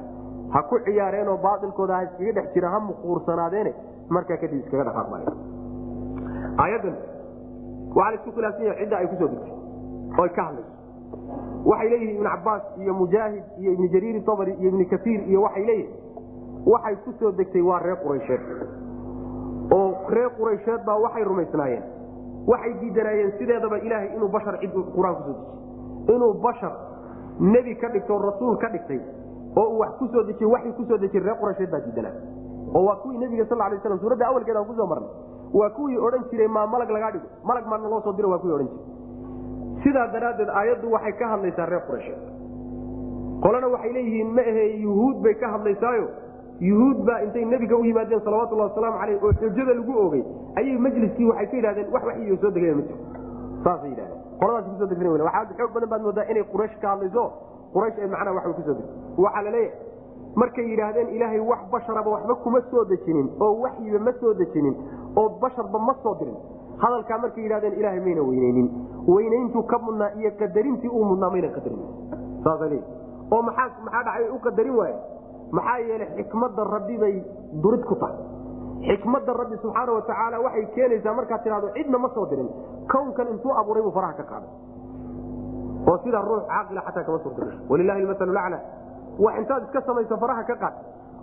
[0.53, 3.73] Ha ku ciyaareenoo baailkooda ha iskaga dhex jira ha muquursanaadeene
[4.09, 5.23] markaa kadib iskaga dhaqaaqmay
[6.63, 6.95] aayadan
[7.95, 9.53] waxaa la isku khilaafsan yahay cidda ay ku soo degtay
[10.21, 10.71] oy ka hadlayso.
[11.65, 15.65] Waxay leeyihiin ibn cabaas iyo mujaahid iyo ibn jariir abri iyo ibn kaiir iyo waxay
[15.65, 15.95] leeyihiin
[16.65, 18.41] waxay ku degtay waa reer quraysheed.
[19.71, 21.83] Oo reer quraysheed baa waxay rumaysnaayeen
[22.51, 26.73] waxay diidanaayeen sideedaba ilaahay inuu bashar cid qur'aan ku soo dejiy inuu bashar
[27.39, 28.99] nebi ka dhigto rasuul ka dhigtay
[29.61, 32.13] oo uu wax ku soo dejiy waxay ku soo dejiy reer quraysheed baa diidanaa.
[32.75, 35.09] Oo waa kuwii nebiga sal lay slam suuradda awalkeeda aan ku soo marnay
[35.59, 38.53] waa kuwii odhan jiray maa malag lagaa dhigo malag maana loo soo diro waa kuwii
[38.57, 39.83] odhan jiray.
[39.83, 42.21] Sidaa daraaddeed aayaddu waxay ka hadlaysaa reer quraysheed
[43.43, 46.07] qolana waxay leeyihiin ma ahe yuhuud bay ka hadlaysaayo
[46.59, 50.23] yuhuud baa intay nebiga u yimaadeen salawatullahi wasalaamu caleyh oo xujada lagu oogay
[50.59, 52.99] ayay majliskii waxay ka yidhahdeen wax waxyiyo soo degaya ma jiro.
[53.63, 54.21] Saasay yidhahdeen.
[54.41, 57.23] Qoladaas ku soo degsan w waxaa xoog badan baad moodaa inay quraysh ka hadlayso.
[57.73, 58.95] Quraysh ee macnaha wax ku soo degtay.
[59.25, 59.85] Waxaa la leeyahay
[60.41, 64.75] markay yidhaahdeen ilaahay wax basharaba waxba kuma soo dejinin oo waxyiba ma soo dejinin
[65.15, 66.37] oo basharba ma soo dirin.
[66.81, 68.67] Hadalkaa markay yidhahdeen ilaahay mayna weyneynin
[69.07, 71.79] weynayntuu ka mudnaa iyo qadarintii uu mudnaa mayna qadarin.
[72.43, 72.81] Saasa leey
[73.31, 74.29] oo maxaa dhacay?
[74.35, 74.95] U qadarin waaye
[75.51, 77.15] maxaa yeelay xikmadda rabbi bay
[77.63, 78.17] durid ku tahay.
[78.87, 82.49] Xikmadda rabbi subxaana wa tacaala waxay keenaysaa markaad tidhahdo cidna ma soo dirin.
[82.91, 84.49] Kownkan intuu abuuray buu faraha ka qaaday.
[85.87, 88.59] Oo sidaa ruux caaqila xataa kama suurtagasho walilahi lmasalu lacla
[89.23, 90.73] wax intaad iska samayso faraha ka qaad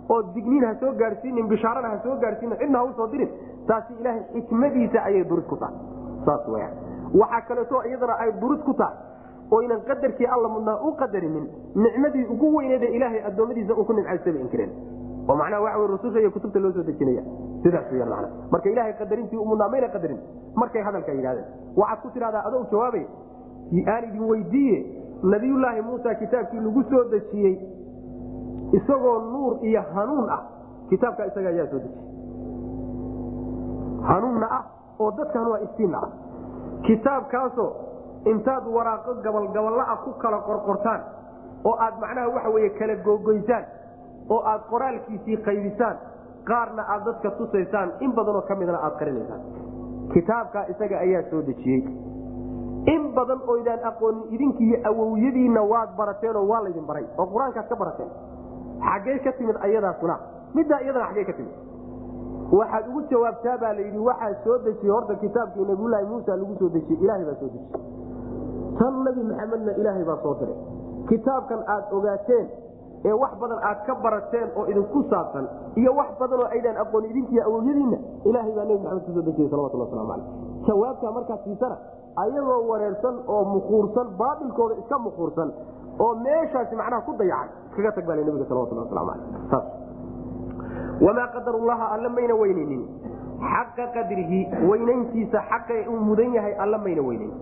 [0.09, 3.29] oo digniin ha soo gaadhsiinin bishaarana ha soo gaadhsiinin cidna ha u soo dirin
[3.67, 5.75] taasi ilaahay xikmadiisa ayay durid ku tahay.
[6.25, 6.73] Saas weyaan
[7.21, 8.95] waxaa kaleeto iyadana ay durid ku tahay
[9.51, 14.71] oynan qadarkii alla mudnaa u qadarinin nicmadii ugu weyneede ilaahay addoommadiisa uu ku nimcaystaba inkireen
[15.29, 17.23] oo macnaha wey rususha iyo kutubta loo soo dejinaya.
[17.63, 20.19] Sidaas weyaan macna marka ilaahay qadarintii u mudnaa mayna qadarin
[20.55, 21.45] markay hadalka yidhahdeen
[21.77, 23.05] waxaad ku tidhahdaa adoo jawaabay
[23.93, 24.77] aan idin weydiiye
[25.23, 27.55] nabiyullaahi muusa kitaabkii lagu soo dejiyey
[28.73, 30.41] isagoo nuur iyo hanuun ah.
[30.89, 32.03] Kitaabka isaga ayaa soo dejiyey.
[34.07, 34.63] Hanuunna ah
[34.99, 36.09] oo dadkan waa iftiinna ah.
[36.85, 37.71] Kitaabkaasoo
[38.31, 41.01] intaad waraaqo gabalgabalaa ku kala qorqortaan
[41.69, 43.65] oo aad macnaha waxa weye kala gogoysaan
[44.29, 45.97] oo aad qoraalkiisii qaybisaan
[46.49, 49.41] qaarna aad dadka tusaysaan in badanoo ka midna aad qarinaysaan.
[50.13, 51.81] Kitaabkaa isaga ayaa soo dejiyey.
[52.93, 58.09] In badan oydaan aqoonin idinkiiyo awowyadiinna waad barateenoo waa laydin baray oo qur'aankaad ka barateen.
[58.87, 60.15] Xaggee ka timid ayadaasuna
[60.53, 61.55] middaa iyadana xaggee ka timid.
[62.57, 67.01] Waxaad ugu jawaabtaa baa layidhi waxaa soo dejiyey horta kitaabkii nabiyulaahi muusa lagu soo dejiyey
[67.03, 67.94] ilaahay baa soo dejiyey
[68.79, 70.57] tan nebi maxamedna ilaahay baa soo diray.
[71.09, 72.45] Kitaabkan aad ogaateen
[73.09, 75.45] ee wax badan aad ka barateen oo idinku saabsan
[75.81, 77.97] iyo wax badan oo aydaan aqoon idinkiiyo awowyadiinna
[78.29, 80.27] ilaahay baa nebi maxamed ku soo dejiyey salawatullah waslamu caleyh
[80.67, 81.77] jawaabtaa markaad siisana
[82.23, 85.49] ayagoo wareersan oo muquursan baatilkooda iska muquursan
[86.05, 89.09] oo meeshaasi macnaha ku dayacan iskaga tag baa nabiga salawatullah waslamu
[89.51, 89.63] caleyh
[91.05, 92.83] wamaa qadarullaha alla mayna weyneynin
[93.51, 94.39] xaqa qadrihi
[94.69, 97.33] weynayntiisa xaqa uu mudan yahay alla mayna weyneyn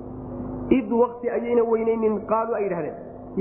[0.78, 2.95] id wakti ayayna weyneynin qaaluu ay yidhahdeen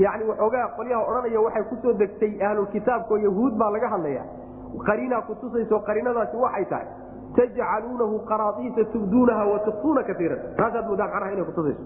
[0.05, 4.23] yani waxoogaa qolyaha odhanaya waxay ku soo degtay ahlulkitaabkao yahuud baa laga hadlaya.
[4.87, 6.87] Qariinaa kutusayso qariinadaasi waxay tahay
[7.37, 11.81] tajcaluunahu qaraaiisa tubduunaha wa tukfuuna kaiiran taasaad moodaa macnaha inay kutusayso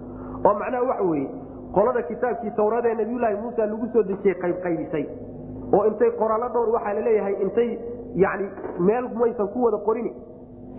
[0.48, 1.28] oo macnaha waxa weeye
[1.76, 5.06] qolada kitaabkii tawraad ee nabiyulaahi muusa lagu soo dejiyey qaybqaybisay
[5.78, 7.70] oo intay qoraallo dhowr waxaa la leeyahay intay
[8.24, 8.46] yani
[8.90, 10.12] meel maysan ku wada qorini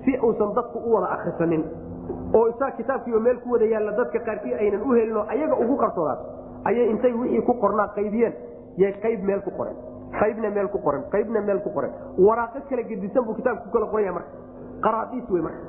[0.05, 1.65] si uusan dadku u wada akrisanin
[2.35, 6.18] oo isaa kitaabkiiba meel ku wada yaalla dadka qaarkii aynan u helinoo ayaga ugu qarsoodaan.
[6.64, 8.35] Ayay intay wixii ku qornaa qaybiyeen.
[8.76, 9.76] Yay qayb meel ku qoreen
[10.20, 13.86] qaybna meel ku qoren qaybna meel ku qoren waraaqo kala gedisan buu kitaabka ku kala
[13.93, 14.30] qoranya marka.
[14.85, 15.64] Qaraadiis wey marka.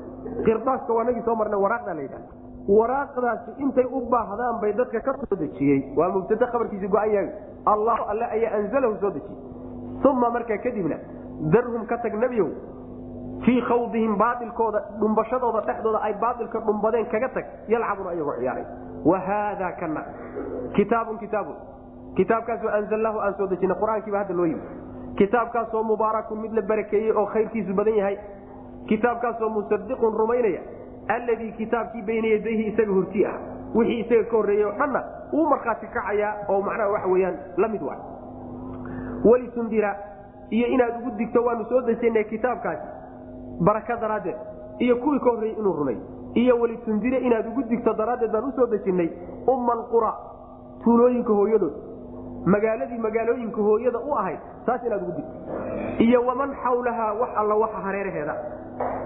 [0.46, 2.24] Qirdaaska waa nagii soo marna waraaqdaa la yidhaha
[2.68, 5.92] waraaqdaasi intay u baahdaan bay dadka ka soo dejiyey.
[5.96, 7.28] Waa mubtade khabarkiisi go-an yahay.
[7.66, 9.38] Allahu alle ayaa anzalahu soo dejiyey.
[10.10, 10.96] Uma markaa kadibna
[11.52, 12.48] darhum ka tag nebiow
[13.44, 18.64] fii khawdihim baailkooda dhumbashadooda dhexdooda ay baailka dhumbadeen kaga tag yalcabuuna ayagoo ciyaaray.
[19.04, 20.02] Wa haada kana
[20.76, 21.56] kitaabun kitaabun.
[22.16, 23.76] Kitaabkaasoo anzalnaahu aan soo dejinay.
[23.80, 24.62] Qur'aankiiba hadda loo yimi
[25.16, 28.16] kitaabkaasoo mubaarakun mid la barakeeyey oo khayrkiisu badan yahay.
[28.88, 30.60] Kitaabkaasoo musadiqun rumaynaya.
[31.08, 33.34] Alladii kitaabkii bayna yadayhi isaga hortii ah.
[33.74, 35.02] Wixii isaga ka horreeyey oo dhanna
[35.32, 37.98] wuu markhaati kacayaa oo macnaha waxa weyaan la mid waay.
[39.24, 39.96] Walitundira
[40.50, 42.82] iyo inaad ugu digto waanu soo dejinay kitaabkaasi
[43.60, 44.36] baraka daraaddeed
[44.78, 45.96] iyo kuwii ka horreeyey inuu rumay
[46.34, 49.08] iyo walitundire inaad ugu digto daraaddeed baan u soo dejinnay
[49.46, 50.12] umma alqura
[50.84, 51.72] tuulooyinka hooyadood
[52.54, 55.34] magaaladii magaalooyinka hooyada u ahayd taas inaad ugu digto.
[56.04, 58.34] Iyo waman xawlahaa wax alla waxa hareeraheeda.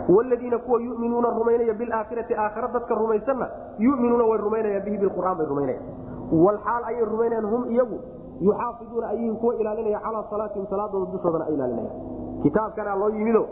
[0.08, 3.48] Wladiina kuwa yuminuuna rumaynaya bilaakhirati aakhira dadka rumaysanna
[3.78, 5.84] yuminuuna way rumaynayaan bihi biqur'aan bay rumaynayaan.
[6.44, 7.98] Walxaal ayay rumaynayaan hum iyagu
[8.40, 11.96] yuxaafiduuna ayihin kuwa ilaalinaya calaa salaatihim salaadooda dushoodana ay ilaalinayaan.
[12.42, 13.42] Kitaabkanaa loo yimido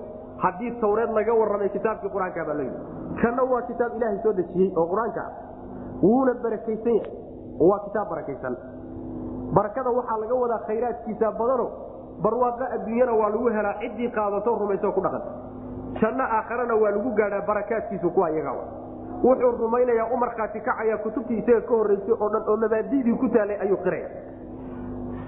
[0.44, 2.80] haddii tawreed laga warramay kitaabkii qur'aankaa baa yimid
[3.22, 5.32] kanna waa kitaab ilaahay soo dejiyey oo qur'aanka ah
[6.02, 7.12] wuuna barakaysan yahay
[7.60, 8.54] oo waa kitaab barakaysan.
[9.56, 11.66] Barakada waxaa laga wadaa khayraadkiisa badano
[12.24, 15.30] barwaaqo adduunyana waa lagu helaa ciddii qaadato rumayso ku dhaqanta
[16.00, 18.52] janno aakharana waa lagu gaadhaa barakaadkiisu kuwa iyaga
[19.24, 23.58] wuxuu rumaynayaa u markhaati kacaya kutubtii isaga ka horraysay oo dhan oo mabaadidii ku taalay
[23.64, 24.08] ayuu qiraya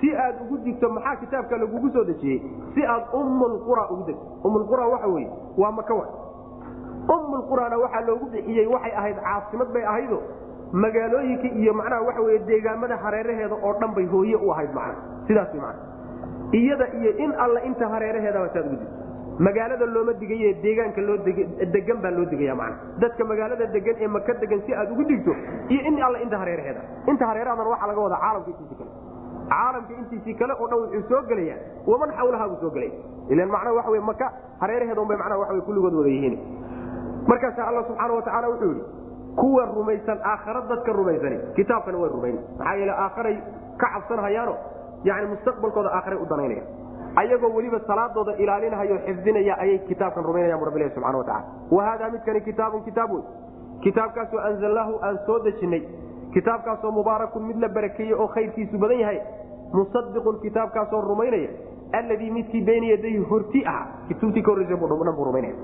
[0.04, 2.38] si aad ugu digto maxaa kitaabka lagugu soo dejiyey?
[2.76, 5.30] Si aad ummulqura ugu degto ummulqura waxa weye
[5.62, 6.06] waa maka wa
[7.16, 10.18] ummulqurana waxaa loogu bixiyey waxay ahayd caasimad bay ahaydo.
[10.84, 14.94] Magaalooyinka iyo macnaha waxa weye deegaamada hareeraheeda oo dhan bay hooye u ahayd macna
[15.28, 15.78] sidaas mana
[16.60, 19.02] iyada iyo in alla inta hareeraheedaba saad ugu digto.
[19.46, 21.16] Magaalada looma digaye deegaanka loo
[21.74, 25.32] degan baa loo degaya mana dadka magaalada degan ee maka degan si aad ugu digto
[25.72, 26.80] iyo in alla inta hareeraheeda.
[27.12, 28.52] Inta hareerahadan waxaa laga wadaa caalamka
[29.52, 31.56] caalamka intiisii kale oo dhan wuxuu soo gelaya
[31.86, 32.92] waman xawlaha buu soo gelaya
[33.32, 34.26] ilan macnaha waxa wey maka
[34.60, 36.36] hareeraheeda un bay macnaha waxa wey kulligood wada yihiin.
[37.30, 38.84] Markaasa alla subxaana watacaala wuxuu yidhi
[39.40, 41.38] kuwa rumaysan aakhara dadka rumaysani.
[41.56, 42.36] Kitaabkana way rumayn.
[42.58, 43.36] Maxaa yeele aakharay
[43.80, 44.54] ka cabsanhayaano
[45.04, 46.62] yani mustaqbalkooda aakharay u danaynaya.
[47.16, 52.40] Ayagoo weliba salaadooda ilaalinhayo xifdinaya ayay kitaabkan rumaynaya bu rabbilahi subxana watacala wa haadaa midkani
[52.40, 53.22] kitaabun kitaab wey
[53.84, 55.82] kitaabkaasoo anzalnaahu aan soo dejinnay
[56.34, 59.18] kitaabkaasoo mubaarakun mid la barakeeyey oo khayrkiisu badan yahay
[59.72, 61.48] musadiqun kitaabkaasoo rumaynaya
[61.98, 65.54] alladii midkii bayna yadayhi horti ah kutubtii ka horreysa dhan buu rumaynaya.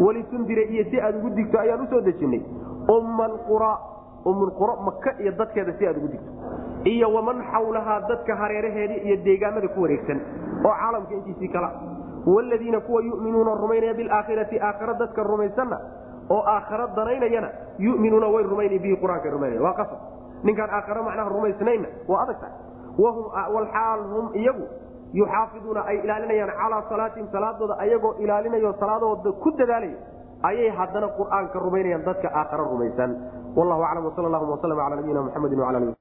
[0.00, 2.42] Walitundira iyo si aad ugu digto ayaan u soo dejinnay
[2.96, 3.70] umma alqura
[4.24, 6.30] ummulqura maka iyo dadkeeda si aad ugu digto.
[6.84, 10.20] Iyo waman xawlahaa dadka hareeraheedii iyo deegaamada ku wareegsan
[10.64, 11.70] oo caalamka intiisii kala.
[12.26, 15.78] Wladiina kuwa yuminuuna rumaynaya bilaakhirati aakhara dadka rumaysanna
[16.30, 17.48] oo aakhara danaynayana
[17.78, 19.98] yuminuuna way rumayna bihi qur'aanka rumaynaya waa qasab
[20.46, 22.56] ninkaan aakhara macnaha rumaysnayna waa adag tahay
[23.56, 24.66] walxaal hum iyagu
[25.20, 29.98] yuxaafiduuna ay ilaalinayaan calaa salaatihim salaadooda ayagoo ilaalinayo salaadooda ku dadaalaya
[30.50, 33.10] ayay haddana qur'aanka rumaynayaan dadka aakhara rumaysan.
[33.58, 35.92] Wallahu aclam wsal llahuma wslm ala nabiyina mxamedi wala